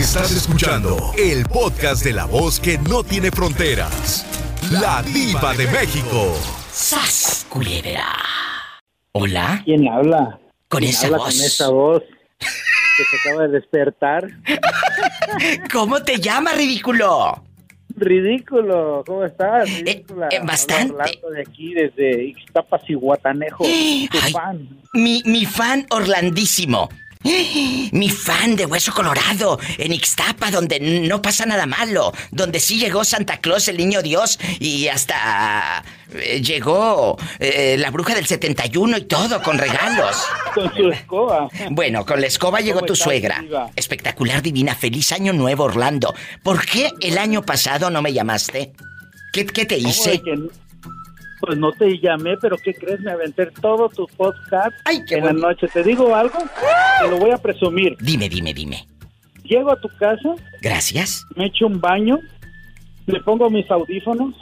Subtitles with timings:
[0.00, 4.24] Estás escuchando el podcast de la voz que no tiene fronteras.
[4.70, 6.34] La diva de México.
[6.72, 8.06] ¡Sas, culebra!
[9.12, 9.60] ¿Hola?
[9.64, 10.38] ¿Quién habla?
[10.68, 11.26] Con ¿Quién esa habla voz.
[11.36, 12.02] Con esa voz
[12.38, 14.26] que se acaba de despertar.
[15.72, 17.44] ¿Cómo te llamas, ridículo?
[17.96, 19.68] Ridículo, ¿cómo estás?
[19.68, 20.28] Ridícula.
[20.30, 20.92] eh, bastante.
[20.92, 23.64] Habla Orlando de aquí desde Ixtapas y Guatanejo.
[23.64, 24.68] Tu Ay, fan.
[24.94, 26.88] Mi, mi fan Orlandísimo.
[27.22, 33.04] Mi fan de Hueso Colorado, en Ixtapa, donde no pasa nada malo, donde sí llegó
[33.04, 39.02] Santa Claus, el niño Dios, y hasta eh, llegó eh, la bruja del 71 y
[39.02, 40.16] todo, con regalos.
[40.54, 41.48] Con su escoba.
[41.70, 43.44] Bueno, con la escoba llegó ¿Cómo tu suegra.
[43.76, 44.74] Espectacular, divina.
[44.74, 46.14] Feliz año nuevo, Orlando.
[46.42, 48.72] ¿Por qué el año pasado no me llamaste?
[49.32, 50.22] ¿Qué, qué te ¿Cómo hice?
[51.40, 53.00] Pues no te llamé, pero ¿qué crees?
[53.00, 55.68] Me aventé todo tu podcast Ay, qué en la noche.
[55.68, 56.38] ¿Te digo algo?
[57.00, 57.96] Te lo voy a presumir.
[58.00, 58.86] Dime, dime, dime.
[59.44, 61.24] Llego a tu casa, Gracias.
[61.34, 62.18] me echo un baño,
[63.06, 64.34] me pongo mis audífonos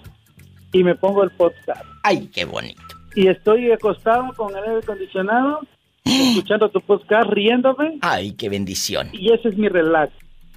[0.73, 1.83] y me pongo el podcast.
[2.03, 2.83] Ay, qué bonito.
[3.15, 5.61] y estoy acostado con el aire acondicionado,
[6.05, 9.09] escuchando tu podcast, riéndome, Ay, qué bendición.
[9.13, 10.13] y ese es mi relax,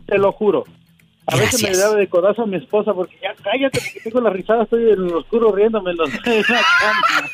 [0.06, 0.66] te lo juro.
[1.32, 1.92] A veces me Gracias.
[1.92, 5.06] da de codazo a mi esposa porque ya cállate, porque tengo la risada, estoy en
[5.06, 7.30] el oscuro riéndome en, la cama.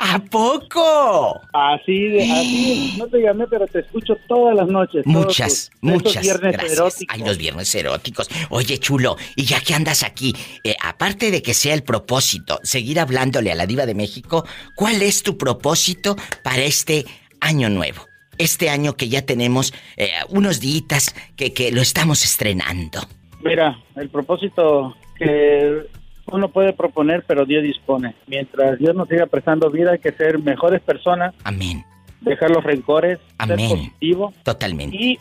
[0.00, 1.40] ¿A poco?
[1.52, 5.06] Así, de, así, no te llamé, pero te escucho todas las noches.
[5.06, 6.72] Muchas, tus- muchas viernes gracias.
[6.78, 7.06] eróticos.
[7.16, 8.28] Ay, los viernes eróticos.
[8.50, 12.98] Oye, chulo, y ya que andas aquí, eh, aparte de que sea el propósito seguir
[12.98, 17.04] hablándole a la diva de México, ¿cuál es tu propósito para este
[17.40, 18.07] año nuevo?
[18.38, 23.00] Este año que ya tenemos eh, unos días que, que lo estamos estrenando.
[23.44, 25.86] Mira, el propósito que
[26.30, 28.14] uno puede proponer, pero Dios dispone.
[28.26, 31.84] Mientras Dios nos siga prestando vida, hay que ser mejores personas, Amén.
[32.20, 33.58] dejar los rencores, Amén.
[33.58, 34.96] ser positivo Totalmente.
[34.96, 35.18] y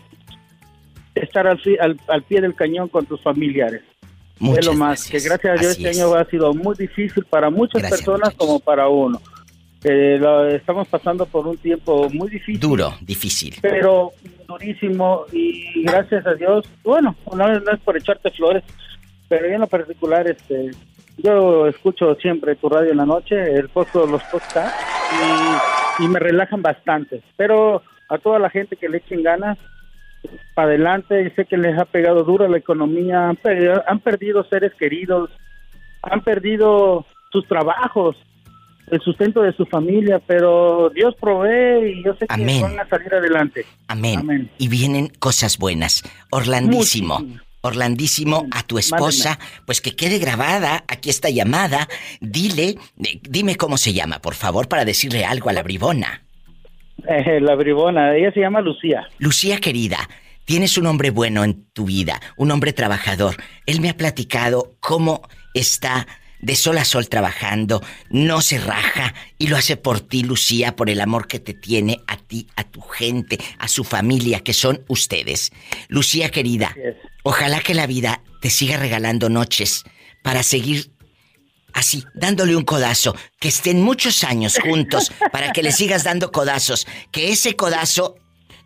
[1.15, 3.81] estar al, fi- al, al pie del cañón con tus familiares.
[4.39, 5.23] Muchas es lo más, gracias.
[5.23, 5.99] que gracias a Dios Así este es.
[5.99, 8.37] año ha sido muy difícil para muchas Gracias, personas muchachos.
[8.47, 9.19] como para uno.
[9.89, 12.59] Eh, lo- estamos pasando por un tiempo muy difícil.
[12.59, 13.55] Duro, difícil.
[13.61, 14.11] Pero
[14.47, 18.63] durísimo y gracias a Dios, bueno, no, no es por echarte flores,
[19.29, 20.71] pero yo en lo particular, este,
[21.17, 24.75] yo escucho siempre tu radio en la noche, el posto, los podcasts
[25.99, 27.21] y, y me relajan bastante.
[27.37, 29.57] Pero a toda la gente que le echen ganas,
[30.53, 34.73] para adelante, sé que les ha pegado duro la economía, han perdido, han perdido seres
[34.73, 35.29] queridos,
[36.01, 38.15] han perdido sus trabajos,
[38.89, 42.61] el sustento de su familia, pero Dios provee y yo sé que Amén.
[42.61, 43.65] van a salir adelante.
[43.87, 44.19] Amén.
[44.19, 44.49] Amén.
[44.57, 46.03] Y vienen cosas buenas.
[46.31, 47.25] Orlandísimo.
[47.61, 51.87] Orlandísimo a tu esposa, pues que quede grabada aquí esta llamada.
[52.21, 56.23] Dile, eh, dime cómo se llama, por favor, para decirle algo a la bribona.
[57.07, 59.07] Eh, la bribona, ella se llama Lucía.
[59.17, 59.97] Lucía querida,
[60.45, 63.35] tienes un hombre bueno en tu vida, un hombre trabajador.
[63.65, 66.07] Él me ha platicado cómo está
[66.39, 70.89] de sol a sol trabajando, no se raja y lo hace por ti, Lucía, por
[70.89, 74.83] el amor que te tiene a ti, a tu gente, a su familia, que son
[74.87, 75.51] ustedes.
[75.87, 76.75] Lucía querida,
[77.23, 79.83] ojalá que la vida te siga regalando noches
[80.23, 80.91] para seguir
[81.73, 86.87] así, dándole un codazo, que estén muchos años juntos para que le sigas dando codazos,
[87.11, 88.15] que ese codazo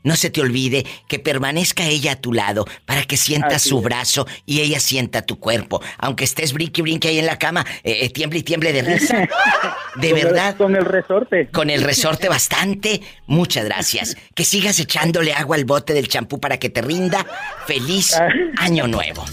[0.04, 3.78] no se te olvide, que permanezca ella a tu lado para que sientas Así su
[3.80, 3.84] es.
[3.84, 8.00] brazo y ella sienta tu cuerpo, aunque estés brinque brinque ahí en la cama, eh,
[8.02, 9.28] eh, tiemble y tiemble de risa.
[9.98, 10.56] De Con el- verdad.
[10.56, 11.50] con el resorte.
[11.52, 13.02] Con el resorte bastante.
[13.28, 14.16] Muchas gracias.
[14.34, 17.26] Que sigas echándole agua al bote del champú para que te rinda.
[17.68, 18.30] Feliz Ah.
[18.58, 19.26] año nuevo.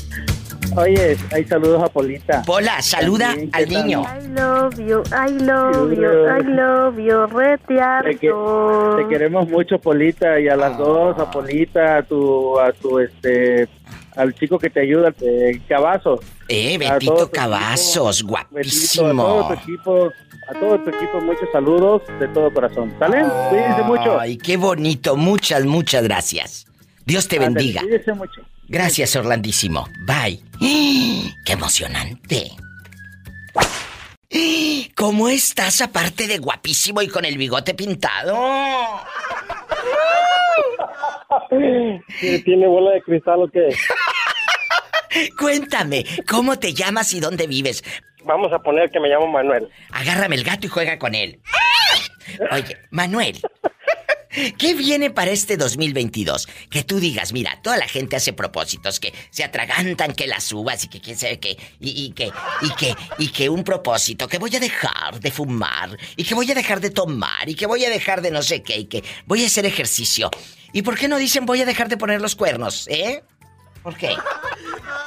[0.77, 2.43] Oye, hay saludos a Polita.
[2.43, 4.03] Pola, saluda También, ¿qué al niño.
[4.03, 8.97] I love you, I love you, I love you, Te, que- reteardo.
[8.97, 10.79] te queremos mucho, Polita, y a las Ah.
[10.79, 13.69] dos, a Polita, a tu, a tu, este,
[14.17, 16.21] al chico que te ayuda, eh, Cavazos.
[16.49, 19.53] Eh, todo Betito Cavazos, Betito, a todo tu guapísimo.
[19.55, 20.11] equipo,
[20.49, 22.95] a todo tu equipo, muchos saludos de todo corazón.
[22.99, 23.25] ¿Sale?
[23.50, 24.21] Cuídense mucho.
[24.21, 25.17] Ay, qué bonito.
[25.17, 26.67] Muchas, muchas gracias.
[27.05, 27.81] Dios te Ándale, bendiga.
[27.83, 28.43] Cuídense mucho.
[28.69, 29.88] Gracias, Orlandísimo.
[30.00, 30.41] Bye.
[31.44, 32.50] ¡Qué emocionante!
[34.94, 38.37] ¿Cómo estás aparte de guapísimo y con el bigote pintado?
[42.44, 43.69] ¿Tiene bola de cristal o qué?
[45.38, 47.82] Cuéntame, ¿cómo te llamas y dónde vives?
[48.25, 49.69] Vamos a poner que me llamo Manuel.
[49.91, 51.41] Agárrame el gato y juega con él.
[52.50, 53.41] Oye, Manuel,
[54.58, 56.46] ¿qué viene para este 2022?
[56.70, 60.84] Que tú digas, mira, toda la gente hace propósitos, que se atragantan, que las uvas
[60.84, 62.30] y que quién sabe qué, y, y que,
[62.62, 66.50] y que, y que un propósito, que voy a dejar de fumar, y que voy
[66.50, 69.02] a dejar de tomar, y que voy a dejar de no sé qué, y que
[69.26, 70.30] voy a hacer ejercicio.
[70.72, 73.22] ¿Y por qué no dicen voy a dejar de poner los cuernos, eh?
[73.82, 74.14] ¿Por qué?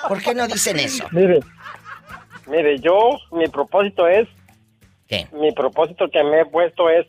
[0.08, 1.06] ¿Por qué no dicen eso?
[1.12, 1.40] Mire,
[2.48, 4.28] mire, yo, mi propósito es,
[5.08, 5.28] ¿Qué?
[5.34, 7.06] mi propósito que me he puesto es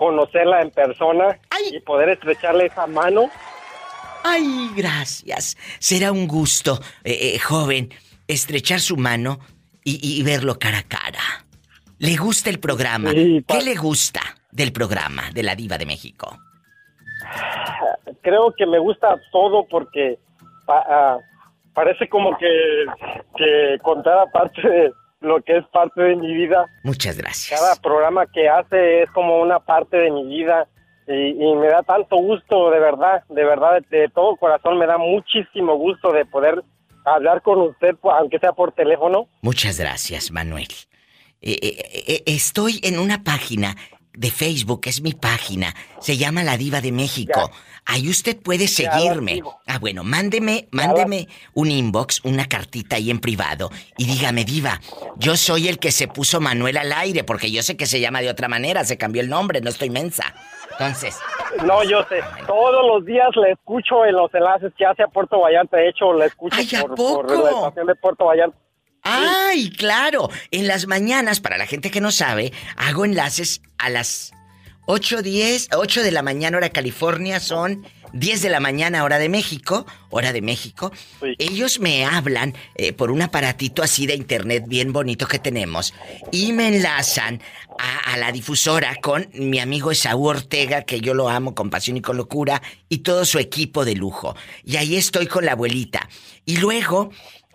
[0.00, 1.76] conocerla en persona Ay.
[1.76, 3.28] y poder estrecharle esa mano.
[4.24, 5.58] Ay, gracias.
[5.78, 7.90] Será un gusto, eh, eh, joven,
[8.26, 9.40] estrechar su mano
[9.84, 11.20] y, y verlo cara a cara.
[11.98, 13.10] ¿Le gusta el programa?
[13.10, 16.34] Sí, ¿Qué le gusta del programa de la Diva de México?
[18.22, 20.18] Creo que me gusta todo porque
[20.64, 21.18] pa- ah,
[21.74, 22.48] parece como que,
[23.36, 26.66] que contara parte de lo que es parte de mi vida.
[26.82, 27.60] Muchas gracias.
[27.60, 30.66] Cada programa que hace es como una parte de mi vida
[31.06, 34.86] y, y me da tanto gusto, de verdad, de verdad, de, de todo corazón, me
[34.86, 36.62] da muchísimo gusto de poder
[37.04, 39.28] hablar con usted, aunque sea por teléfono.
[39.42, 40.68] Muchas gracias, Manuel.
[41.42, 43.74] Eh, eh, eh, estoy en una página
[44.12, 45.74] de Facebook, es mi página.
[46.00, 47.50] Se llama La Diva de México.
[47.86, 49.42] Ahí usted puede seguirme.
[49.66, 54.80] Ah, bueno, mándeme, mándeme un inbox, una cartita ahí en privado y dígame, Diva,
[55.16, 58.20] yo soy el que se puso Manuel al aire, porque yo sé que se llama
[58.20, 60.34] de otra manera, se cambió el nombre, no estoy mensa.
[60.72, 61.18] Entonces,
[61.64, 65.40] No, yo sé, todos los días le escucho en los enlaces que hace a Puerto
[65.40, 68.56] Vallarta, de hecho, le escucho Ay, ¿a por, por la estación de Puerto Vallarta.
[69.02, 70.30] ¡Ay, claro!
[70.50, 74.32] En las mañanas, para la gente que no sabe, hago enlaces a las
[74.86, 79.28] 8, 10, 8 de la mañana hora California, son 10 de la mañana hora de
[79.28, 80.92] México, hora de México.
[81.20, 81.34] Sí.
[81.38, 85.94] Ellos me hablan eh, por un aparatito así de internet bien bonito que tenemos
[86.32, 87.40] y me enlazan
[87.78, 91.96] a, a la difusora con mi amigo Esaú Ortega, que yo lo amo con pasión
[91.96, 94.34] y con locura, y todo su equipo de lujo.
[94.64, 96.08] Y ahí estoy con la abuelita.
[96.44, 97.10] Y luego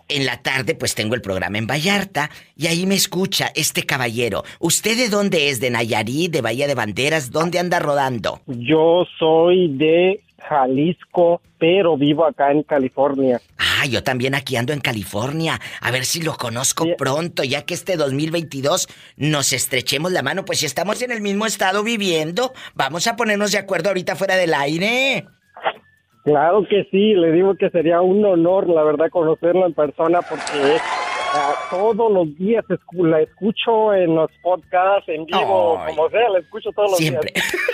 [0.08, 4.44] en la tarde, pues tengo el programa en Vallarta y ahí me escucha este caballero.
[4.58, 5.60] ¿Usted de dónde es?
[5.60, 6.32] ¿De Nayarit?
[6.32, 7.30] ¿De Bahía de Banderas?
[7.30, 8.40] ¿Dónde anda rodando?
[8.46, 13.40] Yo soy de Jalisco, pero vivo acá en California.
[13.58, 15.60] Ah, yo también aquí ando en California.
[15.80, 16.94] A ver si lo conozco Sí.
[16.96, 20.44] pronto, ya que este 2022 nos estrechemos la mano.
[20.44, 24.36] Pues si estamos en el mismo estado viviendo, vamos a ponernos de acuerdo ahorita fuera
[24.36, 25.26] del aire.
[26.26, 30.76] Claro que sí, le digo que sería un honor, la verdad, conocerla en persona porque
[31.32, 35.94] ah, todos los días escu- la escucho en los podcasts, en vivo, Ay.
[35.94, 37.32] como sea, la escucho todos los Siempre.
[37.32, 37.46] días.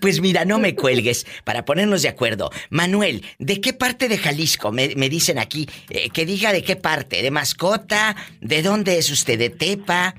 [0.00, 2.50] Pues mira, no me cuelgues para ponernos de acuerdo.
[2.68, 4.72] Manuel, ¿de qué parte de Jalisco?
[4.72, 9.08] Me, me dicen aquí, eh, que diga de qué parte, de mascota, ¿de dónde es
[9.10, 9.38] usted?
[9.38, 10.14] ¿De Tepa?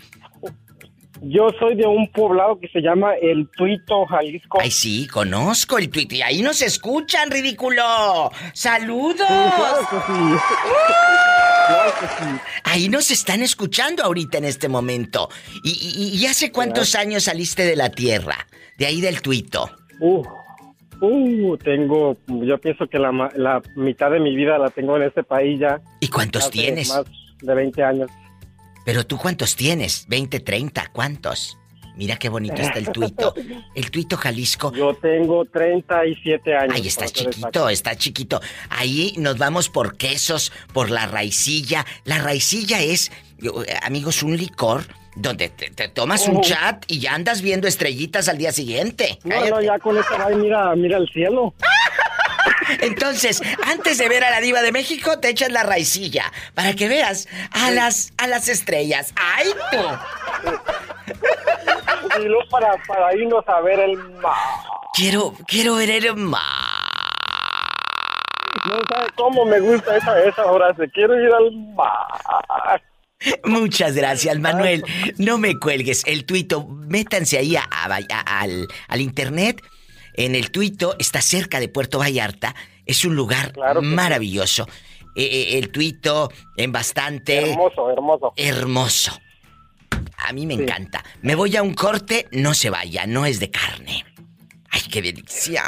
[1.21, 4.59] Yo soy de un poblado que se llama El Tuito, Jalisco.
[4.61, 8.31] Ay, sí, conozco el tuit y ahí nos escuchan, ridículo.
[8.53, 9.27] ¡Saludos!
[9.27, 10.37] Sí, claro que sí.
[11.67, 12.41] claro que sí.
[12.63, 15.29] Ahí nos están escuchando ahorita en este momento.
[15.63, 18.47] ¿Y, y- y hace cuántos años saliste de la Tierra?
[18.77, 19.69] De ahí del tuito.
[19.99, 20.23] Uh,
[21.01, 25.23] uh, tengo, yo pienso que la, la mitad de mi vida la tengo en este
[25.23, 25.81] país ya.
[25.99, 26.89] ¿Y cuántos hace tienes?
[26.89, 27.03] Más
[27.41, 28.09] de 20 años.
[28.89, 30.09] Pero tú cuántos tienes?
[30.09, 30.87] ¿20, 30?
[30.91, 31.59] ¿Cuántos?
[31.95, 33.35] Mira qué bonito está el tuito.
[33.75, 34.73] El tuito Jalisco.
[34.73, 36.73] Yo tengo 37 años.
[36.73, 38.41] Ahí está chiquito, está chiquito.
[38.71, 41.85] Ahí nos vamos por quesos, por la raicilla.
[42.03, 43.11] La raicilla es,
[43.83, 48.39] amigos, un licor donde te, te tomas un chat y ya andas viendo estrellitas al
[48.39, 49.19] día siguiente.
[49.23, 51.53] No, no, ya con y mira, mira el cielo.
[52.81, 56.87] Entonces, antes de ver a la diva de México, te echas la raicilla para que
[56.87, 59.13] veas a las a las estrellas.
[59.15, 59.77] ¡Ay, tú!
[62.21, 64.35] Y luego para, para irnos a ver el mar.
[64.93, 66.43] Quiero, quiero ver el mar.
[68.65, 70.89] No sabe cómo me gusta esa, esa frase.
[70.91, 72.81] Quiero ir al mar.
[73.43, 74.83] Muchas gracias, Manuel.
[75.17, 76.03] No me cuelgues.
[76.05, 79.61] El tuito, métanse ahí a- a- a- al, al internet.
[80.13, 82.55] En el tuito está cerca de Puerto Vallarta.
[82.85, 83.93] Es un lugar Claro que sí.
[83.93, 84.67] maravilloso.
[85.15, 88.33] Eh, eh, el tuito en bastante Hermoso, hermoso.
[88.35, 89.19] hermoso.
[90.17, 90.63] A mí me Sí.
[90.63, 91.03] encanta.
[91.21, 94.05] Me voy a un corte, no se vaya, no es de carne.
[94.71, 95.63] Ay, qué delicia.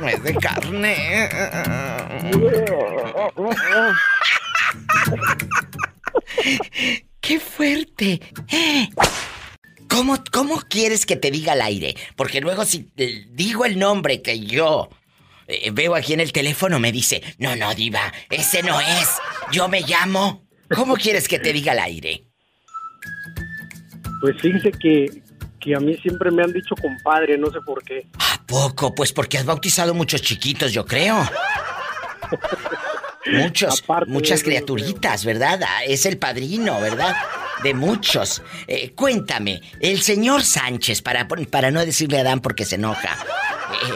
[0.00, 1.28] No es de carne.
[7.20, 8.20] ¡Qué fuerte!
[8.50, 8.88] ¡Eh!
[9.88, 11.96] ¿Cómo, ¿Cómo quieres que te diga al aire?
[12.16, 14.88] Porque luego si eh, digo el nombre que yo
[15.46, 19.08] eh, veo aquí en el teléfono me dice, no, no, diva, ese no es.
[19.50, 20.46] Yo me llamo.
[20.74, 22.24] ¿Cómo quieres que te diga al aire?
[24.20, 25.06] Pues fíjese que,
[25.60, 28.06] que a mí siempre me han dicho compadre, no sé por qué.
[28.18, 28.94] ¿A poco?
[28.94, 31.16] Pues porque has bautizado muchos chiquitos, yo creo.
[33.30, 35.60] Muchos, Aparte muchas criaturitas, ¿verdad?
[35.62, 37.14] Ah, Es el padrino, ¿verdad?
[37.62, 38.42] De muchos.
[38.66, 43.16] Eh, cuéntame, el señor Sánchez, para, para no decirle a Adán porque se enoja.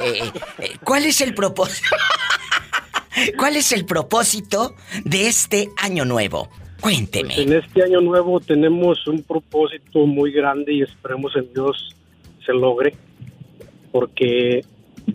[0.03, 1.89] eh, eh, eh, ¿Cuál es el propósito?
[3.39, 6.49] ¿Cuál es el propósito de este año nuevo?
[6.81, 7.35] Cuénteme.
[7.35, 11.95] Pues en este año nuevo tenemos un propósito muy grande y esperemos en Dios
[12.45, 12.97] se logre,
[13.93, 14.65] porque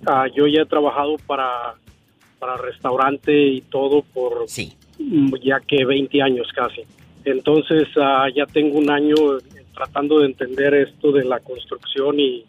[0.05, 1.75] ah, yo ya he trabajado para,
[2.39, 4.77] para restaurante y todo por sí.
[5.43, 6.83] ya que 20 años casi.
[7.29, 9.15] Entonces ah, ya tengo un año
[9.74, 12.46] tratando de entender esto de la construcción y,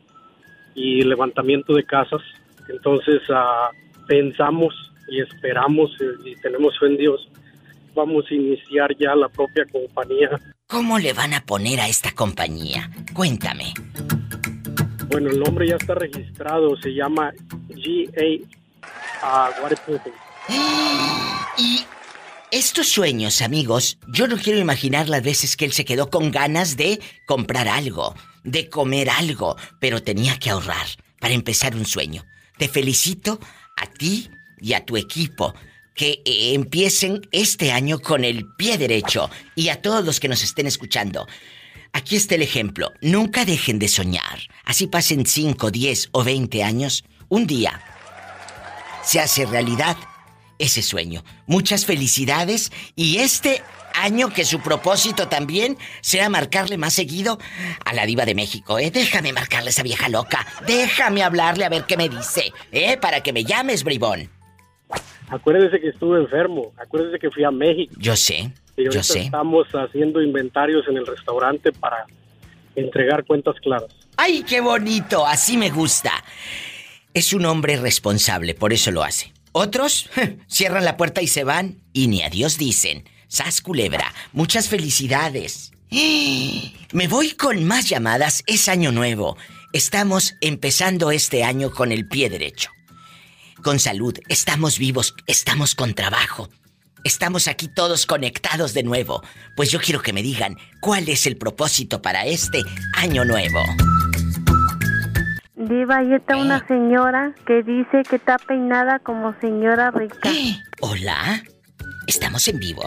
[0.75, 2.23] y levantamiento de casas.
[2.69, 3.71] Entonces ah,
[4.07, 4.75] pensamos
[5.11, 5.91] y esperamos
[6.25, 7.29] y tenemos fe en Dios
[7.99, 10.31] vamos a iniciar ya la propia compañía.
[10.69, 12.89] ¿Cómo le van a poner a esta compañía?
[13.13, 13.75] Cuéntame.
[15.11, 17.33] Bueno, el nombre ya está registrado, se llama
[17.69, 18.29] GA
[19.49, 19.73] uh,
[21.59, 21.81] Y
[22.51, 26.77] estos sueños, amigos, yo no quiero imaginar las veces que él se quedó con ganas
[26.77, 30.87] de comprar algo, de comer algo, pero tenía que ahorrar
[31.21, 32.25] para empezar un sueño.
[32.57, 33.39] Te felicito
[33.77, 35.55] a ti y a tu equipo
[35.95, 40.43] que eh, empiecen este año con el pie derecho y a todos los que nos
[40.43, 41.27] estén escuchando.
[41.93, 42.93] Aquí está el ejemplo.
[43.03, 44.41] Nunca dejen de soñar.
[44.65, 47.05] Así pasen 5, 10 o 20 años.
[47.29, 47.83] Un día
[49.03, 49.97] se hace realidad
[50.59, 51.25] ese sueño.
[51.47, 53.63] Muchas felicidades y este
[53.95, 57.39] año que su propósito también sea marcarle más seguido
[57.85, 58.91] a la diva de México, ¿eh?
[58.91, 60.47] Déjame marcarle a esa vieja loca.
[60.67, 62.97] Déjame hablarle a ver qué me dice, ¿eh?
[62.97, 64.31] Para que me llames, bribón.
[65.31, 66.73] Acuérdese que estuve enfermo.
[66.79, 67.93] Acuérdese que fui a México.
[67.99, 68.51] Yo sé.
[68.77, 69.23] Y yo sé.
[69.23, 72.07] Estamos haciendo inventarios en el restaurante para
[72.77, 73.91] entregar cuentas claras.
[74.17, 75.27] ¡Ay, qué bonito!
[75.27, 76.13] Así me gusta.
[77.13, 79.33] Es un hombre responsable, por eso lo hace.
[79.53, 80.09] Otros
[80.49, 83.09] cierran la puerta y se van y ni adiós dicen.
[83.29, 85.73] Sas culebra, muchas felicidades.
[86.93, 89.37] Me voy con más llamadas, es año nuevo.
[89.73, 92.71] Estamos empezando este año con el pie derecho
[93.63, 96.49] con salud, estamos vivos, estamos con trabajo.
[97.05, 99.23] Estamos aquí todos conectados de nuevo.
[99.57, 102.63] Pues yo quiero que me digan cuál es el propósito para este
[102.95, 103.61] año nuevo.
[105.59, 110.31] Diva, ahí está una señora que dice que está peinada como señora rica.
[110.81, 111.43] Hola,
[112.07, 112.85] estamos en vivo.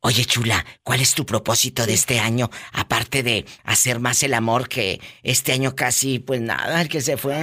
[0.00, 2.50] Oye, chula, ¿cuál es tu propósito de este año?
[2.72, 7.16] Aparte de hacer más el amor que este año casi, pues nada, el que se
[7.16, 7.36] fue.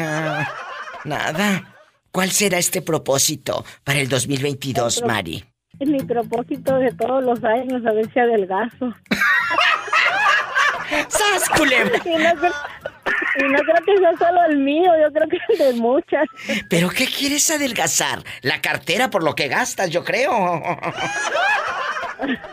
[1.06, 1.78] Nada.
[2.12, 5.46] ¿Cuál será este propósito para el 2022, Mari?
[5.80, 8.94] Es mi propósito de todos los años, a ver si adelgazo.
[11.08, 12.02] ¡Sas, culebra!
[12.06, 12.95] Y no,
[13.38, 16.28] creo, que sea solo el mío, yo creo que es de muchas.
[16.70, 18.24] ¿Pero qué quieres adelgazar?
[18.42, 20.32] La cartera por lo que gastas, yo creo.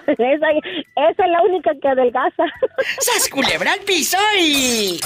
[0.07, 0.49] Esa,
[0.97, 2.45] esa es la única que adelgaza.
[2.99, 4.99] ¡Sas, culebra al piso y...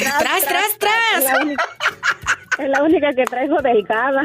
[0.00, 0.78] tras, tras!
[0.78, 1.24] tras,
[2.58, 4.22] es la única que traigo delgada.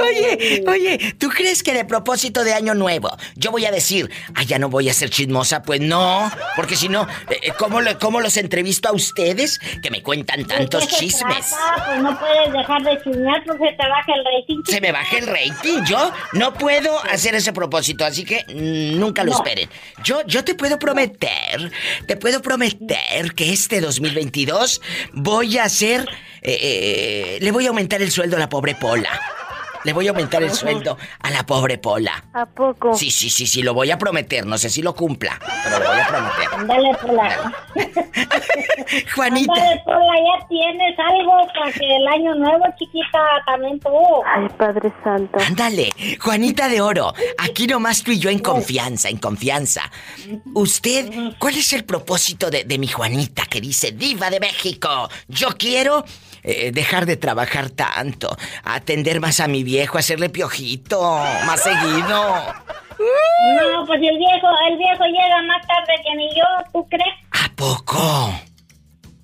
[0.00, 4.46] Oye, oye, ¿tú crees que de propósito de año nuevo yo voy a decir, ay,
[4.46, 5.62] ya no voy a ser chismosa?
[5.62, 10.02] Pues no, porque si no, eh, eh, ¿cómo, ¿cómo, los entrevisto a ustedes que me
[10.02, 11.54] cuentan tantos chismes?
[11.86, 14.62] pues no puedes dejar de chismear porque te baja el rating.
[14.66, 19.32] Se me baja el rating, yo no puedo hacer ese propósito, así que nunca lo
[19.32, 19.68] esperen.
[20.02, 21.70] Yo, yo te puedo prometer,
[22.06, 24.80] te puedo prometer que este 2022
[25.12, 26.08] voy a hacer
[26.46, 29.10] eh, eh, le voy a aumentar el sueldo a la pobre Pola.
[29.84, 32.24] Le voy a aumentar el sueldo a la pobre Pola.
[32.32, 32.94] ¿A poco?
[32.94, 34.46] Sí, sí, sí, sí, lo voy a prometer.
[34.46, 36.66] No sé si lo cumpla, pero lo voy a prometer.
[36.66, 37.52] Dale, Pola.
[39.14, 39.52] Juanita.
[39.54, 43.90] Dale, Pola, ya tienes algo para que el año nuevo, chiquita, también tú.
[44.34, 45.38] Ay, Padre Santo.
[45.46, 47.12] Ándale, Juanita de Oro.
[47.36, 49.82] Aquí nomás tú y yo en confianza, en confianza.
[50.54, 55.10] Usted, ¿cuál es el propósito de, de mi Juanita que dice Diva de México?
[55.28, 56.06] Yo quiero
[56.44, 61.00] eh, dejar de trabajar tanto, atender más a mi viejo, hacerle piojito
[61.46, 62.36] más seguido.
[62.98, 67.14] No, pues el viejo, el viejo llega más tarde que ni yo, ¿tú crees?
[67.30, 68.30] ¿A poco?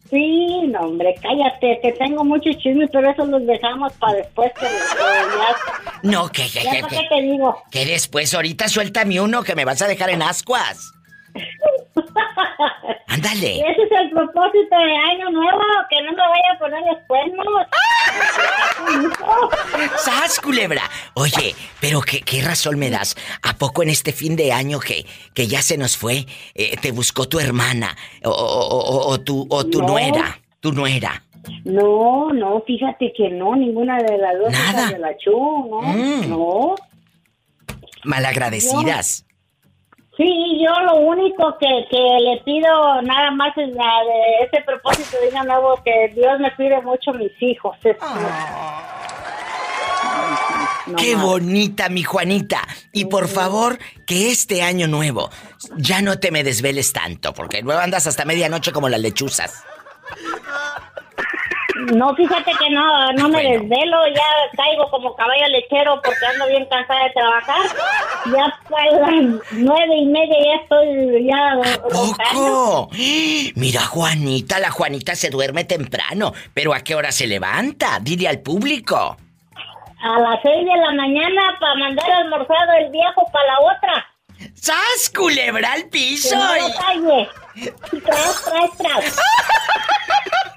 [0.08, 4.64] Sí, no, hombre, cállate, te tengo muchos chismes, pero eso los dejamos para después que,
[4.64, 6.00] ya...
[6.02, 7.62] No, que, que, que, que, te digo.
[7.70, 10.92] Que después, ahorita suéltame uno que me vas a dejar en ascuas.
[13.08, 13.60] Ándale.
[13.60, 17.46] Ese es el propósito de año nuevo, que no me vaya a poner los cuernos.
[19.98, 20.82] ¡Sas, culebra!
[21.14, 23.16] Oye, pero qué, qué, razón me das.
[23.42, 25.04] ¿A poco en este fin de año que,
[25.34, 29.64] que ya se nos fue, eh, te buscó tu hermana o, o, o, tu, o
[29.66, 30.38] tu nuera?
[30.60, 31.22] Tu nuera.
[31.64, 34.90] No, no, fíjate que no, ninguna de las dos Nada.
[34.90, 36.28] de la Chu, no, Mm.
[36.28, 36.74] no.
[38.04, 39.24] malagradecidas.
[40.20, 45.16] Sí, yo lo único que, que le pido nada más es la de ese propósito
[45.18, 47.74] de año nuevo que Dios me cuide mucho mis hijos.
[47.84, 47.96] Es-
[50.86, 51.24] no Qué más.
[51.24, 52.66] bonita, mi Juanita.
[52.92, 55.30] Y por favor, que este año nuevo
[55.76, 59.64] ya no te me desveles tanto, porque luego andas hasta medianoche como las lechuzas.
[61.94, 63.50] No, fíjate que no, no me Bueno.
[63.68, 67.62] desvelo, ya caigo como caballo lechero porque ando bien cansada de trabajar.
[68.26, 71.80] Ya para las nueve y media ya estoy ya.
[71.82, 72.88] ¡Poco!
[73.54, 77.98] Mira, Juanita, la Juanita se duerme temprano, pero ¿a qué hora se levanta?
[78.00, 79.16] Dile al público.
[80.02, 84.06] A las seis de la mañana para mandar almorzado el viejo para la otra.
[84.54, 86.36] ¡Sas, culebra al Que piso!
[86.36, 87.28] no.
[88.04, 89.16] Tras, tras, tras.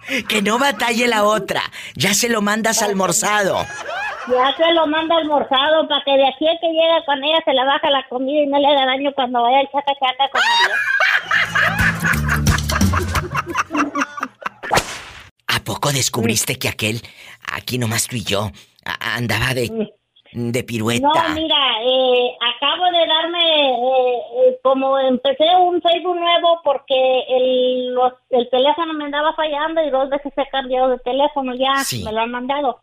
[0.10, 1.62] Y que no batalle la otra.
[1.96, 3.66] Ya se lo mandas almorzado.
[4.28, 7.54] Ya se lo manda almorzado para que de aquí a que llega con ella se
[7.54, 10.42] le baja la comida y no le haga daño cuando vaya el chaca chaca con
[10.42, 10.78] la vieja.
[15.48, 17.02] ¿A poco descubriste que aquel,
[17.52, 18.52] aquí nomás tú y yo,
[19.00, 19.70] andaba de,
[20.34, 21.08] de pirueta?
[21.08, 26.96] No, mira, eh, acabo de darme, eh, eh, como empecé un Facebook nuevo porque
[27.30, 31.76] el, los- el teléfono me andaba fallando y dos veces he cambiado de teléfono, ya
[31.84, 32.04] Sí.
[32.04, 32.80] me lo han mandado.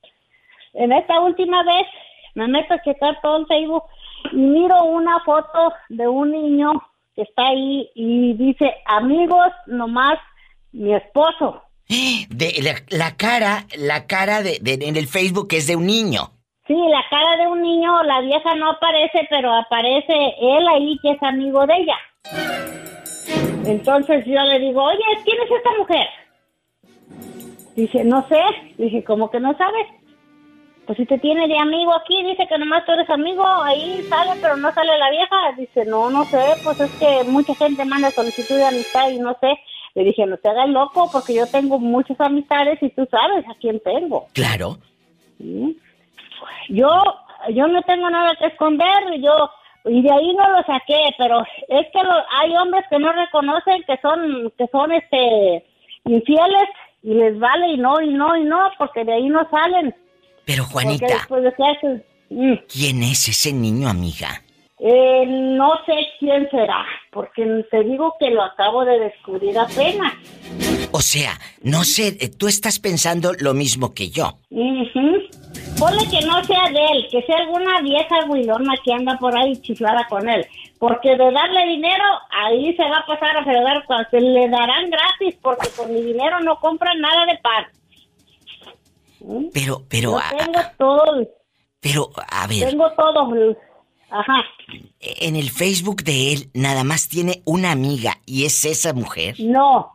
[0.75, 1.87] En esta última vez
[2.35, 3.85] me meto a checar todo el Facebook
[4.33, 6.73] y miro una foto de un niño
[7.16, 10.19] que está ahí y dice, amigos, nomás
[10.73, 11.62] mi esposo.
[12.28, 16.30] De la, la cara, la cara de, de- en el Facebook es de un niño.
[16.71, 21.11] Sí, la cara de un niño, la vieja no aparece, pero aparece él ahí que
[21.11, 21.97] es amigo de ella.
[23.67, 26.07] Entonces yo le digo, oye, ¿quién es esta mujer?
[27.75, 28.41] Dice, no sé.
[28.79, 29.89] Dije, ¿cómo que no sabes?
[30.87, 34.39] Pues si te tiene de amigo aquí, dice que nomás tú eres amigo, ahí sale,
[34.41, 35.37] pero no sale la vieja.
[35.59, 39.37] Dice, no, no sé, pues es que mucha gente manda solicitud de amistad y no
[39.40, 39.59] sé.
[39.97, 43.57] Le dije, no te hagas loco, porque yo tengo muchas amistades y tú sabes a
[43.61, 44.29] quién tengo.
[44.35, 44.79] Claro.
[45.37, 45.77] ¿sí?
[46.68, 46.88] Yo,
[47.50, 49.50] yo no tengo nada que esconder, yo,
[49.87, 53.83] y de ahí no lo saqué, pero es que lo- hay hombres que no reconocen
[53.85, 55.64] que son, que son este,
[56.05, 56.68] infieles
[57.03, 59.94] y les vale y no, y no, y no, porque de ahí no salen.
[60.44, 61.55] Pero Juanita, de
[62.31, 64.29] mm, ¿quién es ese niño, amiga?
[64.83, 70.14] eh, no sé quién será, porque te digo que lo acabo de descubrir apenas.
[70.92, 74.37] O sea, no sé, eh, tú estás pensando lo mismo que yo.
[75.79, 79.57] Ponle que no sea de él, que sea alguna vieja guilona que anda por ahí
[79.62, 80.46] chiflada con él.
[80.79, 84.90] Porque de darle dinero, ahí se va a pasar a fregar cuando se le darán
[84.90, 87.64] gratis, porque con mi dinero no compran nada de pan.
[89.53, 91.29] Pero, pero, Yo a- tengo todo,
[91.81, 93.57] pero, a ver, tengo todo.
[94.12, 94.42] Ajá.
[94.98, 99.37] en el Facebook de él nada más tiene una amiga y es esa mujer.
[99.38, 99.92] No,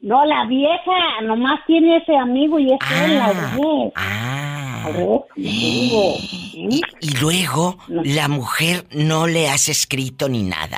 [0.00, 3.92] no, la vieja nomás tiene ese amigo y es él, la vez.
[3.96, 4.82] ah.
[4.86, 6.14] A ver, como te digo.
[6.60, 10.76] Y, y luego la mujer no le has escrito ni nada.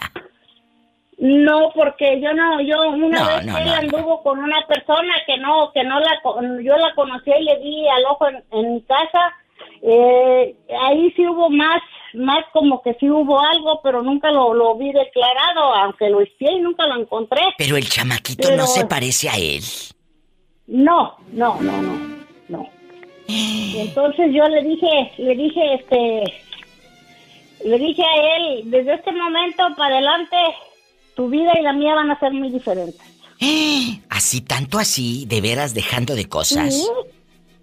[1.18, 5.38] No, porque yo no, yo una No, vez no, él anduvo con una persona que
[5.38, 6.20] no, que no la,
[6.62, 9.33] yo la conocí y le di al ojo en, en mi casa.
[9.83, 11.80] Eh, ahí sí hubo más,
[12.14, 16.53] más como que sí hubo algo, pero nunca lo, lo vi declarado, aunque lo espié
[16.53, 17.40] y nunca lo encontré.
[17.59, 19.62] Pero el chamaquito Pero- no se parece a él.
[20.66, 21.99] No, no, no, no,
[22.49, 22.68] no.
[23.27, 26.25] Y entonces yo le dije, le dije, este,
[27.64, 30.37] le dije a él, desde este momento para adelante,
[31.14, 33.01] tu vida y la mía van a ser muy diferentes.
[34.09, 36.75] Así, tanto así, de veras dejando de cosas.
[36.75, 36.87] Sí,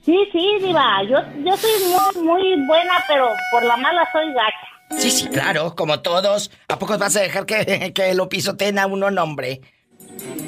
[0.07, 4.97] sí, sí, diva, yo, yo soy muy, muy buena, pero por la mala soy gacha.
[4.97, 6.49] Sí, sí, claro, como todos.
[6.69, 9.59] ¿A poco vas a dejar que, que lo pisoteen a uno, nombre?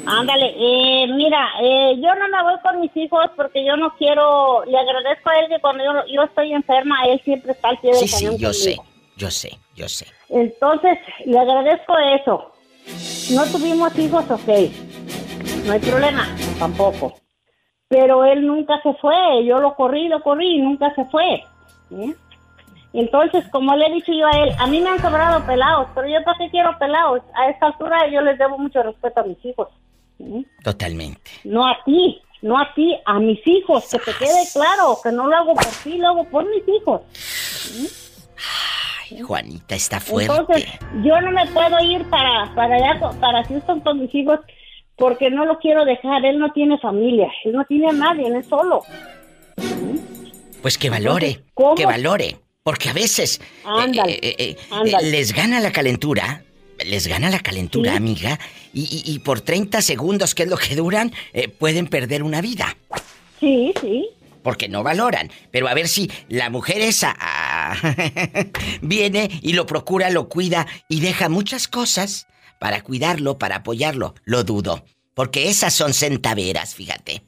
[0.06, 4.64] Ándale, eh, mira, eh, yo no me voy con mis hijos porque yo no quiero,
[4.64, 7.90] le agradezco a él que cuando yo, yo estoy enferma, él siempre está al pie
[7.92, 8.76] del Sí, sí, yo sé,
[9.18, 10.06] yo sé, yo sé.
[10.30, 12.52] Entonces, le agradezco eso.
[13.34, 14.48] No tuvimos hijos, ok.
[15.66, 16.26] No hay problema,
[16.58, 17.14] tampoco.
[17.90, 19.44] Pero él nunca se fue.
[19.44, 21.42] Yo lo corrí, lo corrí y nunca se fue.
[21.88, 22.14] ¿sí?
[22.92, 26.06] Entonces, como le he dicho yo a él, a mí me han sobrado pelados, pero
[26.06, 27.22] yo para qué quiero pelados.
[27.34, 29.68] A esta altura yo les debo mucho respeto a mis hijos.
[30.18, 30.46] ¿sí?
[30.62, 31.32] Totalmente.
[31.42, 33.90] No a ti, no a ti, a mis hijos.
[33.90, 37.00] Que te quede claro que no lo hago por ti, lo hago por mis hijos.
[39.10, 40.32] Ay, Juanita está fuerte.
[40.32, 44.38] Entonces, yo no me puedo ir para, para allá, para Houston con mis hijos,
[45.00, 46.24] porque no lo quiero dejar.
[46.24, 48.82] Él no tiene familia, él no tiene a nadie, él es solo.
[50.62, 51.74] Pues que valore, ¿cómo?
[51.74, 52.36] que valore.
[52.62, 55.10] Porque a veces Ándale, eh, eh, eh, ándale.
[55.10, 56.44] les gana la calentura,
[56.84, 57.96] les gana la calentura, Sí.
[57.96, 58.38] amiga,
[58.74, 62.42] y, y- y por 30 segundos, que es lo que duran, eh, pueden perder una
[62.42, 62.76] vida.
[63.40, 64.06] Sí, sí.
[64.42, 65.30] Porque no valoran.
[65.50, 67.74] Pero a ver si la mujer esa ah,
[68.82, 72.26] viene y lo procura, lo cuida y deja muchas cosas
[72.60, 74.14] para cuidarlo, para apoyarlo.
[74.24, 74.84] Lo dudo.
[75.14, 77.22] Porque esas son centaveras, fíjate.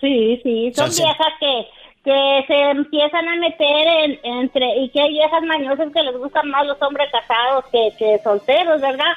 [0.00, 1.66] Sí, sí, son viejas que,
[2.04, 6.48] que se empiezan a meter en, entre, y que hay viejas mañosas que les gustan
[6.48, 9.12] más los hombres casados que, que solteros, ¿verdad?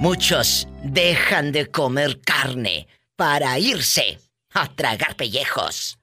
[0.00, 4.20] Muchos dejan de comer carne para irse
[4.52, 5.99] a tragar pellejos.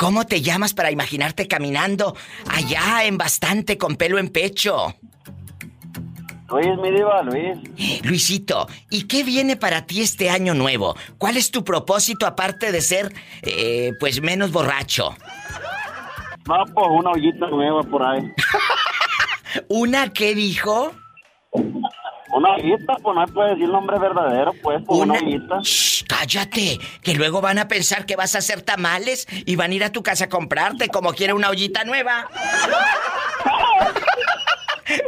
[0.00, 2.16] ¿Cómo te llamas para imaginarte caminando
[2.48, 4.94] allá en bastante con pelo en pecho?
[6.48, 8.02] Luis, mi diva, Luis.
[8.02, 10.96] Luisito, ¿y qué viene para ti este año nuevo?
[11.18, 15.14] ¿Cuál es tu propósito aparte de ser, eh, pues, menos borracho?
[16.48, 18.22] No, pues una ollita nueva por ahí.
[19.68, 20.94] ¿Una qué dijo?
[22.32, 25.20] Una ollita, pues no puede decir nombre verdadero, pues, una, Una...
[25.20, 25.58] ollita.
[25.62, 29.74] Shh, cállate, que luego van a pensar que vas a hacer tamales y van a
[29.74, 32.28] ir a tu casa a comprarte como quiere una ollita nueva.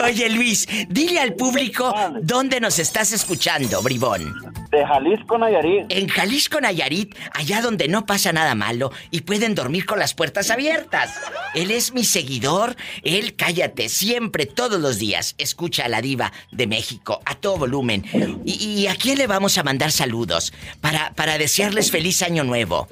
[0.04, 4.32] Oye Luis, dile al público dónde nos estás escuchando, bribón.
[4.72, 5.84] De Jalisco, Nayarit.
[5.90, 10.50] En Jalisco, Nayarit, allá donde no pasa nada malo y pueden dormir con las puertas
[10.50, 11.20] abiertas.
[11.54, 12.74] Él es mi seguidor.
[13.02, 18.02] Él, cállate, siempre, todos los días, escucha a la diva de México a todo volumen.
[18.46, 22.88] ¿Y, y a quién le vamos a mandar saludos para, para desearles feliz año nuevo?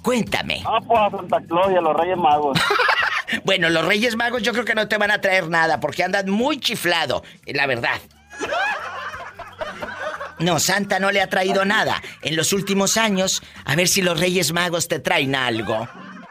[0.00, 0.62] Cuéntame.
[0.64, 2.58] Ah, pues a Santa Claus y a los Reyes Magos.
[3.44, 6.30] Bueno, los Reyes Magos yo creo que no te van a traer nada porque andan
[6.30, 8.00] muy chiflado, la verdad.
[10.38, 13.42] No, Santa no le ha traído nada en los últimos años.
[13.64, 15.88] A ver si los Reyes Magos te traen algo.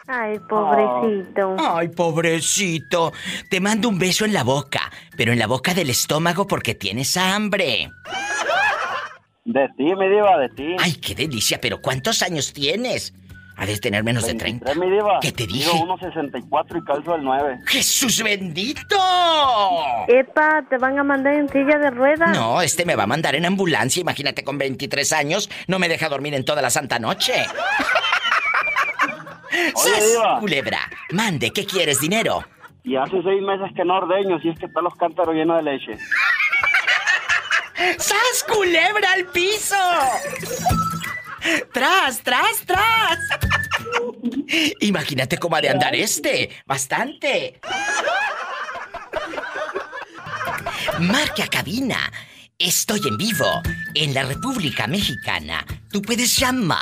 [0.08, 1.56] Ay, pobrecito.
[1.58, 3.12] Ay, pobrecito.
[3.50, 7.16] Te mando un beso en la boca, pero en la boca del estómago porque tienes
[7.16, 7.90] hambre.
[9.44, 10.76] De ti, mi diva, de ti.
[10.78, 13.14] Ay, qué delicia, pero ¿cuántos años tienes?
[13.58, 14.66] Ha de tener menos de 30.
[14.66, 15.18] 23, mi diva.
[15.20, 15.72] ¿Qué te dije?
[15.72, 17.58] Mido 1.64 y calzo el 9.
[17.66, 18.96] ¡Jesús bendito!
[20.08, 22.36] Epa, te van a mandar en silla de ruedas.
[22.36, 24.02] No, este me va a mandar en ambulancia.
[24.02, 27.32] Imagínate, con 23 años no me deja dormir en toda la santa noche.
[29.74, 30.38] Oye, ¡Sas, diva.
[30.40, 30.78] culebra!
[31.12, 31.98] Mande, ¿qué quieres?
[32.00, 32.44] ¿Dinero?
[32.84, 35.62] Y hace seis meses que no ordeño, si es que están los cántaros llenos de
[35.62, 35.96] leche.
[37.98, 39.76] ¡Sas, culebra al piso!
[41.72, 43.18] ¡Tras, tras, tras!
[44.80, 46.50] Imagínate cómo ha de andar este.
[46.66, 47.60] Bastante.
[51.00, 52.12] Marca cabina.
[52.58, 53.60] Estoy en vivo
[53.94, 55.62] en la República Mexicana.
[55.90, 56.80] Tú puedes llamar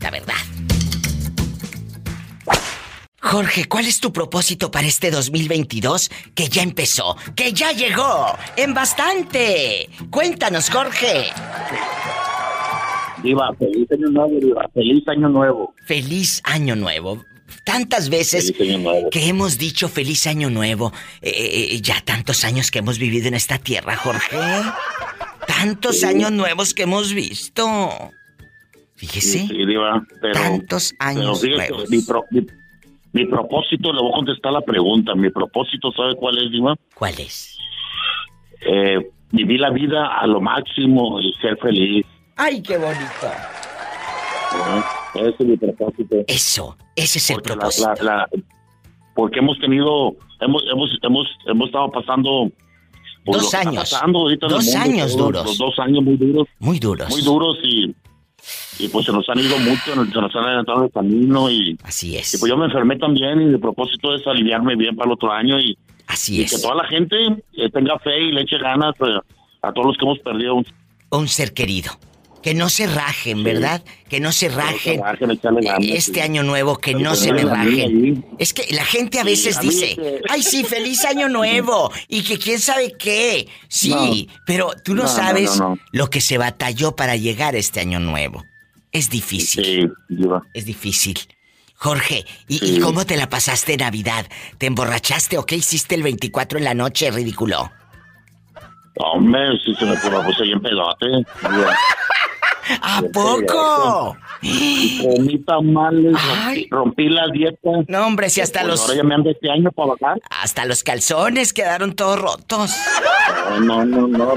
[0.00, 0.34] la verdad.
[3.20, 8.72] Jorge, ¿cuál es tu propósito para este 2022 que ya empezó, que ya llegó en
[8.72, 9.90] bastante?
[10.08, 11.30] Cuéntanos, Jorge.
[13.22, 14.68] Diva, feliz año nuevo, Diva.
[14.74, 15.74] Feliz año nuevo.
[15.84, 17.24] Feliz año nuevo.
[17.64, 18.52] Tantas veces
[19.10, 20.92] que hemos dicho feliz año nuevo.
[21.22, 24.36] Eh, eh, ya tantos años que hemos vivido en esta tierra, Jorge.
[25.46, 27.64] Tantos años nuevos que hemos visto.
[28.96, 29.46] Fíjese.
[29.46, 30.34] Sí, Diva, pero...
[30.34, 31.90] Tantos años pero fíjate, nuevos.
[31.90, 32.46] mi, pro- mi-
[33.12, 35.14] mi propósito, le voy a contestar la pregunta.
[35.14, 36.74] Mi propósito, ¿sabe cuál es, Diva?
[36.94, 37.56] ¿Cuál es?
[38.60, 38.98] Eh,
[39.32, 42.04] vivir la vida a lo máximo y ser feliz.
[42.38, 43.04] ¡Ay, qué bonito!
[45.14, 45.20] ¿no?
[45.20, 46.16] Ese es mi propósito.
[46.26, 47.88] Eso, ese es el Porque propósito.
[48.02, 48.28] la- la-
[49.14, 52.50] porque hemos tenido, hemos, hemos, hemos, hemos estado pasando
[53.24, 53.90] pues, Dos años.
[53.90, 55.44] pasando ahorita en el Dos mundo, años todos duros.
[55.44, 57.10] Los dos años muy duros, Muy duros.
[57.10, 57.94] muy duros y,
[58.78, 62.16] y pues se nos han ido mucho, se nos han adelantado el camino y, Así
[62.16, 62.32] es.
[62.34, 65.32] y pues yo me enfermé también y mi propósito es aliviarme bien para el otro
[65.32, 66.54] año y, Así y es.
[66.54, 67.16] que toda la gente
[67.54, 68.94] eh, tenga fe y le eche ganas
[69.62, 70.62] a todos los que hemos perdido
[71.10, 71.90] un ser querido.
[72.42, 73.82] Que no se rajen, ¿verdad?
[74.08, 75.00] Que no se rajen.
[75.00, 75.18] ganas,
[75.80, 78.24] Este año nuevo, que no se me rajen.
[78.38, 81.90] Es que la gente a veces dice, este- ay sí, feliz año nuevo.
[82.06, 83.48] Y que quién sabe qué.
[83.68, 85.60] Sí, pero tú no, sabes
[85.92, 88.44] lo que se batalló para llegar a este año nuevo.
[88.92, 89.92] Es difícil.
[90.54, 91.18] Es difícil.
[91.74, 94.26] Jorge, ¿y, y cómo te la pasaste en Navidad?
[94.58, 97.70] ¿Te emborrachaste o qué hiciste el 24 en la noche, ridículo?
[98.98, 101.06] Hombre, si se me pone puse bien pedote.
[101.06, 101.76] Diva.
[102.82, 104.16] ¿A poco?
[104.42, 106.66] Comí tamales, Ay.
[106.70, 107.70] rompí, la dieta.
[107.88, 110.20] No, hombre, si hasta Pues los Ahora ya me ando este año para bajar.
[110.30, 112.76] hasta los calzones quedaron todos rotos.
[113.60, 114.06] No, no, no.
[114.08, 114.34] no,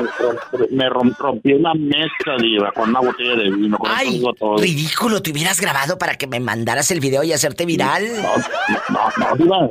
[0.72, 3.78] me rom- rompí una mezcla, diva, con una botella de vino.
[3.78, 4.58] Con Ay, todo.
[4.58, 8.08] ridículo, te hubieras grabado para que me mandaras el video y hacerte viral.
[8.90, 9.70] No, no, no, diva.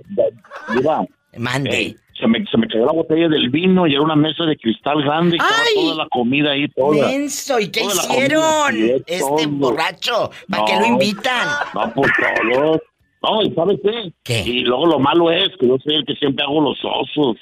[0.74, 1.04] Diva.
[1.38, 1.96] Mande.
[2.20, 5.02] Se, me, se me cayó la botella del vino y era una mesa de cristal
[5.02, 7.08] grande y estaba toda la comida ahí, toda.
[7.08, 8.42] Menso, ¿y qué hicieron?
[8.66, 10.66] comida, Este borracho, ¿para No.
[10.68, 11.48] qué lo invitan?
[11.74, 12.12] No, pues
[12.52, 12.80] todos.
[13.22, 14.12] No, ¿y sabes qué?
[14.22, 14.40] ¿Qué?
[14.40, 17.36] Y luego lo malo es que yo soy el que siempre hago los osos.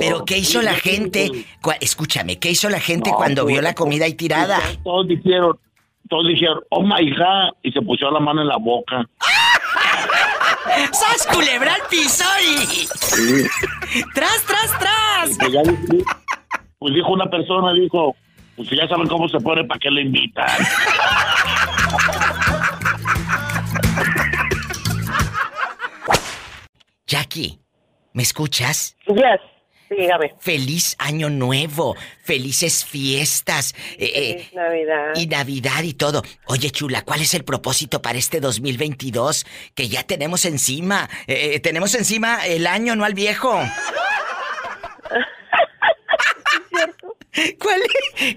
[0.00, 1.30] Pero ¿qué hizo la gente?
[1.80, 4.58] Escúchame, ¿qué hizo la gente No, cuando pues, vio la comida ahí tirada?
[4.82, 5.58] Todos dijeron,
[6.08, 9.06] todos dijeron, oh my god, y se pusieron la mano en la boca.
[10.92, 12.86] ¡Sas culebra al piso y...
[12.86, 13.46] Sí.
[14.14, 15.38] ¡Tras, tras, tras!
[15.38, 15.62] Pues ya
[16.78, 18.14] pues dijo una persona, dijo,
[18.56, 20.46] pues si ya saben cómo se pone, ¿para qué le invitan?
[27.06, 27.58] Jackie,
[28.12, 28.96] ¿me escuchas?
[29.06, 29.40] Yes,
[29.98, 30.34] dígame.
[30.40, 33.74] Feliz año nuevo, felices fiestas.
[33.98, 35.12] eh, eh, Navidad.
[35.14, 36.22] Y Navidad y todo.
[36.46, 41.08] Oye, chula, ¿cuál es el propósito para este 2022 que ya tenemos encima?
[41.26, 43.52] Eh, eh, tenemos encima el año, no al viejo.
[47.60, 47.80] ¿Cuál,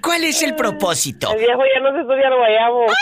[0.02, 1.32] ¿Cuál es el propósito?
[1.32, 2.88] El viejo ya no se estudia el guayabo.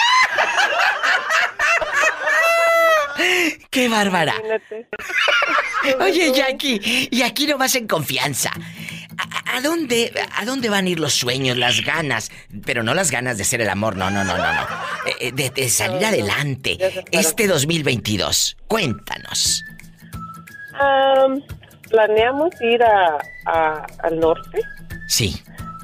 [3.69, 4.35] ¡Qué bárbara!
[5.99, 8.51] Oye, Jackie, y aquí no vas en confianza.
[9.53, 12.31] ¿A, dónde, ¿A dónde van a ir los sueños, las ganas?
[12.65, 14.61] Pero no las ganas de hacer el amor, no, no, no, no, no.
[15.05, 16.77] Eh, eh, de, de salir adelante.
[17.11, 18.57] Este 2022.
[18.67, 19.63] Cuéntanos.
[20.79, 21.41] Am,
[21.89, 24.59] planeamos ir a, a- al norte.
[25.07, 25.39] Sí.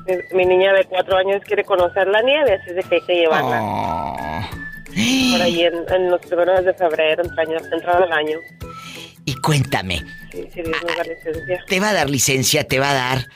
[0.08, 3.02] Mi, mi niña de cuatro años quiere conocer la nieve, así es de que hay
[3.06, 4.50] que llevarla Oh.
[4.92, 8.38] Por ahí en, en los primeros de febrero, entrado el año.
[9.26, 11.64] Y cuéntame, Sí, si Dios nos da licencia.
[11.68, 13.28] te va a dar licencia, te va a dar.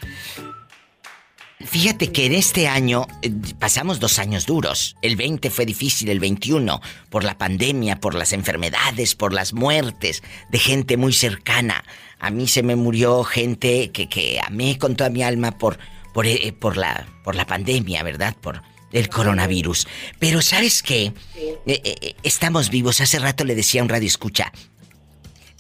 [1.66, 4.98] Fíjate que en este año eh, pasamos dos años duros.
[5.02, 10.22] El 20 fue difícil, el 21, por la pandemia, por las enfermedades, por las muertes
[10.50, 11.84] de gente muy cercana.
[12.20, 15.78] A mí se me murió gente que, que amé con toda mi alma por,
[16.14, 18.36] por, eh, por, la, por la pandemia, ¿verdad?
[18.40, 18.62] Por
[18.96, 19.88] el coronavirus.
[20.20, 21.14] Pero ¿sabes qué?
[21.36, 23.02] Eh, eh, eh, estamos vivos.
[23.02, 24.52] Hace rato le decía a un radio escucha,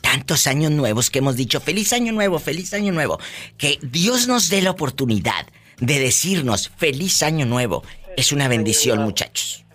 [0.02, 3.19] tantos años nuevos que hemos dicho, feliz año nuevo, feliz año nuevo.
[3.58, 5.48] Que Dios nos dé la oportunidad
[5.80, 7.84] de decirnos feliz año nuevo.
[8.17, 9.65] Es una bendición, muchachos.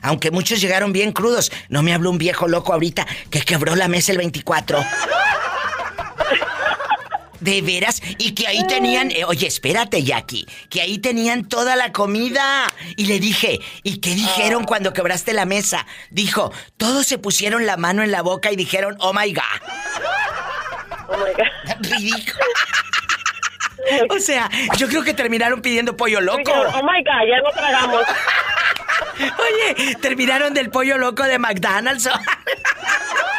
[0.00, 3.88] Aunque muchos llegaron bien crudos, no me habló un viejo loco ahorita que quebró la
[3.88, 4.78] mesa el 24.
[7.44, 11.92] De veras, y que ahí tenían, eh, oye, espérate, Jackie, que ahí tenían toda la
[11.92, 12.72] comida.
[12.96, 15.86] Y le dije, ¿y qué dijeron cuando quebraste la mesa?
[16.10, 19.42] Dijo, todos se pusieron la mano en la boca y dijeron, oh my God.
[21.08, 21.90] Oh my God.
[21.90, 22.44] Ridículo.
[24.08, 26.50] O sea, yo creo que terminaron pidiendo pollo loco.
[26.50, 28.02] Oh my God, ya no tragamos.
[29.18, 32.08] Oye, terminaron del pollo loco de McDonald's.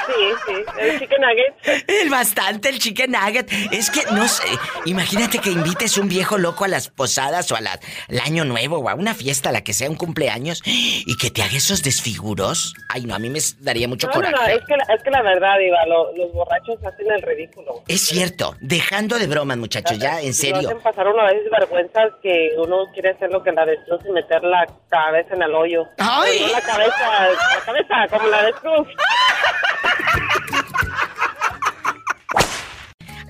[0.08, 0.14] Sí,
[0.46, 1.84] sí, el chicken nugget.
[1.90, 3.52] El bastante, el chicken nugget.
[3.72, 4.44] Es que, no sé,
[4.86, 8.78] imagínate que invites un viejo loco a las posadas o a la- al año nuevo
[8.78, 11.82] o a una fiesta, a la que sea un cumpleaños, y que te haga esos
[11.82, 12.76] desfiguros.
[12.90, 14.36] Ay, no, a mí me daría mucho No, no, coraje.
[14.54, 15.56] no, es que, la- es que la verdad,
[15.88, 17.82] lo- los borrachos hacen el ridículo.
[17.88, 20.70] Es cierto, dejando de bromas, muchachos, ya, en serio.
[20.70, 24.44] hacen pasar una vez vergüenzas que uno quiere hacer lo que la avestruz y meter
[24.44, 25.65] la cabeza en el hoyo.
[25.98, 26.40] ¡Ay!
[26.42, 28.88] No la cabeza, la cabeza, como la avestruz.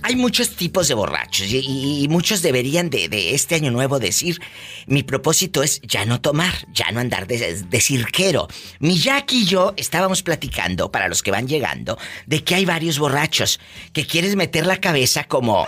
[0.04, 3.98] Hay muchos tipos de borrachos y, y- y muchos deberían de, de este año nuevo
[3.98, 4.39] decir,
[4.86, 8.48] mi propósito es ya no tomar, ya no andar de, de cirquero.
[8.78, 13.00] Mi Jackie y yo estábamos platicando, para los que van llegando, de que hay varios
[13.00, 13.60] borrachos
[13.93, 15.65] que quieres meter la cabeza como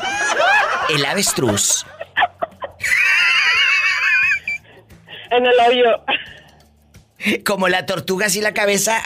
[0.93, 1.83] el avestruz.
[5.31, 6.03] En el hoyo.
[7.45, 9.01] Como la tortuga así la cabeza.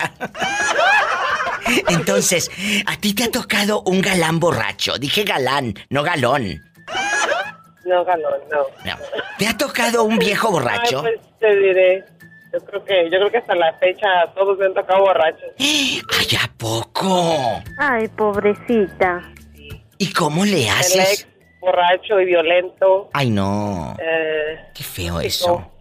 [1.90, 2.50] Entonces,
[2.86, 4.98] a ti te ha tocado un galán borracho.
[4.98, 6.62] Dije galán, no galón.
[7.86, 8.60] No, galón, no.
[8.86, 8.98] No.
[9.38, 11.04] ¿Te ha tocado un viejo borracho?
[11.06, 12.04] Ay, pues te diré.
[12.54, 15.50] Yo creo que, yo creo que hasta la fecha todos me han tocado borrachos.
[15.58, 16.02] ¡Ay,
[16.44, 17.64] a poco!
[17.80, 19.22] Ay, pobrecita.
[19.98, 21.28] ¿Y cómo le El ex haces?
[21.62, 23.10] borracho y violento.
[23.14, 23.96] Ay, no.
[24.02, 25.72] Eh, Qué feo eso.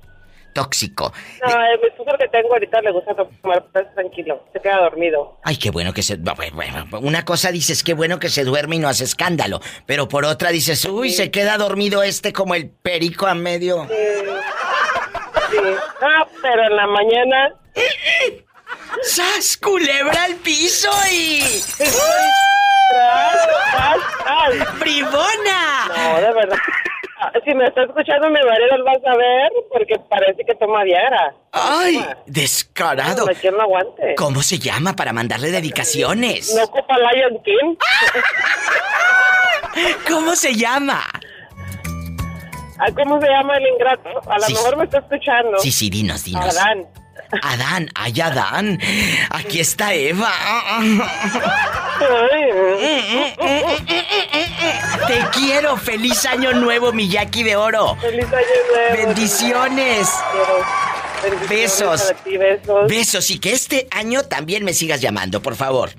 [0.53, 1.13] Tóxico.
[1.47, 4.45] No, el esposo que tengo ahorita le gusta tomar tranquilo.
[4.53, 5.39] Se queda dormido.
[5.43, 6.17] Ay, qué bueno que se...
[6.19, 9.61] no, bueno, bueno, Una cosa dices, qué bueno que se duerme y no hace escándalo.
[9.87, 13.87] Pero por otra dices, uy, se queda dormido este como el perico a medio.
[15.51, 15.59] Sí.
[16.03, 17.55] Ah, pero en la mañana.
[19.03, 21.41] ¡Sas, culebra al piso y...
[21.77, 23.33] ¡Tras,
[23.73, 24.79] tras, tras!
[24.81, 25.87] ¡Bribona!
[25.89, 26.59] No, de verdad.
[27.45, 31.35] Si me está escuchando mi marido, él va a saber porque parece que toma Viagra.
[31.53, 32.05] ¡Ay!
[32.27, 33.27] Descarado.
[33.27, 34.15] No, ¿Quién lo aguante?
[34.17, 36.55] ¿Cómo se llama para mandarle dedicaciones?
[36.57, 37.77] ¿No ocupa Lion King?
[40.09, 41.03] ¿Cómo se llama?
[42.79, 44.09] Ah, ¿Cómo se llama el ingrato?
[44.31, 44.55] A lo Sí.
[44.55, 45.59] mejor me está escuchando.
[45.59, 46.57] Sí, sí, dinos, dinos.
[46.57, 46.87] Adán.
[47.43, 48.79] Adán, ay, Adán.
[49.31, 50.33] Aquí está Eva.
[55.07, 55.77] Te quiero.
[55.77, 57.97] Feliz año nuevo, Miyaki de oro.
[58.01, 59.07] Feliz año nuevo.
[59.07, 60.09] Bendiciones.
[61.49, 62.15] Besos.
[62.25, 62.89] ti, besos.
[62.89, 65.91] Besos y que este año también me sigas llamando, por favor.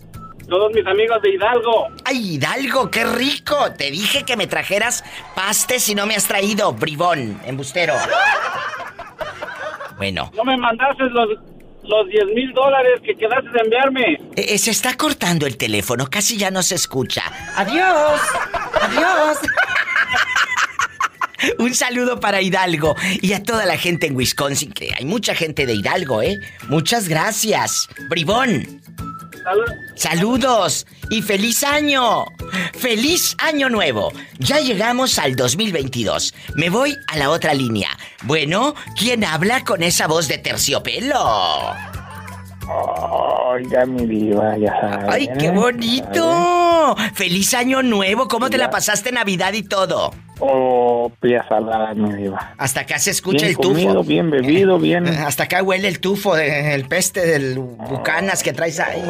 [0.55, 1.89] Todos mis amigos de Hidalgo.
[2.05, 3.73] ¡Ay, Hidalgo, qué rico!
[3.77, 5.03] Te dije que me trajeras
[5.35, 7.93] pastes y no me has traído, bribón, embustero.
[9.97, 11.29] Bueno, No me mandaste los,
[11.83, 14.13] los 10 mil dólares que quedaste de enviarme.
[14.37, 17.25] eh, eh, se está cortando el teléfono, casi ya no se escucha.
[17.57, 18.21] ¡Adiós!
[18.81, 19.39] ¡Adiós!
[21.59, 25.67] Un saludo para Hidalgo y a toda la gente en Wisconsin, que hay mucha gente
[25.67, 26.39] de Hidalgo, ¿eh?
[26.69, 28.84] Muchas gracias, bribón.
[29.95, 32.25] Saludos y feliz año.
[32.75, 34.13] Feliz año nuevo.
[34.39, 36.35] Ya llegamos al 2022.
[36.55, 37.91] Me voy a la otra línea.
[38.23, 41.94] Bueno, ¿quién habla con esa voz de terciopelo?
[42.69, 45.07] Oiga, mi diva, ya sabes.
[45.09, 46.97] ¡Ay, qué bonito!
[47.15, 48.27] ¡Feliz año nuevo!
[48.29, 50.13] ¿Cómo te la pasaste Navidad y todo?
[50.41, 52.55] Oh, pilla salada, mi diva.
[52.59, 53.69] Hasta acá se escucha bien el tufo.
[53.69, 55.07] comido, bien bebido, bien...
[55.27, 59.03] Hasta acá huele el tufo, el peste del bucanas que traes ahí.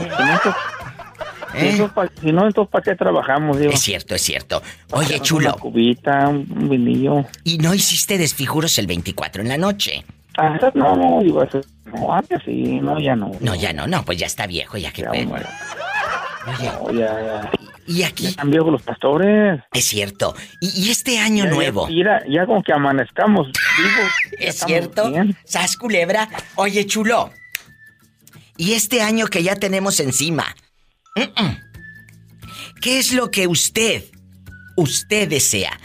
[1.56, 3.72] Si, eso pa- si no, entonces ¿para qué trabajamos, diva?
[3.72, 4.60] Es cierto, es cierto.
[4.90, 7.24] Oye, Una chulo, cubita, un vinillo.
[7.44, 10.04] ¿y no hiciste desfiguros el 24 en la noche?
[10.36, 13.30] Ah, no, no, diva, eso- no, antes sí, no, ya no.
[13.40, 15.10] No, ya no, no, pues ya está viejo, ya que Ya.
[15.10, 15.26] Oye,
[16.46, 17.50] No, ya, ya.
[17.86, 19.60] y aquí Están viejos los pastores.
[19.72, 20.34] es cierto.
[20.60, 24.12] Y, y este año Ya, ya, nuevo, Mira, ya como que amanezcamos vivos.
[24.40, 25.10] ya ¿es cierto?
[25.10, 25.36] bien.
[25.44, 26.28] ¿Sas culebra?
[26.56, 27.30] Oye, chulo.
[28.56, 30.54] Y este año que ya tenemos encima,
[31.16, 31.58] mm-mm,
[32.80, 34.04] ¿qué es lo que usted,
[34.76, 35.78] usted desea?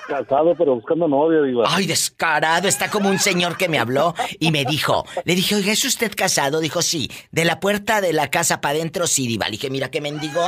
[0.07, 1.65] Casado, pero buscando novia, diva.
[1.69, 5.73] Ay, descarado, está como un señor que me habló y me dijo, le dije, oiga,
[5.73, 6.61] ¿es usted casado?
[6.61, 9.47] Dijo, sí, de la puerta de la casa para adentro, sí, diva.
[9.47, 10.41] Le dije, mira qué mendigo.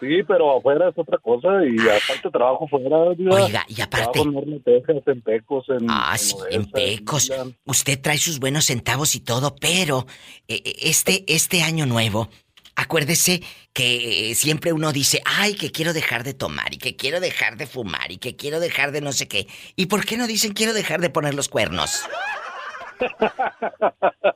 [0.00, 3.34] Sí, pero afuera es otra cosa y aparte trabajo fuera, diva.
[3.34, 5.86] Oiga, y aparte- Trabajo en Horno, Texas, en Pecos, en...
[5.88, 7.30] Ah, en sí, Odessa, en Pecos.
[7.30, 7.54] Midland.
[7.64, 10.06] Usted trae sus buenos centavos y todo, pero
[10.48, 12.28] eh, eh, este, este año nuevo,
[12.76, 17.20] acuérdese que eh, siempre uno dice, ay, que quiero dejar de tomar y que quiero
[17.20, 19.48] dejar de fumar y que quiero dejar de no sé qué.
[19.74, 22.02] ¿Y por qué no dicen quiero dejar de poner los cuernos?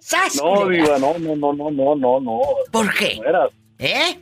[0.00, 2.40] ¡Sas, No, diva, no, no, no, no, no, no, no.
[2.70, 3.16] ¿Por qué?
[3.16, 4.18] mueras, ¿Eh?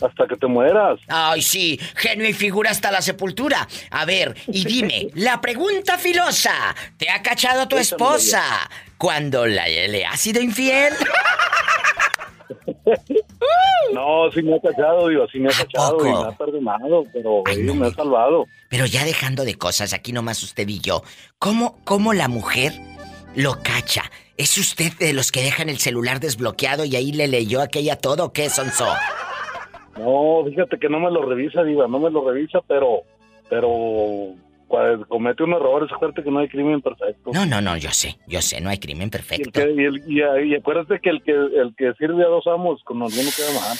[0.00, 1.00] hasta que te mueras.
[1.08, 3.66] Ay, sí, genio y figura hasta la sepultura.
[3.90, 8.42] A ver, y dime, la pregunta filosa, ¿te ha cachado tu esposa
[8.98, 10.92] cuando la, le ha sido infiel?
[13.92, 17.42] No, sí me ha cachado, diva, sí me ha cachado y me ha perdonado, pero
[17.46, 18.46] Ay, no me ha salvado.
[18.68, 21.02] Pero ya dejando de cosas, aquí nomás usted y yo,
[21.38, 22.72] ¿cómo, cómo la mujer
[23.36, 24.10] lo cacha?
[24.36, 28.24] ¿Es usted de los que dejan el celular desbloqueado y ahí le leyó aquella todo
[28.24, 28.86] o qué, Sonso?
[29.96, 33.02] No, fíjate que no me lo revisa, Diva, no me lo revisa, pero,
[33.48, 34.34] pero
[35.08, 37.30] comete un error, es acuérdate que no hay crimen perfecto.
[37.32, 39.50] No, no, no, yo sé, yo sé, no hay crimen Y, el perfecto.
[39.52, 42.82] que- y el- y- y acuérdate que el que el que sirve a dos amos,
[42.84, 43.76] con alguno queda mal.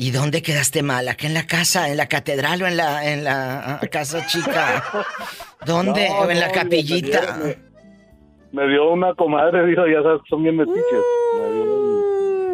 [0.00, 1.08] ¿Y dónde quedaste mal?
[1.08, 4.84] ¿Aquí en la casa, en la catedral o en la, en la casa chica?
[5.66, 6.08] ¿Dónde?
[6.08, 7.36] No, ¿O en la capillita?
[8.52, 10.82] Me, me dio una comadre, dijo, ya sabes que son bien metiches.
[11.40, 11.88] Me, dio-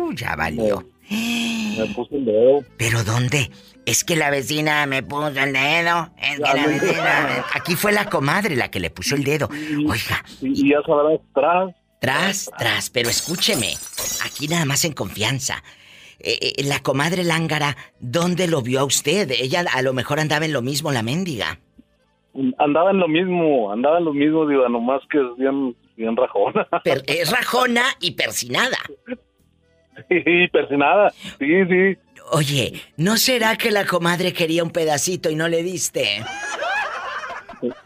[0.06, 0.82] Uh, ya valió.
[1.14, 2.64] Me puso el dedo.
[2.76, 3.50] ¿Pero dónde?
[3.86, 6.10] Es que la vecina me puso el dedo.
[6.18, 7.44] Es que la vecina.
[7.54, 9.48] Aquí fue la comadre la que le puso el dedo.
[9.50, 13.74] Oiga, Y, y ya sabrás, tras, tras, tras, pero escúcheme.
[14.24, 15.62] Aquí nada más en confianza.
[16.20, 19.30] Eh, eh, la comadre Lángara, ¿dónde lo vio a usted?
[19.30, 21.58] Ella a lo mejor andaba en lo mismo, la mendiga.
[22.58, 26.66] andaba en lo mismo, andaba en lo mismo, Diva, nomás que es bien, bien rajona.
[27.06, 28.78] Es rajona y persinada.
[30.10, 31.98] y persinada, sí, sí.
[32.30, 36.24] Oye, ¿no será que la comadre quería un pedacito y no le diste?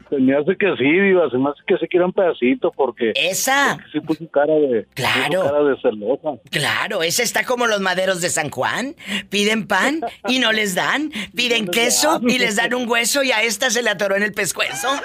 [0.09, 3.13] Se me hace que sí, Diva, se me hace que se quiera un pedacito porque...
[3.15, 3.77] Esa.
[3.77, 4.87] porque sí puso cara de...
[4.95, 5.43] Claro.
[5.45, 6.41] cara de celosa.
[6.51, 8.97] Claro, esa está como los maderos de San Juan.
[9.29, 11.13] Piden pan y no les dan.
[11.37, 14.33] Piden queso y les dan un hueso y a esta se le atoró en el
[14.33, 14.89] pescuezo.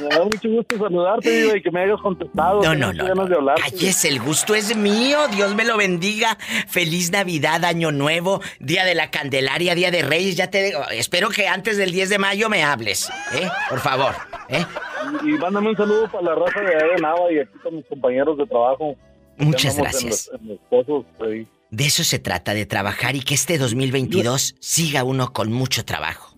[0.00, 2.62] Me da mucho gusto saludarte, Diva, y que me hayas contestado.
[2.62, 3.04] No, no, no.
[3.04, 3.36] de.
[3.60, 5.18] Cállese, el gusto es mío.
[5.28, 6.36] Dios me lo bendiga.
[6.68, 10.36] Feliz Navidad, Año Nuevo, Día de la Candelaria, Día de Reyes.
[10.36, 13.48] Ya te digo, espero que antes del 10 de mayo me hables, ¿eh?
[13.68, 14.14] Por favor,
[14.48, 14.64] ¿eh?
[15.24, 17.86] Y, y mándame un saludo para la raza de de Nava y aquí con mis
[17.86, 18.96] compañeros de trabajo.
[19.38, 20.28] Muchas en gracias.
[20.32, 21.46] los- en los pozos ahí.
[21.70, 26.29] De eso se trata, de trabajar y que este 2022 siga uno con mucho trabajo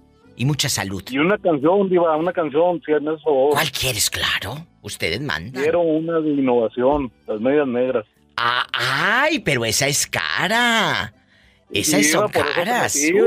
[0.43, 1.05] y mucha salud.
[1.09, 3.49] Y una canción, Diva, una canción, si en eso.
[3.53, 4.11] ¿Cuál quieres?
[4.11, 5.63] Claro, ustedes mandan.
[5.63, 8.05] Quiero una de innovación, las medias negras.
[8.37, 11.15] Ah, ay, pero esa es cara.
[11.71, 12.99] Esas Sí, son caras.
[13.01, 13.25] yo.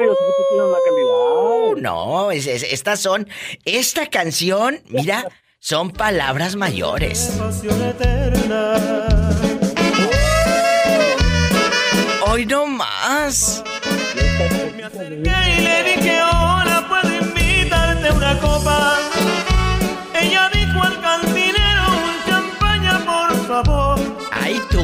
[1.71, 3.27] Uh, no, es- es- estas son.
[3.63, 5.25] Esta canción, mira,
[5.59, 7.39] son palabras mayores.
[12.27, 13.63] Hoy no más.
[14.75, 16.19] Me acerqué y le dije,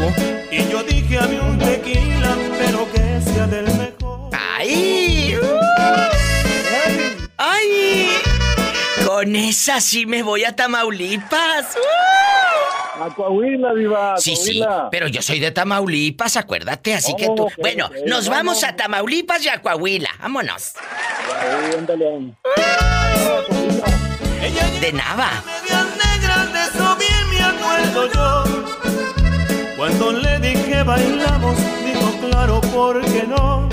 [0.02, 0.14] Ay,
[0.50, 0.56] tú.
[0.56, 4.30] Y yo dije, a mí un tequila, pero que sea del mejor.
[4.58, 5.38] ¡Ay!
[7.38, 8.10] ¡Ay!
[9.06, 11.76] Con esa sí me voy a Tamaulipas.
[13.00, 14.14] A Coahuila, Diva.
[14.14, 14.90] a Sí, sí, Coahuila.
[14.92, 17.44] pero yo soy de Tamaulipas, acuérdate, así que tú...
[17.44, 18.62] Oh, ok, Bueno, ok, nos vamos.
[18.62, 20.74] vamos a Tamaulipas y a Coahuila, vámonos.
[21.42, 22.36] Ahí, ándale.
[24.82, 25.30] De Nava.
[25.46, 28.61] Medias negras, de eso bien me acuerdo yo.
[29.82, 33.68] Cuando le dije bailamos, dijo claro, ¿por qué no?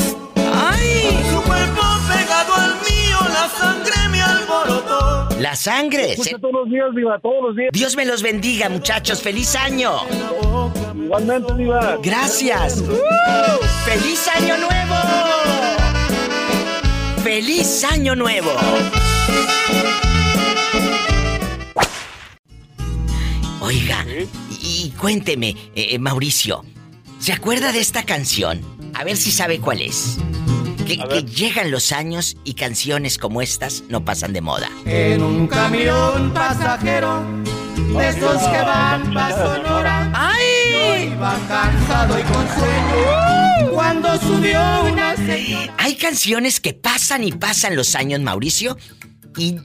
[0.55, 1.23] ¡Ay!
[1.31, 5.29] Su cuerpo pegado al mío, la sangre me alborotó.
[5.39, 6.17] La sangre.
[6.17, 7.69] Se- todos los días, Diva, todos los días.
[7.75, 9.21] Dios me los bendiga, muchachos.
[9.21, 9.99] ¡Feliz año!
[10.97, 11.99] Igualmente, Diva.
[12.03, 12.83] Gracias.
[13.85, 14.95] ¡Feliz año nuevo!
[17.23, 18.51] ¡Feliz año nuevo!
[23.61, 24.05] Oiga,
[24.69, 26.65] y cuénteme, eh, eh, Mauricio,
[27.19, 28.61] ¿se acuerda de esta canción?
[28.95, 30.19] A ver si sabe cuál es.
[30.87, 34.71] Que, que llegan los años y canciones como estas no pasan de moda.
[34.85, 37.25] En un camión pasajero,
[37.77, 40.11] de esos que van pa' Sonora.
[40.15, 40.45] ¡Ay!
[40.73, 43.73] Yo iba cansado y con sueño.
[43.73, 45.75] Cuando subió una señora.
[45.79, 48.77] Hay canciones que pasan y pasan los años, Mauricio,
[49.39, 49.57] y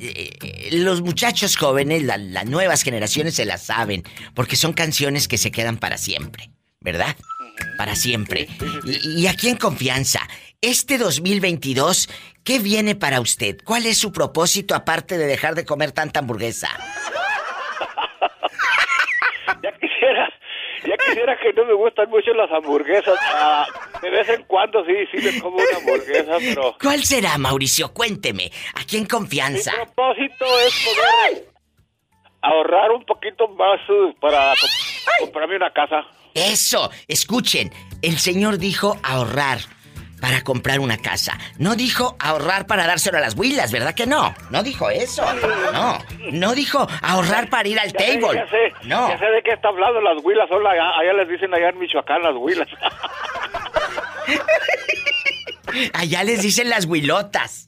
[0.00, 4.04] eh, los muchachos jóvenes, la- las nuevas generaciones se las saben,
[4.34, 6.50] porque son canciones que se quedan para siempre,
[6.80, 7.16] ¿verdad?
[7.76, 8.48] Para siempre.
[8.84, 10.20] Y, y aquí en confianza,
[10.60, 12.08] este 2022,
[12.44, 13.58] ¿qué viene para usted?
[13.64, 16.68] ¿Cuál es su propósito aparte de dejar de comer tanta hamburguesa?
[19.62, 20.28] Ya quisiera,
[20.86, 23.18] ya quisiera que no me gustan mucho las hamburguesas.
[23.40, 23.66] Ah,
[24.02, 27.92] de vez en cuando sí, sí me como una hamburguesa, pero ¿Cuál será, Mauricio?
[27.92, 29.72] Cuénteme, aquí en confianza.
[29.72, 31.48] mi propósito es poder
[32.42, 36.04] ahorrar un poquito más uh, para com- comprarme una casa.
[36.34, 37.70] Eso, escuchen,
[38.02, 39.58] el señor dijo ahorrar
[40.20, 41.38] para comprar una casa.
[41.58, 44.34] No dijo ahorrar para dárselo a las huilas, ¿verdad que no?
[44.50, 45.24] No dijo eso.
[45.72, 45.98] No,
[46.32, 48.34] no dijo ahorrar para ir al Ya sé, table.
[48.38, 49.08] ya sé, No.
[49.08, 52.22] ya sé de qué está hablando las huilas, son allá, les dicen allá en Michoacán
[52.22, 52.68] las huilas.
[55.92, 57.66] Allá les dicen las huilotas.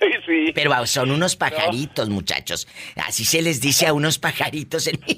[0.00, 0.52] sí, sí.
[0.54, 2.66] Pero son unos pajaritos, muchachos.
[3.04, 5.00] Así se les dice a unos pajaritos en.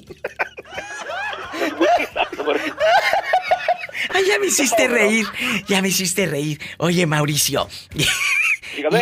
[4.13, 5.25] Ay, ya me hiciste reír.
[5.67, 6.59] Ya me hiciste reír.
[6.77, 7.67] Oye, Mauricio.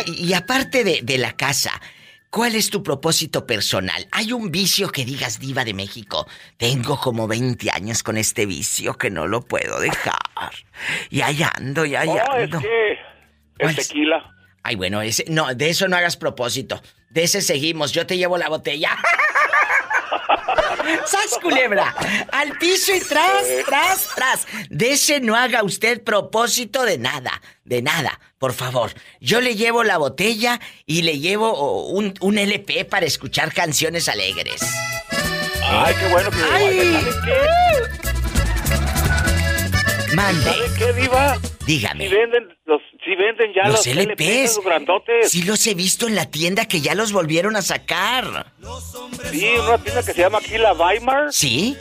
[0.06, 1.72] Y, y aparte de, de la casa,
[2.28, 4.06] ¿cuál es tu propósito personal?
[4.12, 6.28] ¿Hay un vicio que digas, Diva de México?
[6.58, 10.52] Tengo como 20 años con este vicio que no lo puedo dejar.
[11.08, 12.60] Y ahí ando, y ahí No, es ando.
[12.60, 12.98] que
[13.60, 14.30] el tequila.
[14.62, 16.82] Ay, bueno, ese, no, de eso no hagas propósito.
[17.08, 18.90] De ese seguimos, yo te llevo la botella.
[21.06, 21.94] ¡Sas, culebra!
[22.32, 24.46] Al piso y tras, tras, tras.
[24.70, 28.92] De ese no haga usted propósito de nada, de nada, por favor.
[29.20, 34.62] Yo le llevo la botella y le llevo un, un LP para escuchar canciones alegres.
[35.64, 36.42] Ay, qué bueno que...
[36.52, 37.00] Ay.
[37.00, 37.36] ¿Sabes qué?
[40.14, 40.44] Mande.
[40.44, 41.38] ¿Sabes qué, Diva?
[41.66, 42.08] Dígame.
[42.08, 44.56] Si venden, los, si venden ya Los los, LPs.
[44.56, 45.30] los grandotes.
[45.30, 48.46] Sí los he visto en la tienda que ya los volvieron a sacar.
[49.30, 51.32] Sí, una tienda que se llama aquí la Weimar.
[51.32, 51.76] ¿Sí?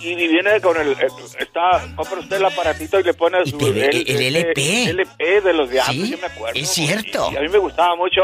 [0.00, 0.96] Y viene con el, el-
[1.40, 4.84] está, compra usted el aparatito y le pone su, el este, LP.
[4.90, 6.60] LP de los diablos, Sí, yo me acuerdo.
[6.60, 7.30] es cierto.
[7.32, 8.20] Y, a mí me gustaba mucho.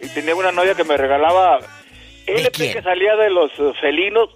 [0.00, 1.60] Y tenía una novia que me regalaba
[2.26, 2.72] LP quién?
[2.72, 4.28] que salía de los felinos,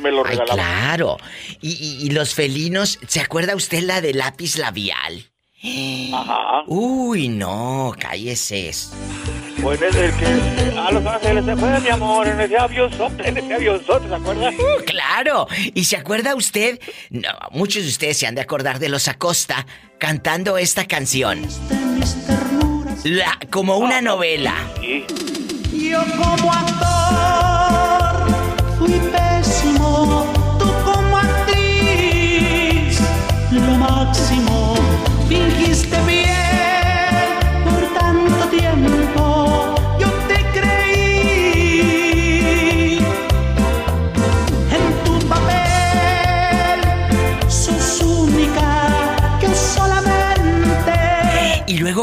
[0.00, 0.54] me lo Ay, regalaba.
[0.54, 1.16] claro.
[1.60, 5.30] Y, y- y los felinos, ¿se acuerda usted la de lápiz labial?
[6.14, 6.62] Ajá.
[6.66, 8.70] Uy, no, cállese.
[9.60, 10.26] Pues es el que
[10.78, 14.50] a Los Ángeles se fue, mi amor, en ese avionzote, en ese avionzote, ¿se acuerda?
[14.50, 15.48] Uh, claro.
[15.74, 16.78] ¿Y se acuerda usted?
[17.10, 19.66] No, muchos de ustedes se han de acordar de los Acosta
[19.98, 21.44] cantando esta canción.
[23.02, 24.54] La, como una novela.
[25.72, 28.28] Yo como actor
[28.78, 28.92] fui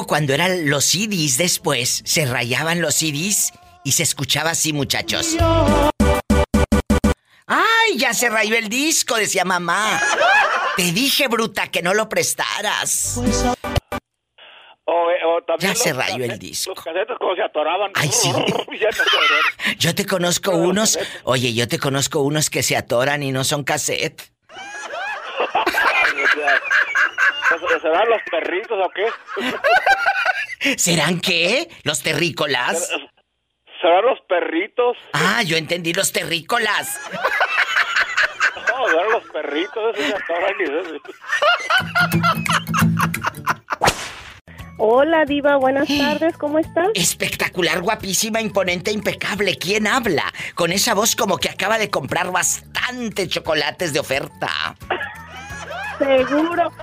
[0.05, 3.51] luego cuando eran los CDs después, se rayaban los CDs
[3.83, 5.35] y se escuchaba así, muchachos.
[7.47, 9.15] ¡Ay, ya se rayó el disco!
[9.15, 10.01] Decía mamá.
[10.75, 13.19] Te dije, bruta, que no lo prestaras.
[15.47, 16.73] también Ya se rayó el disco.
[16.75, 17.91] Los casetes como se atoraban.
[17.95, 18.31] Ay, sí.
[19.77, 23.63] Yo te conozco unos, oye, yo te conozco unos que se atoran y no son
[23.63, 24.21] cassette.
[27.81, 30.77] ¿Serán los perritos o qué?
[30.77, 31.69] ¿Serán qué?
[31.83, 32.89] ¿Los terrícolas?
[33.81, 34.97] ¿Serán los perritos?
[35.13, 36.99] Ah, yo entendí los terrícolas.
[38.77, 39.95] No, serán los perritos,
[44.77, 46.89] Hola, Diva, buenas tardes, ¿cómo estás?
[46.93, 49.55] Espectacular, guapísima, imponente, impecable.
[49.57, 50.25] ¿Quién habla?
[50.55, 54.75] Con esa voz como que acaba de comprar bastante chocolates de oferta.
[55.97, 56.73] Seguro.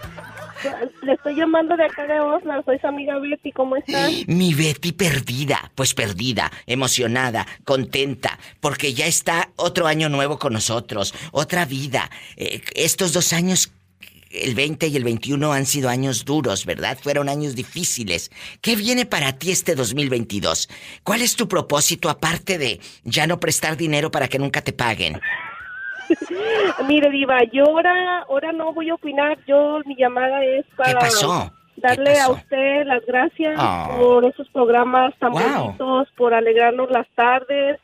[1.03, 4.11] Le estoy llamando de acá de Oslan, soy su amiga Betty, ¿cómo estás?
[4.27, 11.15] Mi Betty perdida, pues perdida, emocionada, contenta, porque ya está otro año nuevo con nosotros,
[11.33, 12.11] otra vida.
[12.37, 13.73] Eh, estos dos años,
[14.31, 16.99] el 20 y el 21, han sido años duros, ¿verdad?
[17.01, 18.31] Fueron años difíciles.
[18.61, 20.69] ¿Qué viene para ti este 2022?
[21.03, 25.21] ¿Cuál es tu propósito aparte de ya no prestar dinero para que nunca te paguen?
[26.89, 31.51] Mire, Diva, yo ahora, ahora no voy a opinar, yo mi llamada es para pasó?
[31.77, 33.99] darle a usted las gracias Oh.
[33.99, 35.41] por esos programas tan Wow.
[35.43, 37.79] bonitos, por alegrarnos las tardes,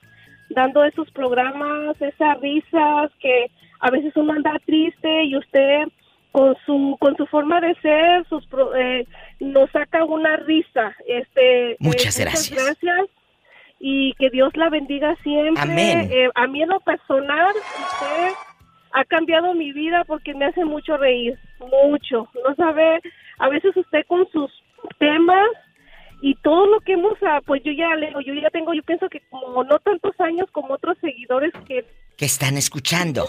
[0.50, 3.50] dando esos programas, esas risas que
[3.80, 5.84] a veces uno anda triste y usted
[6.32, 9.06] con su con su forma de ser, sus pro- eh,
[9.40, 10.94] nos saca una risa.
[11.06, 12.50] Este, eh, Muchas gracias.
[12.64, 13.08] gracias
[13.78, 15.62] y que Dios la bendiga siempre.
[15.62, 16.08] Amén.
[16.10, 18.32] Eh, a mí en lo personal, usted
[18.92, 22.28] ha cambiado mi vida porque me hace mucho reír, mucho.
[22.46, 23.00] No sabe,
[23.38, 24.50] a veces usted con sus
[24.98, 25.46] temas
[26.20, 29.08] y todo lo que hemos, ah, pues yo ya leo, yo ya tengo, yo pienso
[29.08, 31.84] que como no tantos años como otros seguidores que
[32.16, 33.26] Que están escuchando.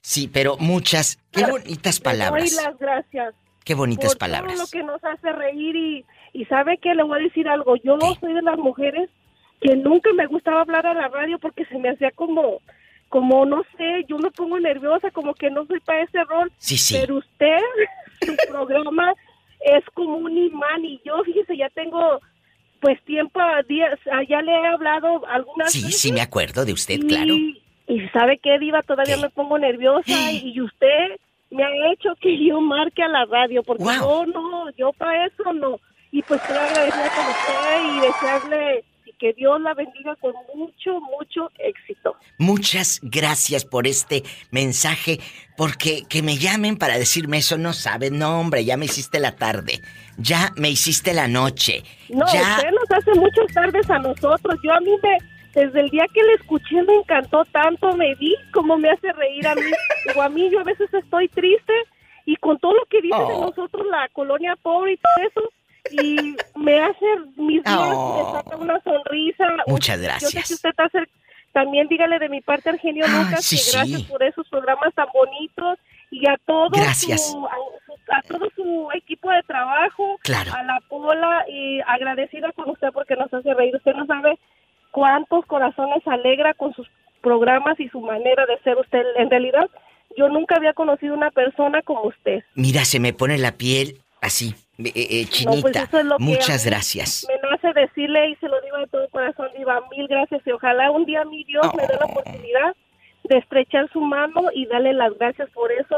[0.00, 2.56] Sí, pero muchas, qué bonitas palabras.
[2.56, 3.34] doy las gracias.
[3.64, 4.54] Qué bonitas por palabras.
[4.54, 7.76] Todo lo que nos hace reír y, y sabe que le voy a decir algo.
[7.76, 9.10] Yo soy de las mujeres
[9.60, 12.60] que nunca me gustaba hablar a la radio porque se me hacía como,
[13.08, 16.50] como no sé, yo me pongo nerviosa, como que no soy para ese rol.
[16.58, 16.96] Sí, sí.
[17.00, 17.58] Pero usted,
[18.24, 19.12] su programa
[19.60, 22.20] es como un imán y yo, fíjese, ya tengo
[22.80, 26.00] pues tiempo, días, ah, ya le he hablado algunas Sí, veces.
[26.00, 27.34] sí, me acuerdo de usted, Y- claro.
[27.90, 31.18] Y sabe qué, Diva, todavía me pongo nerviosa y, y usted
[31.50, 35.52] me ha hecho que yo marque a la radio, porque yo no, yo para eso
[35.54, 35.80] no.
[36.12, 38.84] Y pues quiero agradecerle con usted y desearle
[39.18, 42.16] que Dios la bendiga con mucho, mucho éxito.
[42.38, 45.18] Muchas gracias por este mensaje,
[45.56, 49.36] porque que me llamen para decirme eso no saben, no hombre, ya me hiciste la
[49.36, 49.80] tarde,
[50.16, 54.58] ya me hiciste la noche, No, ya usted nos hace muchas tardes a nosotros.
[54.62, 55.18] Yo a mí me,
[55.60, 59.46] desde el día que le escuché me encantó tanto, me vi como me hace reír
[59.46, 59.62] a mí.
[60.06, 61.72] Digo, a mí yo a veces estoy triste
[62.24, 63.46] y con todo lo que dice de Oh.
[63.46, 65.52] nosotros la colonia pobre y todo eso,
[65.90, 67.06] y me hace
[67.36, 68.32] mis días, Oh.
[68.32, 69.44] me saca una sonrisa.
[69.66, 70.48] Muchas Yo sé gracias.
[70.48, 70.88] que usted está
[71.52, 74.06] también dígale de mi parte al genio Ah, Lucas sí, que gracias sí.
[74.08, 75.78] por esos programas tan bonitos
[76.10, 77.30] y a todo Gracias.
[77.32, 80.52] su, a, a todo su equipo de trabajo, Claro.
[80.54, 83.74] a la Pola y agradecida con usted porque nos hace reír.
[83.76, 84.38] Usted no sabe
[84.90, 86.86] cuántos corazones alegra con sus
[87.22, 89.02] programas y su manera de ser usted.
[89.16, 89.68] En realidad,
[90.16, 92.42] yo nunca había conocido una persona como usted.
[92.54, 95.60] mira, se me pone la piel así, eh, eh, No, chinita.
[95.62, 97.26] pues eso es lo que a Muchas gracias.
[97.28, 100.90] Me nace decirle y se lo digo de todo corazón, Diva, mil gracias y ojalá
[100.90, 102.76] un día mi Dios me dé la oportunidad
[103.24, 105.96] de estrechar su mano y darle las gracias por eso,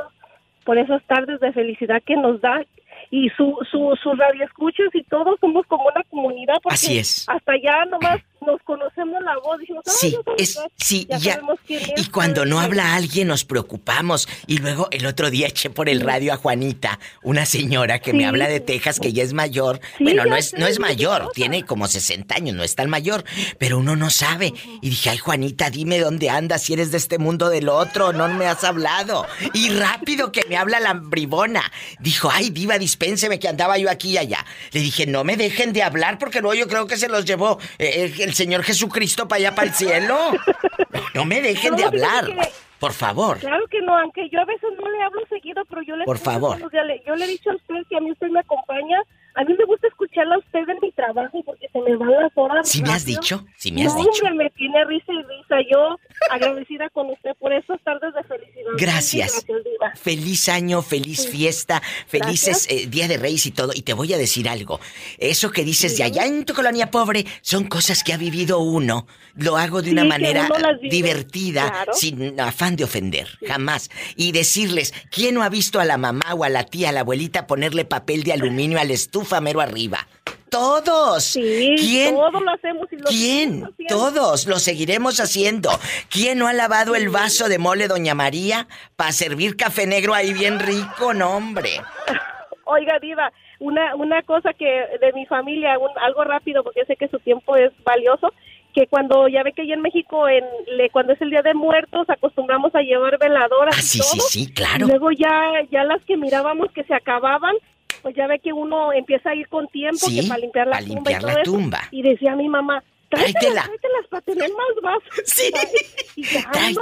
[0.64, 2.62] por esas tardes de felicidad que nos da
[3.10, 7.28] y su su su radio escuchas y todos somos como una comunidad porque Así es.
[7.28, 11.18] hasta ya nomás nos conocemos la voz dijimos "Ay, Sí, yo es, Iván", sí, ya,
[11.18, 11.32] ya.
[11.34, 14.28] sabemos quién es, Y cuando no habla alguien nos preocupamos.
[14.46, 18.26] Y luego el otro día eché por el radio a Juanita, una señora que me
[18.26, 19.80] habla de Texas, que ya es mayor.
[19.98, 23.24] Sí, bueno, no es, no es mayor, tiene como 60 años, no es tan mayor,
[23.58, 24.52] pero uno no sabe.
[24.80, 28.28] Y dije, ay Juanita, dime dónde andas, si eres de este mundo del otro, no
[28.28, 29.26] me has hablado.
[29.54, 31.62] Y rápido que me habla la bribona.
[31.98, 34.44] Dijo, ay diva, dispénseme que andaba yo aquí y allá.
[34.72, 37.58] Le dije, no me dejen de hablar porque luego yo creo que se los llevó
[37.78, 40.16] eh, el, el Señor Jesucristo para allá, para el cielo.
[41.14, 43.38] No me dejen de No, fíjate hablar, que- por favor.
[43.38, 46.18] Claro que no, aunque yo a veces no le hablo seguido, pero yo le Por
[46.18, 46.56] favor.
[46.58, 48.98] Le- Yo le he dicho a usted que a mí usted me acompaña.
[49.34, 52.32] A mí me gusta escucharla a usted en mi trabajo porque se me van las
[52.34, 52.68] horas.
[52.68, 53.20] ¿Sí me has rápido.
[53.20, 53.46] dicho?
[53.56, 54.26] ¿Sí me has no, dicho?
[54.26, 55.56] hombre, me tiene risa y risa.
[55.70, 55.96] Yo
[56.30, 58.70] agradecida con usted por esas tardes de felicidad.
[58.76, 59.46] Gracias.
[59.94, 61.28] Feliz año, feliz Sí.
[61.28, 63.72] fiesta, felices eh, Día de Reyes y todo.
[63.74, 64.80] Y te voy a decir algo.
[65.18, 69.06] Eso que dices de allá en tu colonia pobre son cosas que ha vivido uno.
[69.36, 70.48] Lo hago de una Sí, manera
[70.82, 71.92] divertida, Claro.
[71.94, 73.90] sin afán de ofender, jamás.
[74.16, 77.00] Y decirles, ¿quién no ha visto a la mamá o a la tía, a la
[77.00, 80.06] abuelita ponerle papel de aluminio a la estufa mero arriba?
[80.50, 81.22] Todos.
[81.22, 82.12] Sí, ¿Quién?
[82.14, 83.70] todos lo hacemos y lo ¿Quién?
[83.88, 85.70] Todos lo seguiremos haciendo.
[86.08, 88.66] ¿Quién no ha lavado el vaso de mole Doña María
[88.96, 91.80] para servir café negro ahí bien rico, no hombre?
[92.64, 94.66] Oiga, Diva, una, una cosa que
[95.00, 98.32] de mi familia, un- algo rápido, porque sé que su tiempo es valioso,
[98.70, 100.44] que cuando ya ve que allá en México, en,
[100.76, 104.08] le, cuando es el Día de Muertos, acostumbramos a llevar veladoras Ah, y sí, todo.
[104.10, 104.86] sí, sí, claro.
[104.86, 107.54] Y luego ya, ya las que mirábamos que se acababan,
[108.02, 110.72] pues ya ve que uno empieza a ir con tiempo Sí, que para limpiar la
[110.76, 111.52] para tumba limpiar y todo la eso.
[111.52, 111.80] tumba.
[111.90, 113.62] Y decía mi mamá, Tráetela.
[113.64, 115.22] tráetelas, para tener más vasos.
[115.24, 115.50] Sí.
[116.16, 116.40] Y ya
[116.72, 116.80] no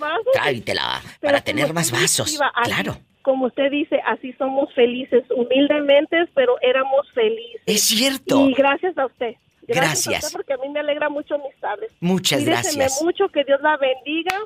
[0.00, 0.32] vasos.
[0.32, 2.40] Tráetela para tener más vasos.
[2.54, 2.96] Así- Claro.
[3.22, 7.60] Como usted dice, así somos felices, humildemente, pero éramos felices.
[7.66, 8.48] Es cierto.
[8.48, 9.34] Y gracias a usted.
[9.74, 10.32] Gracias.
[10.32, 11.90] porque a mí me alegra mucho mis tardes.
[12.00, 13.00] Muchas gracias.
[13.02, 14.36] mucho, que Dios la bendiga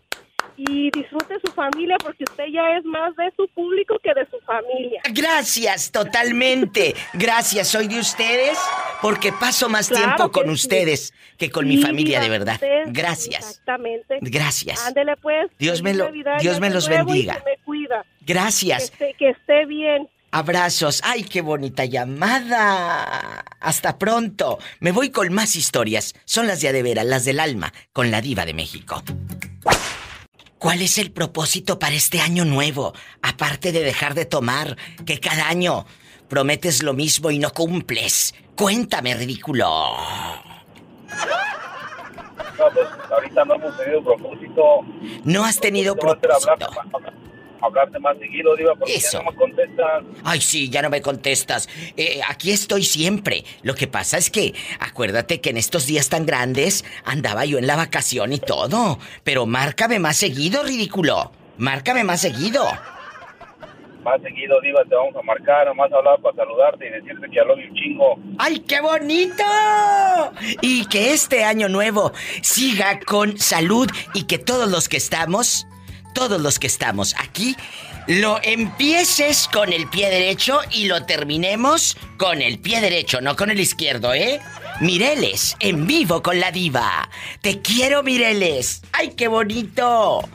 [0.56, 4.38] y disfrute su familia porque usted ya es más de su público que de su
[4.40, 5.00] familia.
[5.12, 6.94] Gracias, totalmente.
[7.14, 8.58] Gracias, soy de ustedes
[9.00, 10.50] porque paso más Claro tiempo con sí.
[10.52, 12.60] ustedes que con mi familia, de verdad.
[12.86, 13.48] Gracias.
[13.50, 14.18] Exactamente.
[14.20, 14.86] Gracias.
[14.86, 15.50] Ándele pues.
[15.58, 16.10] Dios me lo-
[16.40, 17.36] Dios me los bendiga.
[17.36, 18.04] que me cuida.
[18.20, 18.90] Gracias.
[18.90, 20.08] Que esté, que esté bien.
[20.32, 21.02] Abrazos.
[21.04, 23.44] Ay, qué bonita llamada.
[23.60, 24.58] Hasta pronto.
[24.80, 26.14] Me voy con más historias.
[26.24, 29.02] Son las de a de veras, las del alma, con la diva de México.
[30.56, 32.94] ¿Cuál es el propósito para este año nuevo?
[33.20, 35.84] Aparte de dejar de tomar, que cada año
[36.28, 38.34] prometes lo mismo y no cumples.
[38.56, 39.66] Cuéntame, ridículo.
[42.58, 44.62] No, pues ahorita no hemos tenido propósito.
[45.24, 46.70] No has tenido propósito.
[47.62, 49.18] Hablarte, más seguido, Diva, porque Eso.
[49.18, 50.04] ya no me contestas.
[50.24, 51.68] Ay, sí, ya no me contestas.
[51.96, 53.44] Eh, aquí estoy siempre.
[53.62, 57.66] Lo que pasa es que, acuérdate que en estos días tan grandes andaba yo en
[57.66, 58.98] la vacación y todo.
[59.24, 61.32] Pero márcame más seguido, ridículo.
[61.58, 62.66] Márcame más seguido.
[64.02, 67.44] Más seguido, Diva, te vamos a marcar, nomás hablar para saludarte y decirte que ya
[67.44, 68.18] lo vi un chingo.
[68.36, 69.44] ¡Ay, qué bonito!
[70.60, 72.10] Y que este año nuevo
[72.42, 75.68] siga con salud y que todos los que estamos,
[76.12, 77.56] todos los que estamos aquí,
[78.06, 83.50] lo empieces con el pie derecho y lo terminemos con el pie derecho, no con
[83.50, 84.40] el izquierdo, ¿eh?
[84.80, 87.08] Mireles, en vivo con la diva.
[87.40, 88.82] Te quiero, Mireles.
[88.92, 90.28] ¡Ay, qué bonito!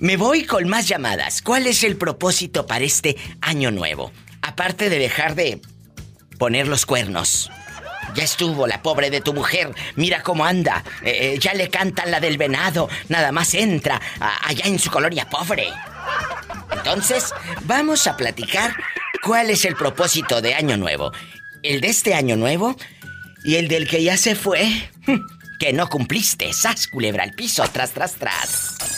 [0.00, 1.42] Me voy con más llamadas.
[1.42, 4.10] ¿Cuál es el propósito para este año nuevo?
[4.42, 5.60] Aparte de dejar de
[6.38, 7.50] poner los cuernos.
[8.14, 9.74] Ya estuvo la pobre de tu mujer.
[9.96, 10.82] Mira cómo anda.
[11.02, 12.88] Eh, eh, ya le cantan la del venado.
[13.08, 15.68] Nada más entra allá en su colonia pobre.
[16.72, 17.32] Entonces,
[17.62, 18.74] vamos a platicar
[19.22, 21.12] cuál es el propósito de Año Nuevo.
[21.62, 22.76] El de este Año Nuevo
[23.44, 24.90] y el del que ya se fue.
[25.58, 26.52] Que no cumpliste.
[26.52, 28.97] Sas, culebra al piso, tras, tras, tras.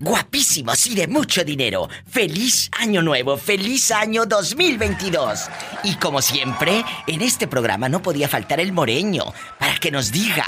[0.00, 1.88] Guapísimos y de mucho dinero.
[2.08, 5.48] Feliz año nuevo, feliz año 2022.
[5.82, 9.24] Y como siempre, en este programa no podía faltar el moreño
[9.58, 10.44] para que nos diga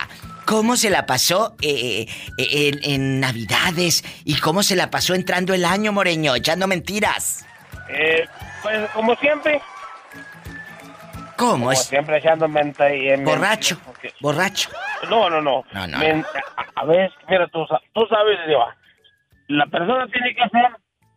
[0.46, 2.06] cómo se la pasó eh,
[2.38, 7.44] eh, en, en Navidades y cómo se la pasó entrando el año moreño, echando mentiras.
[7.88, 8.26] Eh,
[8.62, 9.60] pues como siempre.
[11.36, 11.84] ¿Cómo Como es?
[11.86, 13.80] siempre echando mente y en Borracho,
[14.20, 14.68] borracho.
[15.08, 15.64] No, no, no.
[15.72, 18.76] No, no, a, ver, mira, tú, tú sabes, Diva,
[19.50, 20.70] la persona tiene que ser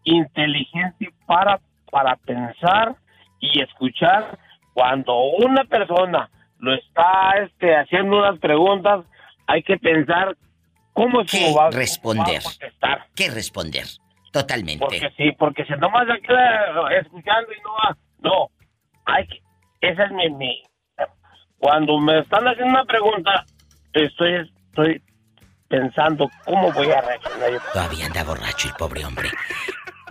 [0.04, 1.60] inteligente para,
[1.92, 2.96] para pensar
[3.40, 4.38] y escuchar
[4.74, 6.30] cuando una persona
[6.60, 9.06] lo está este, haciendo unas preguntas,
[9.48, 10.36] hay que pensar
[10.94, 12.36] cómo es ¿Qué que va, responder?
[12.36, 13.06] va a contestar.
[13.16, 13.86] ¿Qué responder?
[14.32, 14.80] Totalmente.
[14.80, 18.48] Porque sí, porque si nomás se queda escuchando y no va, no,
[19.06, 19.42] hay que,
[19.82, 20.64] esa es mi, mi-
[21.60, 23.46] cuando me están haciendo una pregunta,
[23.94, 25.02] estoy, estoy
[25.74, 27.52] pensando cómo voy a reaccionar.
[27.52, 27.60] yo.
[27.74, 29.30] Todavía anda borracho el pobre hombre.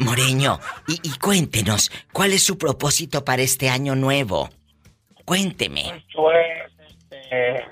[0.01, 0.59] Moreño,
[0.89, 4.49] y, y cuéntenos, ¿cuál es su propósito para este año nuevo?
[5.25, 6.05] Cuénteme.
[6.13, 6.73] Pues,
[7.11, 7.65] este,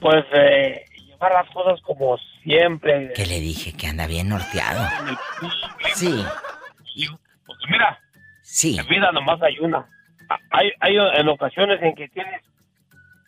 [0.00, 3.12] pues, eh, llevar las cosas como siempre.
[3.14, 4.88] Que le dije que anda bien norteado.
[5.94, 6.24] Sí.
[7.46, 7.98] Porque mira,
[8.42, 8.78] Sí.
[8.78, 9.86] en vida nomás hay una.
[10.50, 12.40] Hay, hay en ocasiones en que tienes,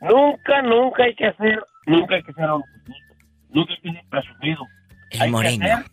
[0.01, 2.76] nunca, nunca hay que hacer, nunca hay que ser orgulloso,
[3.53, 4.67] que ser presumido.
[5.11, 5.85] El Hay que ser,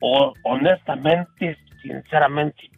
[0.00, 2.70] o, honestamente, sinceramente,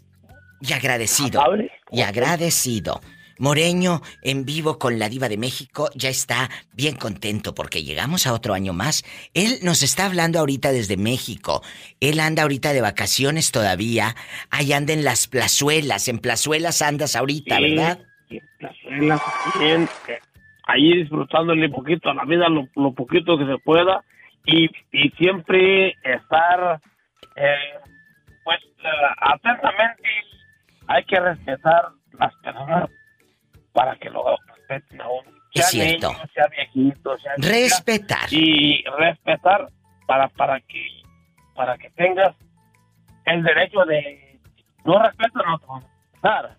[0.61, 1.41] Y agradecido.
[1.41, 1.71] Amable.
[1.91, 3.01] Y agradecido.
[3.41, 8.33] Moreño, en vivo con la diva de México, ya está bien contento porque llegamos a
[8.33, 9.05] otro año más.
[9.33, 11.63] Él nos está hablando ahorita desde México.
[12.01, 14.17] Él anda ahorita de vacaciones todavía.
[14.51, 16.09] Ahí anda en las plazuelas.
[16.09, 18.01] En plazuelas andas ahorita, Sí, ¿verdad?
[18.29, 19.23] sí, plazuelas,
[19.61, 19.87] eh,
[20.69, 24.05] ahí disfrutándole poquito a la vida, lo, lo poquito que se pueda,
[24.45, 26.81] y, y siempre estar,
[27.35, 27.55] eh,
[28.45, 30.09] pues, eh, atentamente,
[30.87, 31.89] hay que respetar
[32.19, 32.91] las personas
[33.73, 35.31] para que lo respeten a uno.
[35.55, 36.13] Es Sea cierto.
[36.13, 38.29] niño, sea viejito, sea Respetar.
[38.31, 39.69] y respetar
[40.07, 40.87] para para que
[41.55, 42.37] para que tengas
[43.25, 44.39] el derecho de
[44.85, 46.57] no respeto no respetar.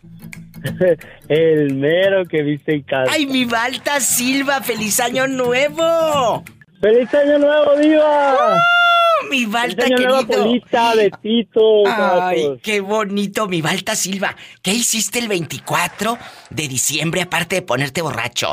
[1.28, 3.12] El mero que viste en casa.
[3.12, 4.60] ¡Ay, mi Balta Silva!
[4.60, 6.44] ¡Feliz año nuevo!
[6.80, 8.34] ¡Feliz año nuevo, Diva!
[8.34, 10.44] ¡Oh, mi Balta ¡Feliz año nuevo, querido!
[10.44, 12.58] Polita, Betito, Ay, gatos!
[12.62, 14.34] qué bonito, mi Balta Silva.
[14.62, 16.18] ¿Qué hiciste el 24
[16.50, 18.52] de diciembre aparte de ponerte borracho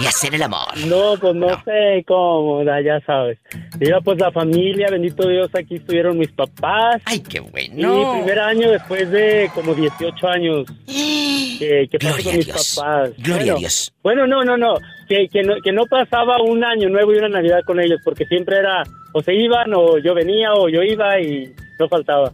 [0.00, 0.76] y hacer el amor?
[0.86, 3.38] No, pues no, sé cómo, ya sabes.
[3.78, 7.02] Diva, pues la familia, bendito Dios, aquí estuvieron mis papás.
[7.04, 8.12] ¡Ay, qué Mi bueno!
[8.14, 12.74] primer año después de como 18 años que, que pasé con mis Dios.
[12.76, 13.10] papás.
[13.18, 13.92] Gloria bueno, a Dios.
[14.02, 14.74] Bueno, no, no, no.
[15.08, 15.54] Que, que no.
[15.62, 18.82] que no pasaba un año nuevo y una Navidad con ellos, porque siempre era
[19.12, 22.32] o se iban o yo venía o yo iba y no faltaba.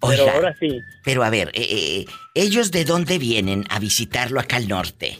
[0.00, 0.78] Pero Oiga, ahora sí.
[1.04, 5.18] Pero a ver, eh, eh, ¿ellos de dónde vienen a visitarlo acá al norte?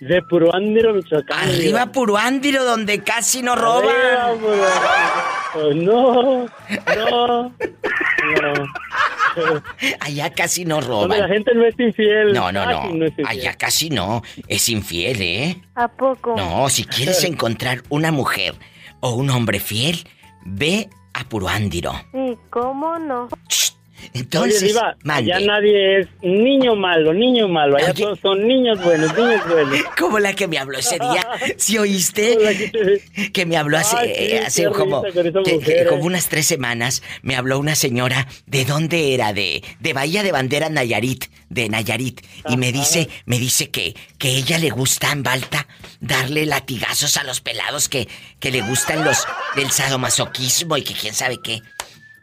[0.00, 1.38] De Puruándiro, Michoacán.
[1.50, 3.94] Arriba Puruándiro, donde casi no roban.
[3.94, 4.70] Arriba,
[5.52, 6.46] Pues no,
[6.96, 7.52] no, no.
[10.00, 11.18] Allá casi no Donde roban.
[11.20, 12.32] la gente no es infiel.
[12.32, 13.04] No, no, Casi no.
[13.04, 13.26] es infiel.
[13.28, 14.22] Allá casi no.
[14.48, 15.56] Es infiel, ¿eh?
[15.74, 16.34] ¿A poco?
[16.36, 18.54] No, si quieres encontrar una mujer
[19.00, 20.08] o un hombre fiel,
[20.44, 21.92] ve a Puruándiro.
[22.12, 23.28] Sí, ¿cómo no?
[24.14, 27.76] Entonces, Oye, Diva, allá nadie es niño malo, niño malo.
[27.76, 29.78] Allá todos son niños buenos, niños buenos.
[29.98, 31.26] Como la que me habló ese día.
[31.56, 33.00] ¿Sí oíste?
[33.32, 35.88] Que me habló hace, Ay, sí, hace como eh.
[36.00, 37.02] unas tres semanas.
[37.22, 38.26] Me habló una señora.
[38.46, 39.32] ¿De dónde era?
[39.32, 41.26] De, de Bahía de Bandera, Nayarit.
[41.48, 42.20] De Nayarit.
[42.48, 45.66] Y me dice, me dice que, que ella le gusta en Balta
[46.00, 49.26] darle latigazos a los pelados que, que le gustan los
[49.56, 51.62] del sadomasoquismo y que quién sabe qué.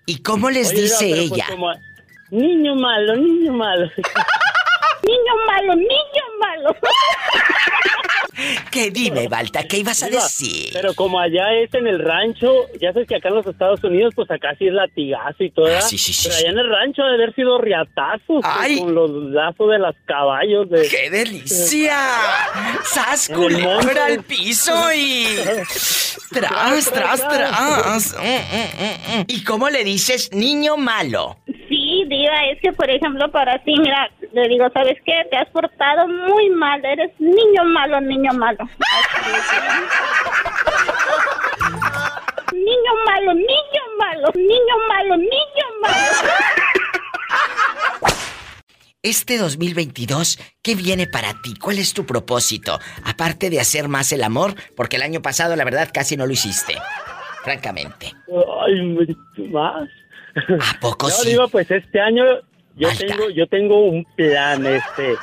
[0.08, 1.46] ¿Y cómo les Oye, dice pues ella?
[1.50, 1.72] como-
[2.32, 3.92] niño malo, niño malo.
[5.08, 6.76] Niño malo, niño malo.
[8.72, 9.64] ¿Qué dime, Balta?
[9.64, 10.70] ¿Qué ibas a decir?
[10.74, 14.14] Pero como allá es en el rancho, ya sabes que acá en los Estados Unidos,
[14.16, 15.68] pues acá sí es latigazo y todo.
[15.68, 18.80] Ah, sí, sí, sí, Pero allá en el rancho ha de haber sido riatazos Ay.
[18.80, 20.70] con los lazos de los caballos.
[20.70, 20.88] De...
[20.88, 21.98] ¡Qué delicia!
[22.84, 25.26] ¡Sas, culebra al piso y...
[26.32, 28.16] ¡Tras, tras, tras!
[28.28, 29.24] Mm, mm, mm.
[29.28, 31.38] ¿Y cómo le dices niño malo?
[31.46, 31.77] Sí,
[32.08, 35.26] Diva, es que por ejemplo para ti, mira, le digo, ¿sabes qué?
[35.30, 38.68] Te has portado muy mal, eres niño malo, niño malo.
[42.52, 45.98] niño malo, niño malo, niño malo, niño malo.
[49.04, 51.54] Este 2022, ¿qué viene para ti?
[51.58, 52.80] ¿Cuál es tu propósito?
[53.06, 56.34] Aparte de hacer más el amor, porque el año pasado la verdad casi no lo
[56.34, 56.76] hiciste.
[57.44, 58.12] Francamente.
[58.66, 58.98] Ay,
[59.50, 59.88] más.
[60.38, 61.30] ¿A poco no, sí?
[61.30, 62.24] digo, pues este año
[62.76, 65.16] yo tengo, yo tengo un plan, este,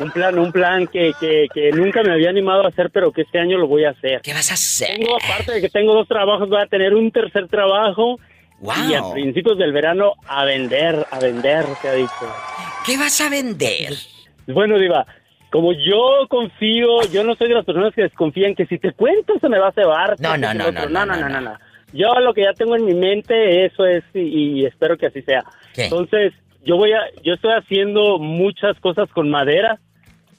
[0.00, 3.22] un plan, un plan que, que, que nunca me había animado a hacer, pero que
[3.22, 4.20] este año lo voy a hacer.
[4.22, 4.98] ¿Qué vas a hacer?
[4.98, 8.18] Tengo, aparte de que tengo dos trabajos, voy a tener un tercer trabajo.
[8.60, 8.74] Wow.
[8.88, 12.34] Y a principios del verano a vender, a vender, se ha dicho.
[12.86, 13.94] ¿Qué vas a vender?
[14.46, 15.06] Bueno, Diva,
[15.50, 19.34] como yo confío, yo no soy de las personas que desconfían que si te cuento
[19.40, 20.16] se me va a cebar.
[20.20, 21.58] No, no, no, no, no, no, no, no.
[21.94, 25.22] Yo lo que ya tengo en mi mente, eso es, y, y espero que así
[25.22, 25.44] sea.
[25.72, 25.84] ¿Qué?
[25.84, 26.32] Entonces,
[26.64, 29.78] yo voy a, yo estoy haciendo muchas cosas con madera.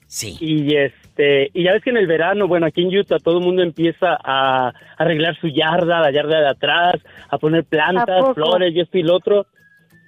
[0.07, 0.37] Sí.
[0.41, 3.45] Y este, y ya ves que en el verano, bueno, aquí en Utah todo el
[3.45, 6.95] mundo empieza a arreglar su yarda, la yarda de atrás,
[7.29, 9.47] a poner ¿A plantas, flores, y esto y lo otro.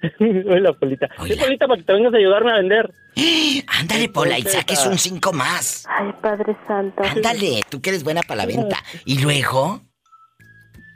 [0.20, 1.08] Hola, Polita.
[1.26, 2.92] Sí, Polita, para que te vengas a ayudarme a vender.
[3.80, 5.86] Ándale, Pola, y saques ah, un cinco más.
[5.88, 7.02] Ay, Padre Santo.
[7.02, 8.76] Ándale, tú que eres buena para la venta.
[9.06, 9.87] ¿Y luego?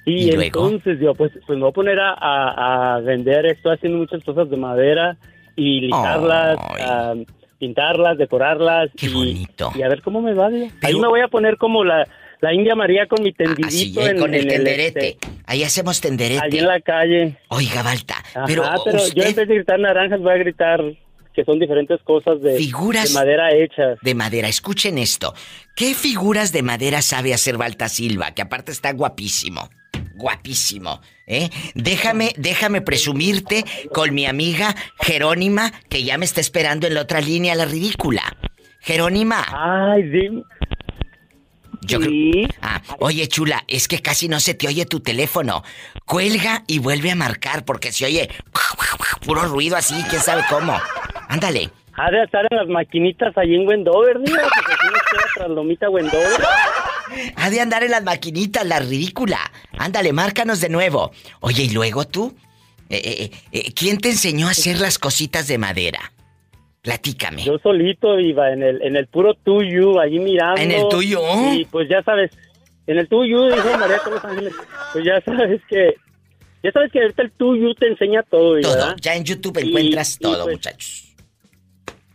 [0.05, 3.99] Y, entonces yo pues, pues me voy a poner a, a- a vender, estoy haciendo
[3.99, 5.17] muchas cosas de madera
[5.55, 7.15] y lijarlas, a
[7.59, 9.47] pintarlas, decorarlas y,
[9.77, 10.49] y a ver cómo me va.
[10.51, 10.69] digo.
[10.83, 12.05] Ahí me voy a poner como la,
[12.41, 15.09] la India María con mi tendidito Así, eh, en, con el en tenderete.
[15.11, 16.45] este, Ahí hacemos tenderete.
[16.45, 17.37] Allí en la calle.
[17.49, 20.81] Oiga, Balta, Ajá, pero, pero yo en vez de gritar naranjas voy a gritar
[21.35, 23.99] que son diferentes cosas de, Figuras de madera hechas.
[24.03, 25.33] de madera, escuchen esto.
[25.77, 28.33] ¿Qué figuras de madera sabe hacer Balta Silva?
[28.33, 29.71] Que aparte está guapísimo.
[30.15, 31.49] Guapísimo, ¿eh?
[31.75, 37.21] Déjame, déjame presumirte con mi amiga Jerónima, que ya me está esperando en la otra
[37.21, 38.23] línea, la ridícula.
[38.81, 39.45] Jerónima.
[39.53, 40.43] Ay, dime.
[41.85, 45.65] Yo creo- Ah, oye, chula, es que casi no se te oye tu teléfono.
[46.07, 48.29] Cuelga y vuelve a marcar porque se oye
[49.27, 50.79] puro ruido así, quién sabe cómo.
[51.29, 51.71] Ándale.
[51.95, 55.51] Ha de estar en las maquinitas allí en Wendover, diga, porque aquí nos queda tras
[55.51, 56.41] Lomita Wendover.
[57.37, 59.39] Ha de andar en las maquinitas, la ridícula.
[59.79, 61.13] Ándale, márcanos de nuevo.
[61.41, 62.35] Oye, ¿y luego tú?
[62.89, 66.13] Eh, eh, eh, ¿Quién te enseñó a hacer las cositas de madera?
[66.83, 67.45] Platícame.
[67.45, 70.61] Yo solito iba en el, en el puro tuyo, allí mirando.
[70.61, 71.21] ¿En el tuyo?
[71.53, 72.33] Y pues ya sabes,
[72.87, 74.55] en el tuyo, dijo María de los Ángeles,
[74.93, 75.95] pues ya sabes que,
[76.63, 78.73] ya sabes que ahorita el tuyo te enseña todo, Todo.
[78.75, 78.97] ¿verdad?
[79.01, 81.12] Ya en YouTube encuentras y, todo, pues, muchachos.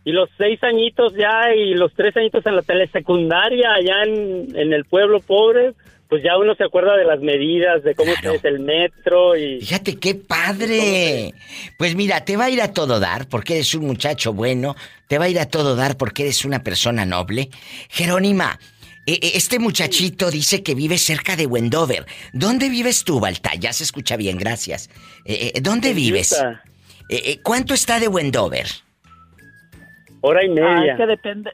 [0.08, 4.72] Y los seis añitos ya y los tres añitos en la telesecundaria allá en, en
[4.72, 5.74] el pueblo pobre,
[6.08, 9.60] pues ya uno se acuerda de las medidas, de cómo es el metro y...
[9.60, 11.34] Fíjate qué padre.
[11.76, 14.76] Pues mira, te va a ir a todo dar porque eres un muchacho bueno,
[15.08, 17.50] te va a ir a todo dar porque eres una persona noble.
[17.90, 18.58] Jerónima,
[19.04, 22.06] eh, eh, este muchachito dice que vive cerca de Wendover.
[22.32, 23.54] ¿Dónde vives tú, Balta?
[23.56, 24.88] Ya se escucha bien, gracias.
[25.26, 26.34] Eh, ¿Dónde vives?
[27.42, 28.87] ¿Cuánto está de Wendover?
[30.20, 30.92] Hora y Ah, media.
[30.92, 31.52] es que depende,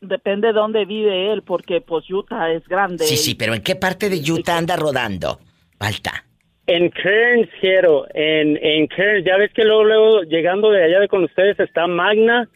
[0.00, 3.04] depende de dónde vive él, porque pues Utah es grande.
[3.04, 5.40] Sí, sí, pero ¿en qué parte de Utah anda rodando?
[5.78, 6.24] Balta.
[6.68, 11.06] En Kearns, Jero, en, en Kearns, ya ves que luego, luego, llegando de allá de
[11.08, 12.48] con ustedes está Magna,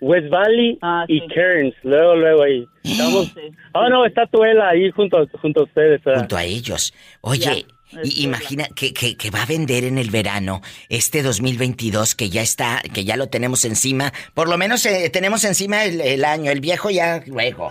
[0.00, 0.78] West Valley
[1.08, 2.66] y Kearns, luego, luego ahí.
[2.84, 3.34] Estamos...
[3.72, 6.02] Oh, no, está Tuela ahí junto, a- junto a ustedes.
[6.04, 6.20] ¿verdad?
[6.20, 6.92] Junto a ellos.
[7.22, 7.64] Oye,
[8.02, 12.42] y- imagina que, que- que va a vender en el verano este 2022 que ya
[12.42, 14.12] está, que ya lo tenemos encima.
[14.34, 17.70] Por lo menos eh, tenemos encima el, el año, el viejo ya luego.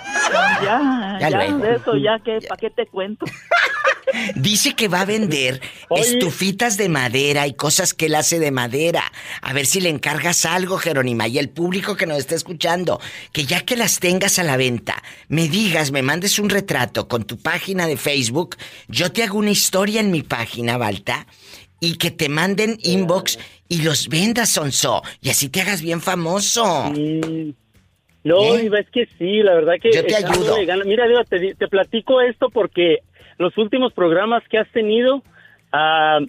[0.64, 1.58] Ya, Ya ya, luego.
[1.60, 3.26] de eso, ya que, ¿para qué te cuento?
[4.36, 5.60] Dice que va a vender
[5.90, 9.04] estufitas de madera y cosas que él hace de madera.
[9.42, 13.02] A ver si le encargas algo, Jerónima, y el público que nos está escuchando,
[13.34, 17.26] que ya que las tengas a la venta, me digas, me mandes un retrato con
[17.26, 18.56] tu página de Facebook,
[18.88, 21.26] yo te hago una historia en mi página, Balta,
[21.80, 23.38] y que te manden inbox
[23.68, 26.92] y los vendas, Sonso, y así te hagas bien famoso.
[28.24, 29.90] No, Diva, es que sí, la verdad que...
[29.90, 29.94] ¿Eh?
[29.94, 30.56] Yo te ayudo.
[30.86, 33.00] Mira, te, platico esto porque
[33.38, 35.22] los últimos programas que has tenido,
[35.72, 36.20] ah,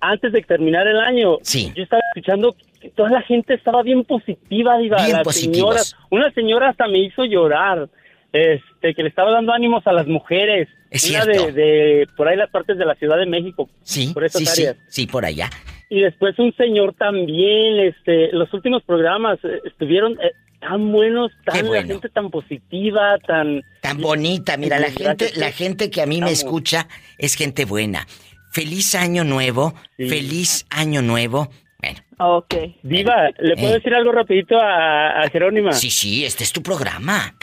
[0.00, 4.76] antes de terminar el año, yo estaba escuchando que toda la gente estaba bien positiva,
[4.76, 4.96] Diva.
[4.98, 5.54] Bien Las positivos.
[5.56, 7.88] señoras- una señora hasta me hizo llorar,
[8.32, 10.68] este, que le estaba dando ánimos a las mujeres.
[10.90, 11.46] Es Una cierto.
[11.46, 13.68] de, de por ahí las partes de la Ciudad de México.
[13.82, 14.76] Sí, por esas sí, sí, áreas.
[14.88, 15.48] sí, por allá.
[15.88, 21.56] Y después un señor también, este, los últimos programas eh, estuvieron eh, tan buenos, tan
[21.64, 21.88] la bueno.
[21.88, 26.30] gente tan positiva, tan Tan bonita, mira, la gente, la gente que a mí me
[26.30, 28.06] escucha es gente buena.
[28.52, 31.48] Feliz año nuevo, feliz año nuevo.
[31.78, 31.98] Bueno.
[32.18, 32.54] Ok.
[32.82, 33.78] Diva, ¿le puedo Eh.
[33.78, 35.72] decir algo rapidito a, a Jerónima?
[35.72, 37.34] Sí, sí, este es tu programa.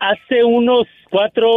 [0.00, 1.48] Hace unos cuatro,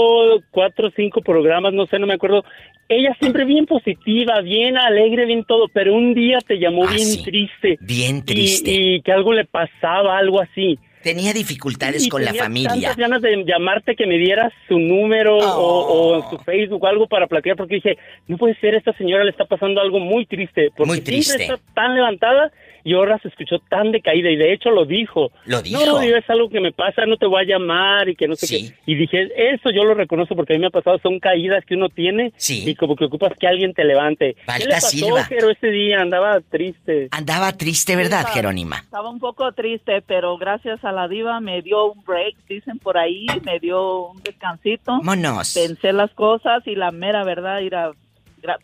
[0.52, 2.44] cuatro o cinco programas, no sé, no me acuerdo.
[2.90, 7.08] Ella siempre bien positiva, bien alegre, bien todo, pero un día te llamó Ah, bien
[7.08, 7.24] sí.
[7.24, 7.78] triste.
[7.82, 8.72] Bien Y- triste.
[8.72, 10.78] Y, que algo le pasaba, algo así.
[11.04, 12.70] Tenía dificultades Y con la tenía familia.
[12.70, 17.08] tantas ganas de llamarte que me dieras su número o, o su Facebook o algo
[17.08, 20.70] para platicar porque dije, no puede ser, esta señora le está pasando algo muy triste.
[20.76, 21.44] Porque Muy siempre triste.
[21.44, 22.52] está tan levantada
[22.84, 25.32] y ahora se escuchó tan decaída y de hecho lo dijo.
[25.46, 25.86] Lo dijo.
[25.86, 28.48] No, es algo que me pasa, no te voy a llamar y que no sé
[28.48, 28.74] qué.
[28.86, 31.76] Y dije, eso yo lo reconozco porque a mí me ha pasado, son caídas que
[31.76, 34.36] uno tiene y como que ocupas que alguien te levante.
[34.58, 35.24] ¿Qué le pasó, Silva.
[35.26, 36.02] Jero, ese día?
[36.02, 37.08] Andaba triste.
[37.12, 38.78] Andaba triste, ¿verdad, Jerónima?
[38.80, 42.98] Estaba un poco triste, pero gracias a la diva me dio un break, dicen por
[42.98, 44.94] ahí, me dio un descansito.
[45.04, 45.54] Vámonos.
[45.54, 47.92] Pensé las cosas y la mera verdad, ir a-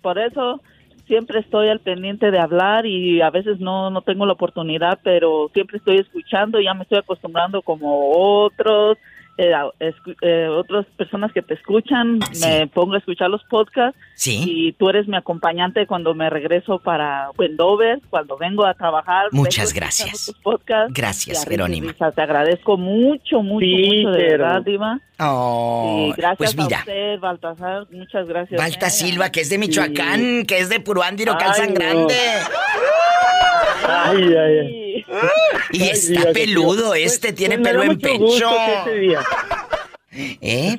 [0.02, 0.62] por eso
[1.08, 5.50] siempre estoy al pendiente de hablar y a veces no, no tengo la oportunidad, pero
[5.54, 8.98] siempre estoy escuchando, ya me estoy acostumbrando como otros,
[9.38, 9.54] eh,
[10.22, 14.44] eh, otras personas que te escuchan, me pongo a escuchar los podcasts Sí.
[14.48, 19.28] y tú eres mi acompañante cuando me regreso para Wendover, cuando vengo a trabajar.
[19.32, 20.34] Muchas gracias.
[20.44, 20.94] podcasts.
[20.94, 22.12] Gracias, Y a risa.
[22.12, 25.00] Te agradezco mucho, mucho, Sí, mucho, de pero- verdad, Diva.
[25.20, 26.78] Oh, y gracias pues mira.
[26.78, 28.60] a usted, Baltasar, muchas gracias.
[28.62, 28.90] Balta eh.
[28.92, 31.80] Silva, que es de Michoacán, que es de Puruándiro, Calzan no.
[33.86, 35.06] Ay, ay, ay.
[35.72, 38.50] Y Ay, está peludo este, Pues- tiene pues pelo en pecho.
[39.00, 39.24] día-
[40.42, 40.78] ¿Eh?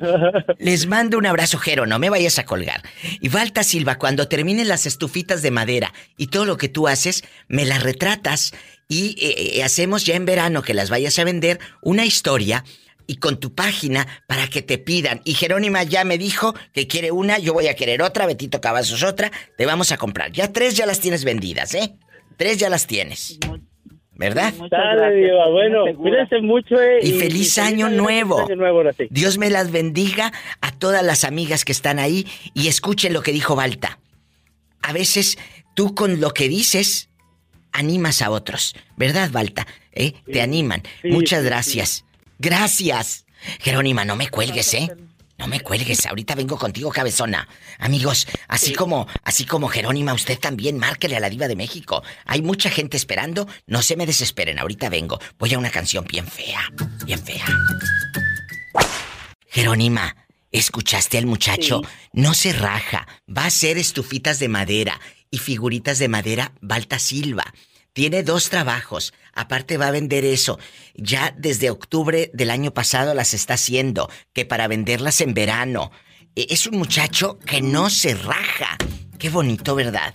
[0.59, 2.83] Les mando un abrazo, Jero, no me vayas a colgar.
[3.21, 7.23] Y Valta Silva, cuando terminen las estufitas de madera y todo lo que tú haces,
[7.47, 8.53] me las retratas
[8.89, 12.65] y eh, eh, hacemos ya en verano que las vayas a vender una historia
[13.07, 15.21] y con tu página para que te pidan.
[15.25, 19.05] Y Jerónima ya me dijo que quiere una, yo voy a querer otra, Betito Cavazos
[19.05, 20.33] otra, te vamos a comprar.
[20.33, 21.95] Ya tres ya las tienes vendidas, ¿eh?
[22.39, 23.39] Tres ya las tienes.
[24.12, 24.53] ¿Verdad?
[24.70, 25.49] Dale, Diva.
[25.51, 26.80] Bueno, cuídense mucho.
[26.80, 28.36] eh, Y feliz año nuevo.
[28.39, 29.07] Feliz año nuevo, ahora sí.
[29.11, 33.30] Dios me las bendiga a todas las amigas que están ahí y escuchen lo que
[33.32, 34.01] dijo Balta.
[34.82, 35.39] A veces
[35.74, 37.11] tú con lo que dices
[37.70, 39.66] animas a otros, ¿verdad, Balta?
[39.93, 40.14] ¿Eh?
[40.32, 40.82] Te animan.
[41.03, 41.49] Sí, Muchas sí, sí.
[41.49, 42.05] gracias.
[42.39, 43.26] Gracias.
[43.61, 44.89] Jerónima, no me cuelgues, ¿eh?
[45.39, 47.49] No me cuelgues, ahorita vengo contigo, cabezona.
[47.78, 52.03] Amigos, así como, así como Jerónima, usted también márquele a la diva de México.
[52.26, 55.20] Hay mucha gente esperando, no se me desesperen, ahorita vengo.
[55.39, 56.61] Voy a una canción bien fea,
[57.05, 57.47] bien fea.
[59.47, 60.16] Jerónima,
[60.51, 61.82] ¿escuchaste al muchacho?
[62.12, 67.55] No se raja, va a hacer estufitas de madera y figuritas de madera Balta Silva.
[67.93, 70.59] Tiene dos trabajos, aparte va a vender eso.
[70.95, 75.91] Ya desde octubre del año pasado las está haciendo, que para venderlas en verano.
[76.36, 78.76] E- Es un muchacho que no se raja.
[79.18, 80.14] Qué bonito, ¿verdad?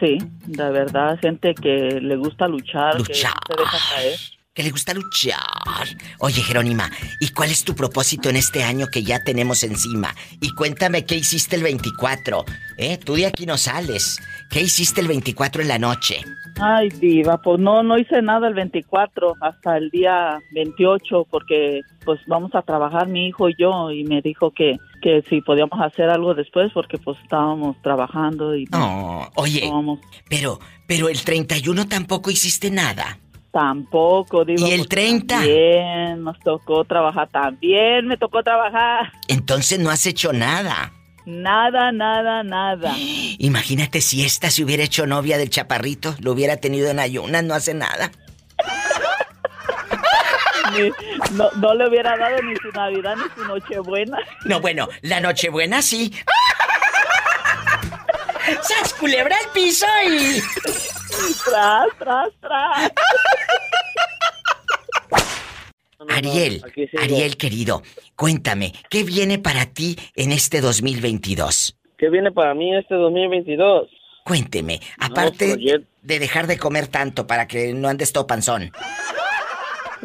[0.00, 3.32] Sí, de verdad, gente que le gusta luchar, Luchar.
[3.46, 4.20] que no se deja caer.
[4.52, 5.88] Que le gusta luchar.
[6.20, 6.88] Oye, Jerónima,
[7.20, 10.14] ¿y cuál es tu propósito en este año que ya tenemos encima?
[10.40, 12.44] Y cuéntame qué hiciste el 24.
[12.78, 12.98] ¿Eh?
[12.98, 14.20] Tú de aquí no sales.
[14.50, 16.22] ¿Qué hiciste el 24 en la noche?
[16.60, 22.20] Ay, diva, pues no, no hice nada el 24 hasta el día 28 porque pues
[22.26, 26.10] vamos a trabajar mi hijo y yo y me dijo que, que si podíamos hacer
[26.10, 29.68] algo después porque pues estábamos trabajando y No, oye,
[30.28, 33.18] pero, pero el 31 tampoco hiciste nada.
[33.50, 34.68] tampoco, diva.
[34.68, 35.34] ¿Y el pues, 30?
[35.34, 39.10] También, nos tocó trabajar también, me tocó trabajar.
[39.26, 40.92] Entonces no has hecho nada.
[41.26, 42.92] Nada, nada, nada.
[43.38, 47.54] Imagínate si esta se hubiera hecho novia del chaparrito, lo hubiera tenido en ayunas, no
[47.54, 48.10] hace nada.
[50.72, 50.90] Ni-
[51.36, 54.18] no, no le hubiera dado ni su Navidad ni su Nochebuena.
[54.44, 56.12] No, bueno, la Nochebuena sí.
[58.62, 60.42] ¡Sas culebra al piso y...
[61.44, 62.92] Tras, tras, tras.
[66.08, 66.62] Ariel.
[67.00, 67.82] Ariel querido,
[68.16, 71.76] cuéntame, ¿qué viene para ti en este 2022?
[71.98, 73.88] ¿Qué viene para mí este 2022?
[74.24, 75.56] Cuénteme, aparte
[76.02, 78.72] de dejar de comer tanto para que no andes todo panzón.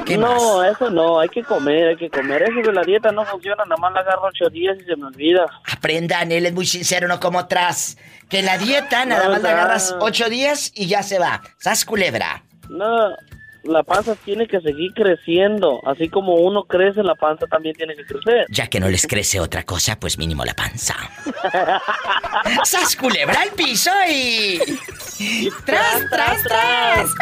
[0.05, 2.43] ¿Qué no, eso no, hay que comer, hay que comer.
[2.43, 5.05] Eso de la dieta no funciona, nada más la agarro ocho días y se me
[5.05, 5.45] olvida.
[5.71, 7.97] Aprendan, él es muy sincero, no como atrás.
[8.29, 11.41] Que la dieta nada No, más la agarras ocho días y ya se va.
[11.57, 12.43] ¡Sas culebra!
[12.69, 13.09] No,
[13.63, 15.81] la panza tiene que seguir creciendo.
[15.85, 18.45] Así como uno crece, la panza también tiene que crecer.
[18.49, 20.95] Ya que no les crece otra cosa, pues mínimo la panza.
[22.63, 24.59] ¡Sas culebra al piso y...
[25.65, 27.09] ¡Tras, tras, tras!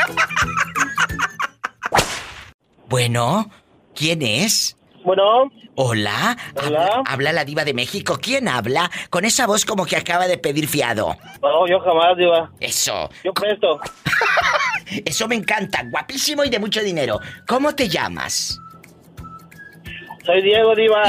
[2.89, 3.51] Bueno,
[3.93, 4.77] ¿quién es?
[5.03, 5.51] Bueno.
[5.75, 6.37] Hola.
[6.55, 8.17] Habla, habla la diva de México.
[8.21, 8.89] ¿Quién habla?
[9.09, 11.15] Con esa voz como que acaba de pedir fiado.
[11.41, 12.49] No, yo jamás, Diva.
[12.59, 13.09] Eso.
[13.23, 13.79] Yo presto.
[15.05, 15.83] Eso me encanta.
[15.89, 17.19] Guapísimo y de mucho dinero.
[17.47, 18.59] ¿Cómo te llamas?
[20.25, 21.03] Soy Diego, Diva.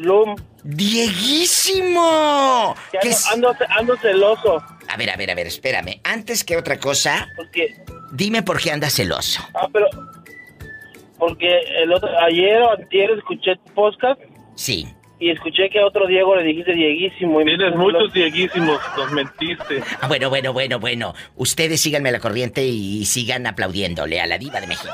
[0.00, 0.34] Lum.
[0.64, 2.74] ¡Dieguísimo!
[2.92, 4.64] Que ¿Qué ando, es- ando, ando celoso.
[4.88, 6.00] A ver, a ver, a ver, espérame.
[6.04, 7.74] Antes que otra cosa, ¿Por qué?
[8.12, 9.42] dime por qué andas celoso.
[9.54, 9.86] Ah, pero...
[11.18, 11.48] Porque
[11.82, 14.20] el otro, ayer o antier escuché tu podcast
[14.56, 14.86] Sí.
[15.24, 17.40] Y escuché que a otro Diego le dijiste Dieguísimo.
[17.40, 19.82] Y Tienes muchos dieguísimos, los mentiste.
[20.02, 21.14] Ah, bueno, bueno, bueno, bueno.
[21.36, 24.92] Ustedes síganme a la corriente y sigan aplaudiéndole a la diva de México.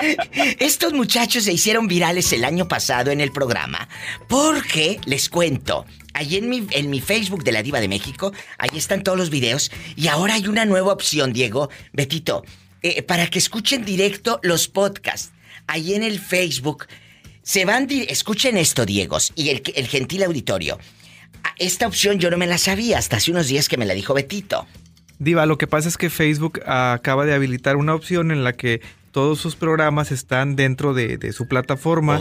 [0.60, 3.86] Estos muchachos se hicieron virales el año pasado en el programa
[4.28, 5.84] porque, les cuento,
[6.14, 9.28] ahí en mi, en mi Facebook de la diva de México, ahí están todos los
[9.28, 12.44] videos y ahora hay una nueva opción, Diego, Betito,
[12.80, 15.32] eh, para que escuchen directo los podcasts.
[15.66, 16.86] Ahí en el Facebook
[17.48, 20.78] se van, escuchen esto, Diegos, y el, el gentil auditorio.
[21.42, 23.94] Ah, Esta opción yo no me la sabía hasta hace unos días que me la
[23.94, 24.66] dijo Betito.
[25.18, 28.82] Diva, lo que pasa es que Facebook acaba de habilitar una opción en la que
[29.12, 32.20] todos sus programas están dentro de, de su plataforma.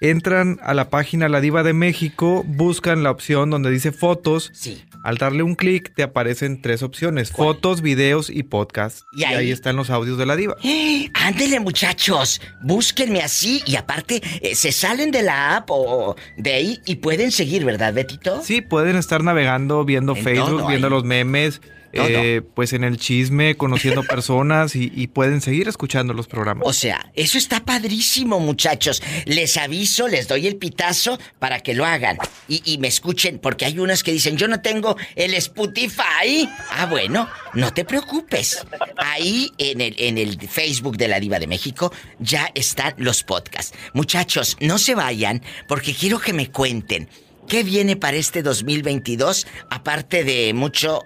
[0.00, 4.50] Entran a la página La Diva de México, buscan la opción donde dice fotos.
[4.54, 4.82] Sí.
[5.04, 9.00] Al darle un clic te aparecen tres opciones, fotos, videos y podcast.
[9.12, 10.56] Y ahí- están los audios de La Diva.
[10.62, 11.10] ¡Eh!
[11.14, 12.40] Ándele, muchachos.
[12.62, 17.30] Búsquenme así y aparte eh, se salen de la app o de ahí y pueden
[17.30, 18.42] seguir, ¿verdad, Betito?
[18.42, 20.92] Sí, pueden estar navegando, viendo En Facebook, viendo ahí.
[20.92, 21.60] los memes,
[21.92, 26.66] eh, pues en el chisme, conociendo personas y, y pueden seguir escuchando los programas.
[26.66, 29.02] O sea, eso está padrísimo, muchachos.
[29.26, 32.18] Les aviso, les doy el pitazo para que lo hagan
[32.48, 36.48] y, y me escuchen, porque hay unas que dicen, yo no tengo el Spotify.
[36.70, 38.64] Ah, bueno, no te preocupes.
[38.96, 43.76] Ahí en el, en el Facebook de la Diva de México ya están los podcasts.
[43.94, 47.08] Muchachos, no se vayan, porque quiero que me cuenten
[47.50, 51.04] qué viene para este 2022, aparte de mucho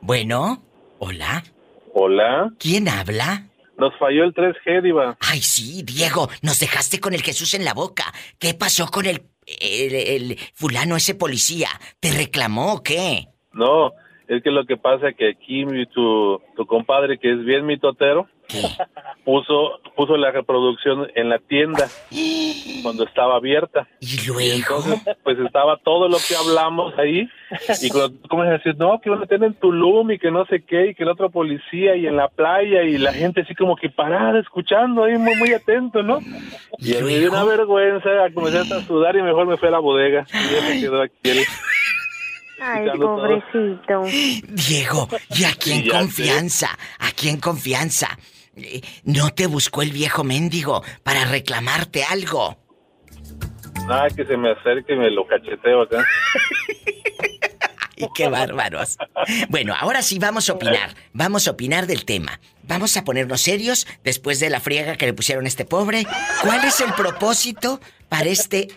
[0.00, 0.60] Bueno,
[0.98, 1.44] hola.
[1.94, 2.52] Hola.
[2.58, 3.46] ¿Quién habla?
[3.78, 5.16] Nos falló el 3G, Diva.
[5.20, 8.12] Ay, sí, Diego, nos dejaste con el Jesús en la boca.
[8.38, 11.68] ¿Qué pasó con el, el, el fulano, ese policía?
[12.00, 13.28] ¿Te reclamó o qué?
[13.52, 13.92] No,
[14.36, 17.66] es que lo que pasa es que aquí mi- tu, tu compadre, que es bien
[17.66, 18.26] mitotero,
[19.24, 21.88] puso, puso la reproducción en la tienda
[22.82, 23.86] cuando estaba abierta.
[24.00, 24.40] Y luego.
[24.56, 27.28] entonces, pues estaba todo lo que hablamos ahí.
[27.80, 30.30] Y cuando tú comienzas a decir, no, que van a tener en Tulum y que
[30.30, 33.42] no sé qué, y que el otro policía y en la playa, y la gente
[33.42, 36.18] así como que parada, escuchando ahí, muy, muy atento, ¿no?
[36.78, 40.26] Y me dio una vergüenza, comencé a sudar y mejor me fui a la bodega.
[40.32, 41.14] Y ya se quedó aquí
[42.64, 44.02] Ay, pobrecito.
[44.48, 46.68] Diego, ¿y aquí en confianza?
[46.98, 48.16] Aquí en confianza.
[48.56, 52.56] Eh, ¿No te buscó el viejo mendigo para reclamarte algo?
[53.86, 56.04] Nada, que se me acerque y me lo cacheteo acá.
[57.98, 58.96] ¡Ay, qué bárbaros!
[59.48, 60.94] Bueno, ahora sí vamos a opinar.
[61.12, 62.40] Vamos a opinar del tema.
[62.62, 66.04] Vamos a ponernos serios después de la friega que le pusieron a este pobre.
[66.42, 68.68] ¿Cuál es el propósito para este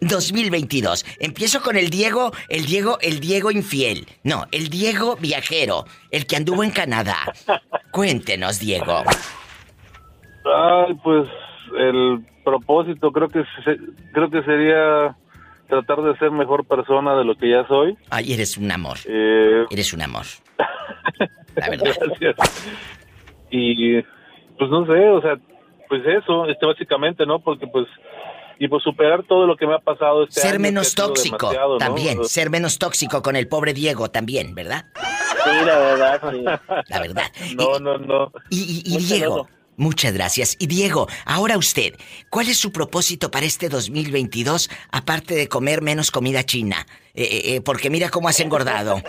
[0.00, 1.04] 2022?
[1.20, 4.06] Empiezo con el Diego, el Diego, el Diego infiel.
[4.24, 7.16] No, el Diego viajero, el que anduvo en Canadá.
[7.90, 9.02] Cuéntenos, Diego.
[10.44, 11.28] Ay, pues
[11.78, 13.42] el propósito creo que
[14.12, 15.16] creo que sería
[15.68, 17.96] tratar de ser mejor persona de lo que ya soy.
[18.10, 18.96] Ay, eres un amor.
[19.06, 20.24] Eh, Eres un amor.
[21.56, 21.94] La verdad.
[22.20, 22.68] Gracias.
[23.50, 24.00] Y
[24.58, 25.36] pues no sé, o sea,
[25.88, 27.38] pues eso, este básicamente, ¿no?
[27.40, 27.86] Porque pues
[28.58, 32.24] y pues superar todo lo que me ha pasado este año, Ser menos tóxico también.
[32.24, 34.86] Ser menos tóxico con el pobre Diego también, ¿verdad?
[35.44, 36.44] Sí, la verdad, sí.
[36.88, 37.32] La verdad.
[37.56, 38.32] No, no, no.
[38.50, 40.56] Y, y Diego, muchas gracias.
[40.58, 41.94] Y Diego, ahora usted,
[42.30, 46.86] ¿cuál es su propósito para este 2022 aparte de comer menos comida china?
[47.14, 49.02] Eh, eh, eh, porque mira cómo has engordado.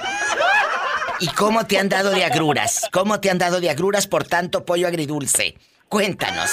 [1.19, 2.87] ¿Y cómo te han dado de agruras?
[2.91, 5.55] ¿Cómo te han dado de agruras por tanto pollo agridulce?
[5.89, 6.51] Cuéntanos.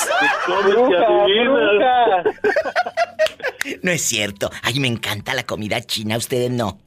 [3.82, 4.50] No es cierto.
[4.62, 6.78] Ay, me encanta la comida china, ustedes no.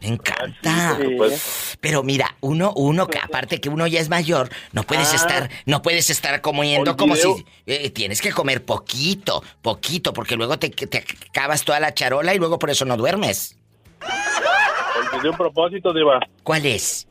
[0.00, 0.96] Me encanta.
[0.96, 1.76] por supuesto.
[1.80, 5.16] Pero mira, uno, uno que aparte que uno ya es mayor, no puedes Ah.
[5.16, 7.28] estar, no puedes estar comiendo como si
[7.66, 12.38] eh, tienes que comer poquito, poquito, porque luego te, te acabas toda la charola y
[12.38, 13.56] luego por eso no duermes.
[15.12, 16.18] Olvidé un propósito, Diva.
[16.42, 17.06] ¿Cuál es?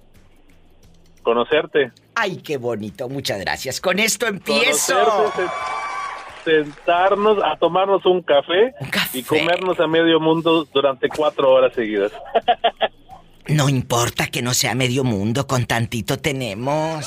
[1.23, 1.91] Conocerte.
[2.15, 3.79] Ay, qué bonito, muchas gracias.
[3.79, 4.95] Con esto empiezo.
[5.05, 5.80] Conocerte, se-
[6.43, 8.73] sentarnos a tomarnos un café,
[9.13, 12.11] y comernos a medio mundo durante cuatro horas seguidas.
[13.47, 17.05] No importa que no sea medio mundo, con tantito tenemos.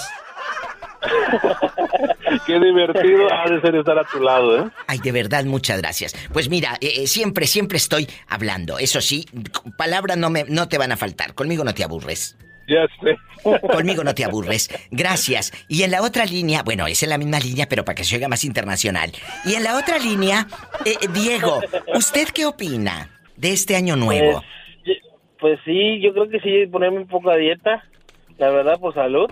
[2.46, 4.70] Qué divertido ha de ser estar a tu lado, ¿eh?
[4.86, 6.14] Ay, de verdad, muchas gracias.
[6.32, 8.78] Pues mira, eh, eh, siempre, siempre estoy hablando.
[8.78, 9.26] Eso sí,
[9.78, 11.34] palabras no, me, no te van a faltar.
[11.34, 12.36] Conmigo no te aburres.
[12.68, 13.16] Ya sé.
[13.72, 14.68] Conmigo no te aburres.
[14.90, 15.52] Gracias.
[15.68, 18.16] Y en la otra línea, bueno, es en la misma línea, pero para que se
[18.16, 19.12] oiga más internacional.
[19.44, 20.46] Y en la otra línea,
[20.84, 21.60] eh, eh, Diego,
[21.94, 24.42] ¿usted qué opina de este año nuevo?
[24.84, 24.98] Pues,
[25.38, 27.84] pues sí, yo creo que sí, ponerme un poco a dieta,
[28.38, 29.30] la verdad, por salud.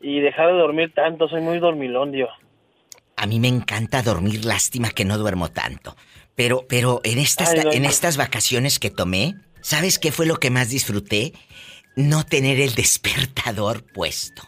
[0.00, 2.30] Y dejar de dormir tanto, soy muy dormilón, Dios.
[3.16, 5.96] A mí me encanta dormir, lástima que no duermo tanto.
[6.34, 7.88] Pero, pero en estas, Ay, no, en no.
[7.88, 11.32] estas vacaciones que tomé, ¿sabes qué fue lo que más disfruté?
[11.96, 14.42] No tener el despertador puesto.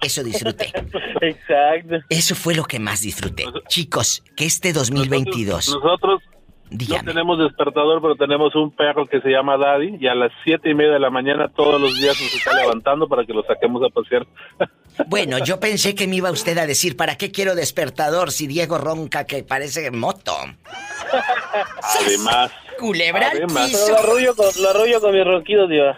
[0.00, 0.72] Eso disfruté.
[1.20, 1.96] Exacto.
[2.08, 3.44] Eso fue lo que más disfruté.
[3.68, 5.74] Chicos, que este 2022...
[5.74, 6.22] Nosotros
[6.70, 10.70] no tenemos despertador, pero tenemos un perro que se llama Daddy y a las siete
[10.70, 13.82] y media de la mañana todos los días nos está levantando para que lo saquemos
[13.82, 14.26] a pasear.
[15.06, 18.78] Bueno, yo pensé que me iba usted a decir, ¿para qué quiero despertador si Diego
[18.78, 20.32] ronca que parece moto?
[22.00, 22.50] Además.
[22.78, 23.88] Culebra al piso.
[23.90, 25.96] Lo arrullo con, lo arrullo con mi ronquido, Diva.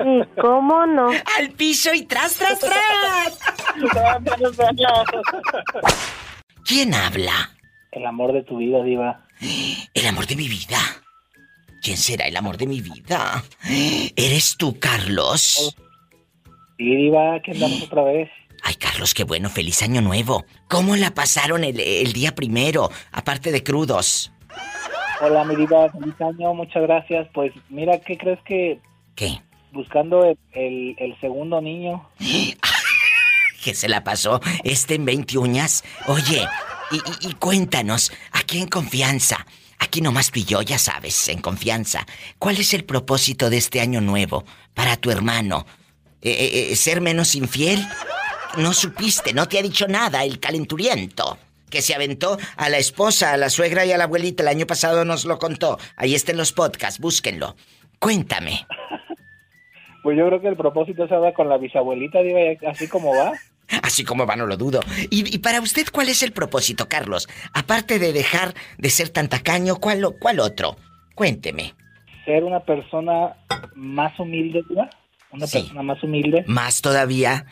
[0.00, 1.10] ¿Y cómo no?
[1.38, 3.38] Al piso y tras, tras, tras.
[6.64, 7.50] ¿Quién habla?
[7.92, 9.26] El amor de tu vida, Diva.
[9.92, 10.78] El amor de mi vida.
[11.82, 13.44] ¿Quién será el amor de mi vida?
[14.16, 15.76] ¿Eres tú, Carlos?
[16.78, 18.30] Sí, Diva, que andamos otra vez.
[18.62, 20.46] Ay, Carlos, qué bueno, feliz año nuevo.
[20.68, 24.32] ¿Cómo la pasaron el, el día primero, aparte de crudos?
[25.20, 27.28] Hola, mi Diva, feliz año, muchas gracias.
[27.32, 28.80] Pues mira, ¿qué crees que
[29.14, 29.40] ¿Qué?
[29.72, 32.08] buscando el, el- el segundo niño?
[33.64, 35.84] que se la pasó este en 20 uñas.
[36.06, 36.46] Oye,
[36.90, 39.46] y, y- y cuéntanos, aquí en confianza,
[39.78, 42.04] aquí nomás tú y yo, ya sabes, en confianza,
[42.38, 45.64] ¿cuál es el propósito de este año nuevo para tu hermano?
[46.20, 47.86] Eh, eh, eh, ¿Ser menos infiel?
[48.58, 51.38] No supiste, no te ha dicho nada el calenturiento.
[51.74, 54.44] Que se aventó a la esposa, a la suegra y a la abuelita.
[54.44, 55.76] El año pasado nos lo contó.
[55.96, 57.56] Ahí está en los podcasts, búsquenlo.
[57.98, 58.64] Cuéntame.
[60.04, 63.16] Pues yo creo que el propósito es hablar con la bisabuelita, Diva, y así como
[63.16, 63.32] va.
[63.82, 64.80] Así como va, no lo dudo.
[65.08, 67.26] Y, y para usted, ¿cuál es el propósito, Carlos?
[67.54, 70.76] Aparte de dejar de ser tan tacaño, ¿cuál, cuál otro?
[71.14, 71.72] Cuénteme.
[72.26, 73.34] Ser una persona
[73.74, 74.90] más humilde, Diva.
[75.34, 76.44] Una persona más humilde.
[76.46, 77.46] Más todavía.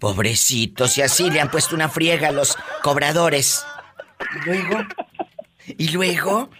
[0.00, 3.64] Pobrecitos, y así le han puesto una friega a los cobradores.
[4.42, 4.78] ¿Y luego?
[5.78, 6.50] ¿Y luego?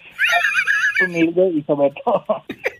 [1.07, 2.25] humilde y sobre todo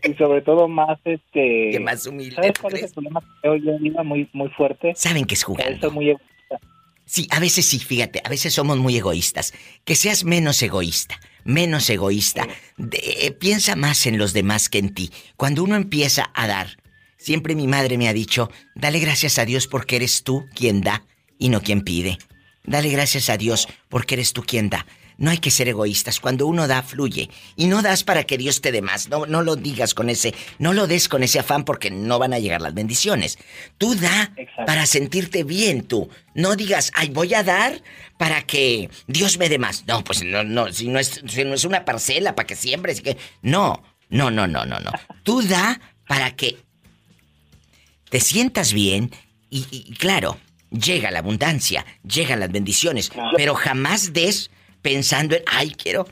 [0.03, 2.91] y sobre todo más este ¿Qué más humilde, ¿Sabes cuál es crees?
[2.91, 4.93] el problema que veo yo Diva, muy muy fuerte?
[4.95, 5.41] Saben que es.
[5.41, 6.59] Soy muy egoísta.
[7.05, 9.53] Sí, a veces sí, fíjate, a veces somos muy egoístas.
[9.83, 12.47] Que seas menos egoísta, menos egoísta.
[12.77, 15.11] De- piensa más en los demás que en ti.
[15.35, 16.77] Cuando uno empieza a dar,
[17.17, 21.03] siempre mi madre me ha dicho, dale gracias a Dios porque eres tú quien da
[21.37, 22.17] y no quien pide.
[22.63, 24.85] Dale gracias a Dios porque eres tú quien da.
[25.17, 26.19] No hay que ser egoístas.
[26.19, 27.29] Cuando uno da, fluye.
[27.55, 29.07] Y no das para que Dios te dé más.
[29.09, 32.33] No, no lo digas con ese, no lo des con ese afán porque no van
[32.33, 33.37] a llegar las bendiciones.
[33.77, 34.33] Tú da
[34.65, 36.09] para sentirte bien tú.
[36.33, 37.81] No digas, ay, voy a dar
[38.17, 39.85] para que Dios me dé más.
[39.87, 43.01] No, pues no, no, si no es, si no es una parcela para que siembres.
[43.01, 43.17] Que...
[43.41, 44.91] No, no, no, no, no, no.
[45.23, 46.57] Tú da para que
[48.15, 49.11] te sientas bien
[49.49, 50.39] y, claro,
[50.71, 54.51] llega la abundancia, llegan las bendiciones, pero jamás des
[54.81, 56.07] pensando en, ay, quiero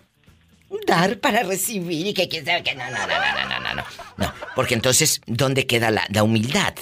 [0.86, 3.84] dar para recibir y que quién sabe que no, no, no, no, no, no, no.
[4.18, 6.74] No, porque entonces, ¿dónde queda la, humildad?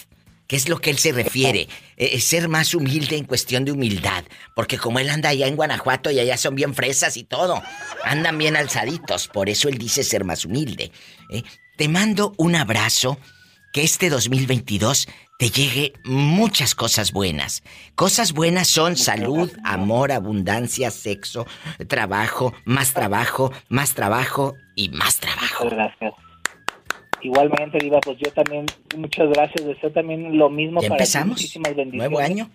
[0.47, 1.67] ¿Qué es lo que él se refiere?
[1.97, 4.23] E, ser más humilde en cuestión de humildad.
[4.55, 7.61] Porque como él anda allá en Guanajuato y allá son bien fresas y todo,
[8.03, 9.27] andan bien alzaditos.
[9.27, 10.91] Por eso él dice ser más humilde.
[11.29, 11.43] ¿eh?
[11.77, 13.19] Te mando un abrazo
[13.71, 15.07] que este 2022
[15.39, 17.63] te llegue muchas cosas buenas.
[17.95, 21.47] Cosas buenas son salud, amor, abundancia, sexo,
[21.87, 25.63] trabajo, más trabajo, más trabajo y más trabajo.
[25.63, 26.13] Muchas gracias.
[27.21, 28.65] Igualmente, Diva, pues yo también,
[28.97, 29.65] muchas gracias.
[29.65, 31.03] Deseo también lo mismo Ya para ti.
[31.03, 31.29] empezamos.
[31.37, 32.11] Muchísimas bendiciones.
[32.11, 32.49] Nuevo año.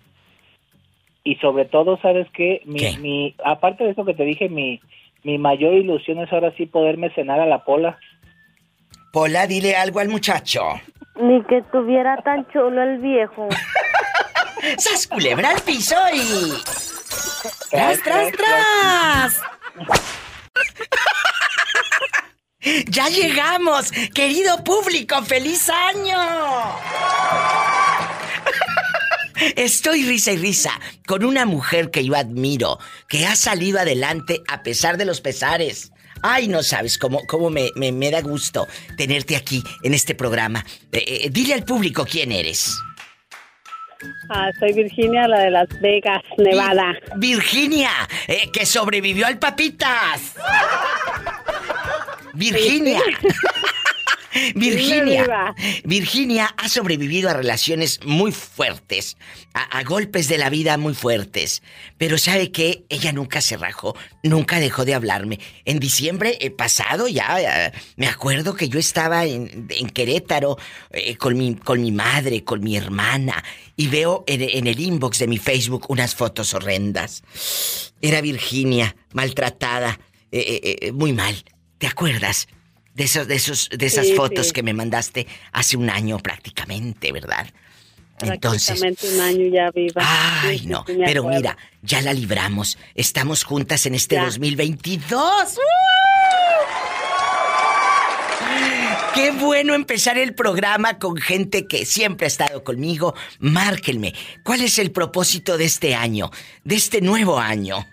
[1.23, 2.61] Y sobre todo, ¿sabes qué?
[2.65, 2.97] Mi, ¿Qué?
[2.99, 4.79] mi, aparte de eso que te dije, mi,
[5.23, 7.97] mi mayor ilusión es ahora sí poderme cenar a la pola.
[9.11, 10.61] Pola, dile algo al muchacho.
[11.19, 13.49] Ni que tuviera tan chulo el viejo.
[14.77, 16.53] ¡Sas culebra al piso y...
[17.71, 19.41] ¡Tras, tras, tras!
[22.87, 23.91] ¡Ya llegamos!
[24.13, 26.17] ¡Querido público, feliz año!
[29.55, 30.71] Estoy risa y risa
[31.05, 35.91] con una mujer que yo admiro, que ha salido adelante a pesar de los pesares.
[36.21, 38.67] Ay, no sabes cómo, cómo me, me- me da gusto
[38.97, 40.65] tenerte aquí en este programa.
[40.91, 42.75] Eh, eh, dile al público quién eres.
[44.29, 46.93] Ah, soy Virginia, la de Las Vegas, Nevada.
[47.15, 47.89] Virginia,
[48.27, 50.35] eh, que sobrevivió al papitas.
[52.33, 53.01] Virginia.
[54.55, 55.55] Virginia.
[55.83, 59.17] Virginia ha sobrevivido a relaciones muy fuertes,
[59.53, 61.61] a, a golpes de la vida muy fuertes.
[61.97, 62.85] Pero ¿sabe qué?
[62.89, 65.39] Ella nunca se rajó, nunca dejó de hablarme.
[65.65, 70.57] En diciembre eh, pasado ya, eh, me acuerdo que yo estaba en, en Querétaro
[70.91, 73.43] eh, con, mi, con mi madre, con mi hermana,
[73.75, 77.23] y veo en, en el inbox de mi Facebook unas fotos horrendas.
[78.01, 79.99] Era Virginia, maltratada,
[80.93, 81.43] muy mal.
[81.77, 82.47] ¿Te acuerdas?
[82.97, 84.53] De esos, de esos, de esas Sí, fotos sí.
[84.53, 87.47] que me mandaste hace un año prácticamente, ¿verdad?
[88.19, 90.01] Entonces, Prácticamente un año ya viva.
[90.03, 91.29] ay no, pero acuerdo.
[91.37, 92.79] mira, ya la libramos.
[92.95, 94.25] Estamos juntas en este Ya.
[94.25, 95.21] 2022.
[99.13, 103.13] Qué bueno empezar el programa con gente que siempre ha estado conmigo.
[103.39, 104.13] Márquenme,
[104.43, 106.31] ¿cuál es el propósito de este año,
[106.63, 107.85] de este nuevo año?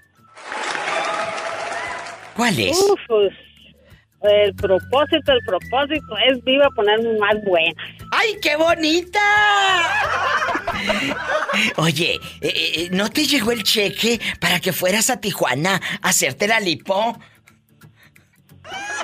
[2.36, 2.78] ¿Cuál es?
[2.78, 3.32] Uf, pues,
[4.30, 7.72] el propósito, el propósito es viva ponerme más buena.
[8.10, 9.20] ¡Ay, qué bonita!
[11.76, 16.48] Oye, eh, eh, ¿no te llegó el cheque para que fueras a Tijuana a hacerte
[16.48, 17.18] la lipo?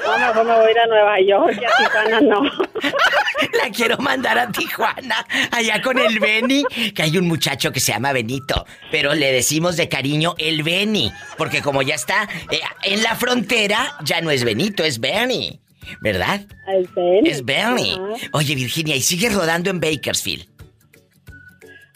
[0.05, 2.43] No, mejor me voy a ir a Nueva York y a Tijuana no.
[3.63, 6.65] La quiero mandar a Tijuana, allá con el Beni,
[6.95, 11.13] que hay un muchacho que se llama Benito, pero le decimos de cariño el Beni,
[11.37, 15.61] porque como ya está eh, en la frontera, ya no es Benito, es Benny,
[16.01, 16.47] ¿verdad?
[16.69, 17.29] Es Benny.
[17.29, 17.99] Es Benny.
[18.33, 20.47] Oye, Virginia, ¿y sigues rodando en Bakersfield?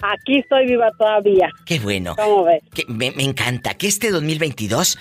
[0.02, 1.48] Aquí estoy viva todavía.
[1.64, 2.14] Qué bueno.
[2.16, 2.62] ¿Cómo ves?
[2.74, 4.98] Que me, me encanta que este 2022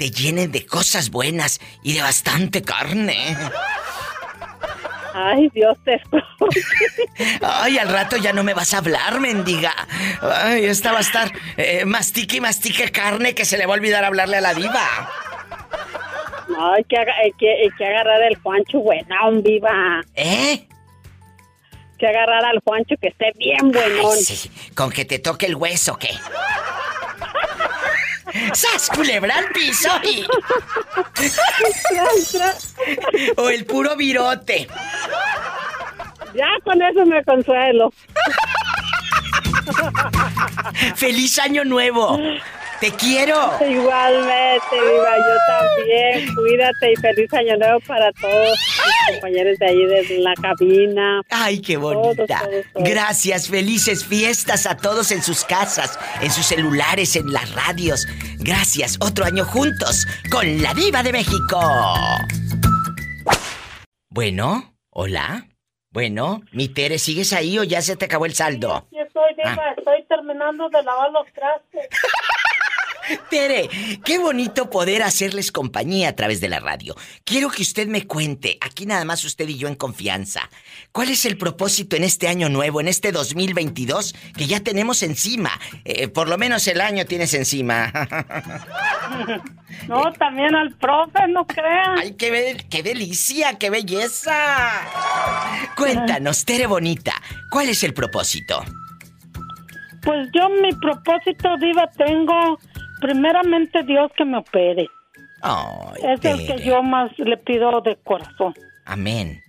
[0.00, 3.36] te llene de cosas buenas y de bastante carne.
[5.12, 6.62] Ay, Dios te escuche.
[7.42, 9.74] Ay, al rato ya no me vas a hablar, mendiga.
[10.22, 13.76] Ay, esta va a estar eh, mastique y mastique carne que se le va a
[13.76, 15.10] olvidar hablarle a la diva.
[16.48, 20.02] No, hay que, hay que, hay que agarrar el Juancho buenón, viva.
[20.14, 20.66] ¿Eh?
[21.98, 24.12] Que agarrar al Juancho que esté bien buenón.
[24.16, 26.08] Ay, sí, con que te toque el hueso, ¿qué?
[28.52, 29.88] ¡Sas, culebra al piso!
[30.04, 30.26] y-
[33.36, 34.68] o el puro virote.
[36.34, 37.92] Ya con eso me consuelo.
[40.96, 42.18] ¡Feliz año nuevo!
[42.80, 43.36] ¡Te quiero!
[43.60, 46.34] Igualmente, viva, yo también.
[46.34, 51.22] Cuídate y feliz año nuevo para todos mis compañeros de ahí de la cabina.
[51.28, 52.48] ¡Ay, qué bonita!
[52.76, 58.06] Gracias, felices fiestas a todos en sus casas, en sus celulares, en las radios.
[58.38, 61.60] Gracias, otro año juntos con la Diva de México.
[64.08, 65.46] Bueno, hola.
[65.92, 68.76] Bueno, mi Tere, ¿sigues ahí o ya se te acabó el saldo?
[68.76, 71.88] Aquí estoy, viva, estoy terminando de lavar los trastes.
[73.28, 73.68] Tere,
[74.04, 76.94] qué bonito poder hacerles compañía a través de la radio.
[77.24, 80.48] Quiero que usted me cuente, aquí nada más usted y yo en confianza,
[80.92, 85.50] ¿cuál es el propósito en este año nuevo, en este 2022 que ya tenemos encima?
[85.84, 87.92] Eh, por lo menos el año tienes encima.
[89.88, 91.98] No, también al profe, no crean.
[91.98, 94.68] ¡Ay, qué, be- qué delicia, qué belleza!
[95.76, 97.12] Cuéntanos, Tere Bonita,
[97.50, 98.62] ¿cuál es el propósito?
[100.02, 102.58] Pues yo mi propósito, Diva, tengo
[103.00, 104.88] primeramente Dios que me opere.
[106.02, 108.54] Es el que yo más le pido de corazón.
[108.86, 109.40] Amén.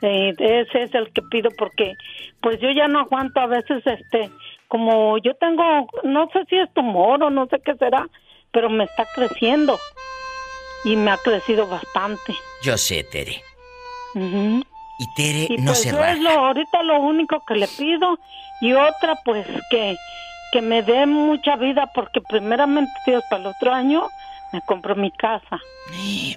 [0.00, 1.94] Sí, ese es el que pido porque
[2.42, 4.30] pues yo ya no aguanto a veces este
[4.68, 8.06] como yo tengo no sé si es tumor o no sé qué será,
[8.52, 9.78] pero me está creciendo
[10.84, 12.34] y me ha crecido bastante.
[12.62, 13.42] Yo sé, Tere.
[14.14, 14.62] Ujú.
[14.98, 16.12] Y Tere Y no pues se raja.
[16.12, 18.18] es lo ahorita lo único que le pido
[18.60, 19.96] y otra pues que
[20.52, 24.06] que me dé mucha vida porque primeramente Dios para el otro año
[24.52, 25.60] me compro mi casa.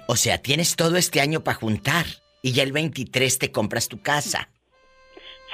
[0.08, 2.04] O sea, tienes todo este año para juntar
[2.42, 4.48] y ya el 23 te compras tu casa.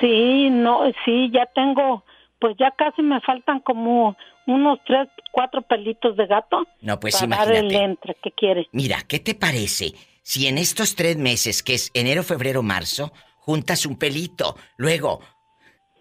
[0.01, 2.05] Sí, no, sí, ya tengo,
[2.39, 4.17] pues ya casi me faltan como
[4.47, 6.67] unos tres, cuatro pelitos de gato.
[6.81, 7.85] No, pues para dar el imagínate.
[7.85, 8.67] entre que quiere.
[8.73, 9.93] Mira, ¿qué te parece
[10.25, 14.57] si en estos tres meses, que es enero, febrero, marzo, juntas un pelito?
[14.77, 15.21] Luego,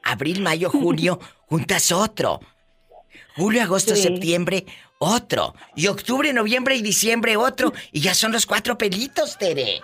[0.02, 2.40] abril, mayo, junio, juntas otro.
[3.36, 4.04] Julio, agosto, Sí.
[4.04, 4.66] septiembre,
[5.04, 5.54] otro.
[5.76, 7.74] Y octubre, noviembre y diciembre, otro.
[7.92, 9.82] Y ya son los cuatro pelitos, Tere.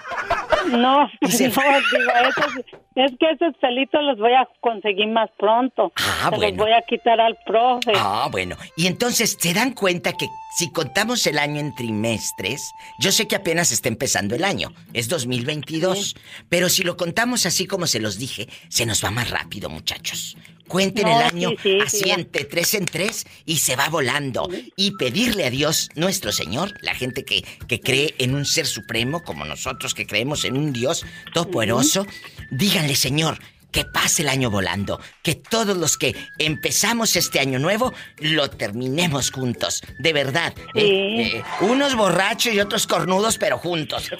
[0.71, 1.63] No, Y se no, fue.
[1.65, 5.91] digo, esos- es que esos pelitos los voy a conseguir más pronto.
[5.95, 6.63] Ah, Se los bueno.
[6.63, 7.93] voy a quitar al profe.
[7.95, 8.57] Ah, bueno.
[8.75, 10.27] Y entonces se dan cuenta que
[10.57, 12.61] si contamos el año en trimestres,
[12.99, 16.15] yo sé que apenas está empezando el año, es 2022,
[16.49, 20.35] pero si lo contamos así como se los dije, se nos va más rápido, muchachos.
[20.67, 24.47] Cuenten No, el año sí, sí, así entre tres en tres y se va volando.
[24.75, 29.23] Y pedirle a Dios, nuestro Señor, la gente que, que cree en un ser supremo,
[29.23, 31.03] como nosotros que creemos en un Dios
[31.33, 32.05] todopoderoso,
[32.51, 33.39] díganle, Señor,
[33.71, 39.31] que pase el año volando, que todos los que empezamos este año nuevo lo terminemos
[39.31, 40.53] juntos, de verdad.
[40.75, 40.79] Sí.
[40.79, 44.11] Eh, eh, unos borrachos y otros cornudos, pero juntos.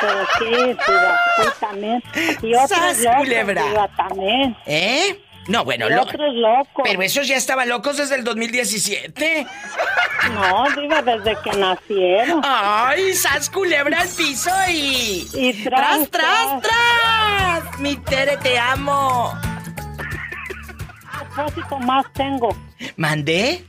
[0.00, 2.02] Pero sí, sí, también.
[2.42, 3.90] Y otros ¡Sas, locos, culebra!
[3.98, 4.56] también.
[4.64, 5.20] ¿Eh?
[5.48, 6.82] No, bueno, Y lo- otros locos.
[6.84, 9.46] Pero esos ya estaban locos desde el 2017.
[10.34, 12.40] No, diva, desde que nacieron.
[12.44, 15.26] ¡Ay, sas culebra al piso y...
[15.32, 17.80] Y tras, tras, tras!
[17.80, 19.32] Mi Tere, te amo.
[21.34, 22.48] propósito más tengo.
[22.96, 23.64] ¿Mandé?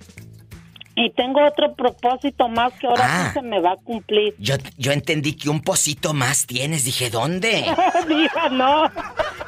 [0.94, 3.28] Y tengo otro propósito más que ahora Ah.
[3.28, 4.36] sí se me va a cumplir.
[4.38, 6.84] Yo, yo entendí que un pocito más tienes.
[6.84, 7.64] Dije, ¿dónde?
[8.08, 8.92] diva, no.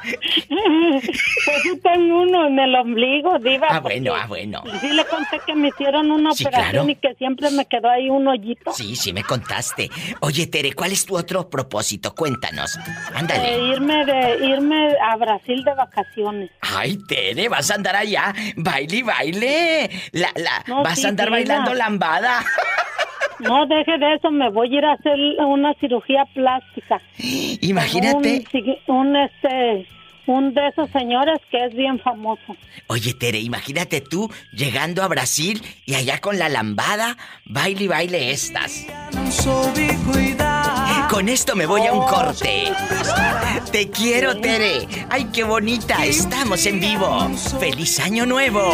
[0.04, 3.68] Pues sí tengo uno en el ombligo, diva.
[3.70, 4.64] Ah, bueno, ah, bueno.
[4.82, 6.90] Sí le conté que me hicieron una Sí, operación claro.
[6.90, 8.72] y que siempre me quedó ahí un hoyito.
[8.74, 9.90] Sí, sí me contaste.
[10.22, 12.14] Oye, Tere, ¿cuál es tu otro propósito?
[12.16, 12.76] Cuéntanos.
[12.76, 13.58] De Ándale.
[13.68, 16.50] irme de irme a Brasil de vacaciones.
[16.62, 18.34] Ay, Tere, vas a andar allá.
[18.58, 19.90] Baile y baile.
[20.12, 21.38] La, la, No, vas sí, a andar diva.
[21.38, 22.44] bailando lambada.
[23.40, 27.02] No, deje de eso, me voy a ir a hacer una cirugía plástica.
[27.62, 28.44] Imagínate.
[28.88, 29.88] Un, este,
[30.28, 32.56] un de esos señores que es bien famoso.
[32.88, 38.32] Oye, Tere, imagínate tú llegando a Brasil y allá con la lambada, baile y baile
[38.32, 38.88] estas.
[41.10, 42.72] Con esto me voy a un corte.
[43.72, 44.88] Te quiero, Tere.
[45.10, 46.06] Ay, qué bonita.
[46.06, 47.30] Estamos en vivo.
[47.60, 48.74] ¡Feliz Año Nuevo!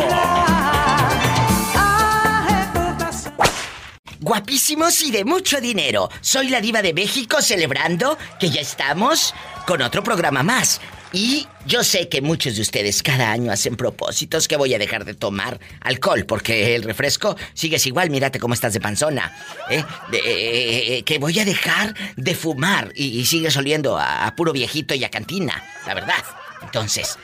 [4.19, 6.09] Guapísimos y de mucho dinero.
[6.21, 9.33] Soy la diva de México celebrando que ya estamos
[9.65, 10.81] con otro programa más.
[11.11, 15.05] Y yo sé que muchos de ustedes cada año hacen propósitos que voy a dejar
[15.05, 19.33] de tomar alcohol porque el refresco sigues igual, mírate cómo estás de panzona.
[19.69, 19.83] ¿eh?
[20.11, 24.35] De- eh, eh, que voy a dejar de fumar y, y sigues oliendo a, a
[24.35, 26.23] puro viejito y a cantina, la verdad.
[26.61, 27.17] Entonces,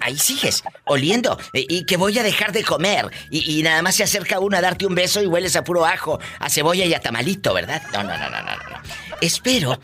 [0.00, 1.38] ahí sigues, oliendo.
[1.52, 3.10] eh, Y que voy a dejar de comer.
[3.30, 6.18] Y, nada más se acerca uno a darte un beso y hueles a puro ajo,
[6.38, 7.82] a cebolla y a tamalito, ¿verdad?
[7.92, 8.80] No, no, no, no, no, no.
[9.20, 9.78] Espero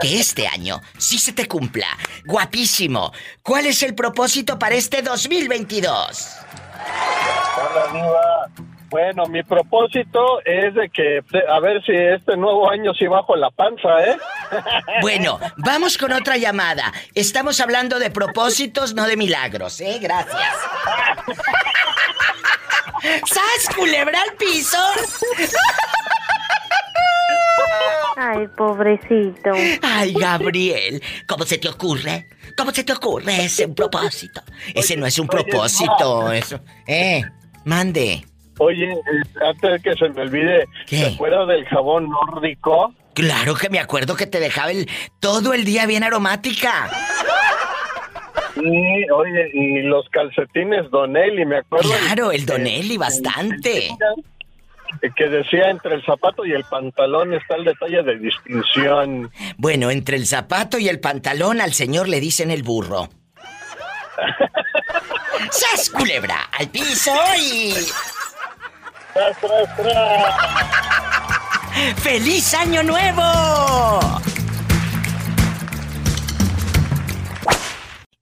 [0.00, 1.86] que este año sí se te cumpla.
[2.26, 3.12] Guapísimo.
[3.42, 6.28] ¿Cuál es el propósito para este 2022?
[8.92, 13.50] Bueno, mi propósito es de que, a ver si este nuevo año sí bajo la
[13.50, 14.18] panza, ¿eh?
[15.00, 16.92] Bueno, vamos con otra llamada.
[17.14, 19.98] Estamos hablando de propósitos, no de milagros, ¿eh?
[19.98, 20.56] Gracias.
[23.24, 24.76] ¿Sas culebra al piso?
[28.18, 29.52] Ay, pobrecito.
[29.80, 32.28] Ay, Gabriel, ¿cómo se te ocurre?
[32.58, 34.42] ¿Cómo se te ocurre ese propósito?
[34.74, 36.60] Ese no es un propósito, eso.
[36.86, 37.22] Eh,
[37.64, 38.26] mande.
[38.62, 38.96] Oye, eh,
[39.44, 42.94] antes de que se me olvide, ¿te acuerdas del jabón nórdico?
[43.12, 46.88] Claro que me acuerdo que te dejaba el todo el día bien aromática.
[48.54, 51.90] Sí, oye, y los calcetines Donelli, me acuerdo.
[52.04, 53.88] Claro, el Donelli, bastante.
[55.16, 59.32] Que decía, entre el zapato y el pantalón está el detalle de distinción.
[59.56, 63.08] Bueno, entre el zapato y el pantalón al señor le dicen el burro.
[65.50, 66.48] ¡Sas, culebra!
[66.52, 67.74] ¡Al piso y...
[71.96, 74.00] ¡Feliz Año Nuevo!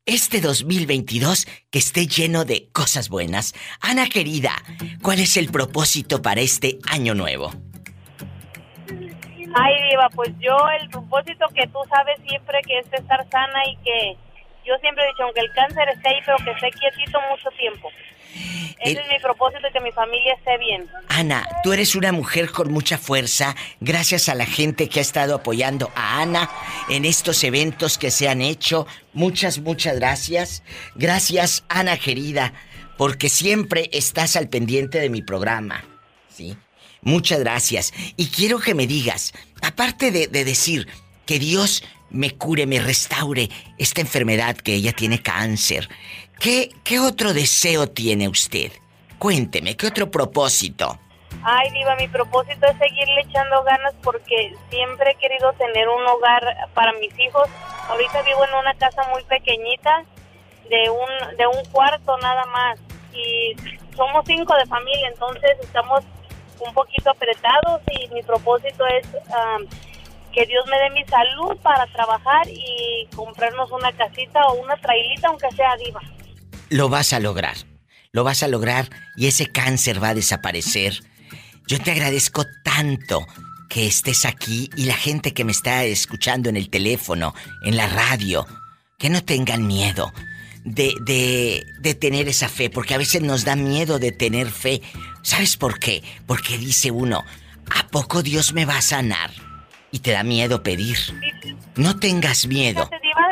[0.04, 3.54] Este 2022 que esté lleno de cosas buenas.
[3.80, 4.50] Ana querida,
[5.02, 7.52] ¿cuál es el propósito para este año nuevo?
[9.54, 13.76] Ay, Diva, pues yo el propósito que tú sabes siempre que es estar sana y
[13.84, 14.16] que
[14.66, 17.88] yo siempre he dicho, aunque el cáncer esté ahí, pero que esté quietito mucho tiempo.
[18.80, 20.86] Ese El- es mi propósito y que mi familia esté bien.
[21.08, 25.34] Ana, tú eres una mujer con mucha fuerza, gracias a la gente que ha estado
[25.34, 26.48] apoyando a Ana
[26.88, 28.86] en estos eventos que se han hecho.
[29.12, 30.62] Muchas, muchas gracias.
[30.94, 32.52] Gracias, Ana querida,
[32.96, 35.84] porque siempre estás al pendiente de mi programa.
[36.34, 36.56] ¿Sí?
[37.02, 37.92] Muchas gracias.
[38.16, 39.32] Y quiero que me digas,
[39.62, 40.86] aparte de, de decir
[41.26, 43.48] que Dios me cure, me restaure
[43.78, 45.88] esta enfermedad que ella tiene cáncer,
[46.40, 48.72] ¿qué, qué otro deseo tiene usted?
[49.18, 50.98] Cuénteme, ¿qué otro propósito?
[51.42, 56.42] Ay, Diva, mi propósito es seguirle echando ganas porque siempre he querido tener un hogar
[56.74, 57.48] para mis hijos.
[57.88, 60.04] Ahorita vivo en una casa muy pequeñita,
[60.68, 62.78] de un, de un cuarto nada más.
[63.12, 63.54] Y
[63.94, 66.02] somos cinco de familia, entonces estamos
[66.58, 69.66] un poquito apretados y mi propósito es am,
[70.32, 75.28] que Dios me dé mi salud para trabajar y comprarnos una casita o una trailita,
[75.28, 76.00] aunque sea Diva.
[76.70, 77.56] Lo vas a lograr.
[78.12, 81.00] Lo vas a lograr y ese cáncer va a desaparecer.
[81.66, 83.26] Yo te agradezco tanto
[83.68, 87.86] que estés aquí y la gente que me está escuchando en el teléfono, en la
[87.86, 88.46] radio,
[88.98, 90.12] que no tengan miedo
[90.64, 94.82] de, de, de tener esa fe, porque a veces nos da miedo de tener fe.
[95.22, 96.02] ¿Sabes por qué?
[96.26, 97.24] Porque dice uno,
[97.70, 99.30] ¿a poco Dios me va a sanar?
[99.92, 100.96] Y te da miedo pedir.
[101.76, 102.88] No tengas miedo.
[103.02, 103.29] Diva,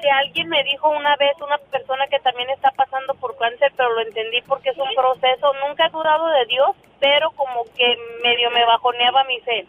[0.00, 3.90] que alguien me dijo una vez, una persona que también está pasando por cáncer, pero
[3.92, 5.52] lo entendí porque es un proceso.
[5.66, 6.70] Nunca he dudado de Dios,
[7.00, 9.66] pero como que medio me bajoneaba mi fe.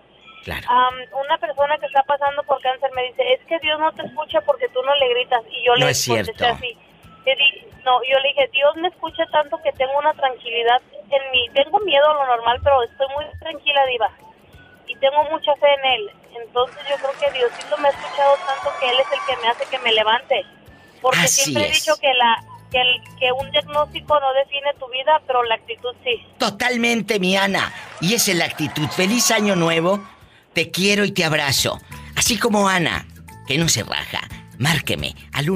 [0.68, 4.03] Am, una persona que está pasando por cáncer me dice, es que Dios no te
[4.03, 5.41] escucha porque tú no le gritas.
[5.51, 6.56] Y yo No le es contesté cierto.
[6.56, 6.77] así.
[7.26, 10.81] Le di- no, yo le dije, Dios me escucha tanto que tengo una tranquilidad
[11.11, 11.47] en mí.
[11.53, 14.10] Tengo miedo a lo normal, pero estoy muy tranquila, Diva.
[14.88, 16.11] Y tengo mucha fe en Él.
[16.35, 19.47] Entonces yo creo que Diosito me ha escuchado tanto que Él es el que me
[19.49, 20.45] hace que me levante.
[21.01, 24.89] Porque Así siempre he dicho que, la, que, el, que un diagnóstico no define tu
[24.89, 26.26] vida, pero la actitud sí.
[26.38, 27.73] Totalmente, mi Ana.
[28.01, 28.88] Y esa es la actitud.
[28.89, 30.03] Feliz año nuevo.
[30.53, 31.80] Te quiero y te abrazo.
[32.15, 33.06] Así como Ana,
[33.47, 34.22] que no se raja.
[34.57, 35.49] Márqueme al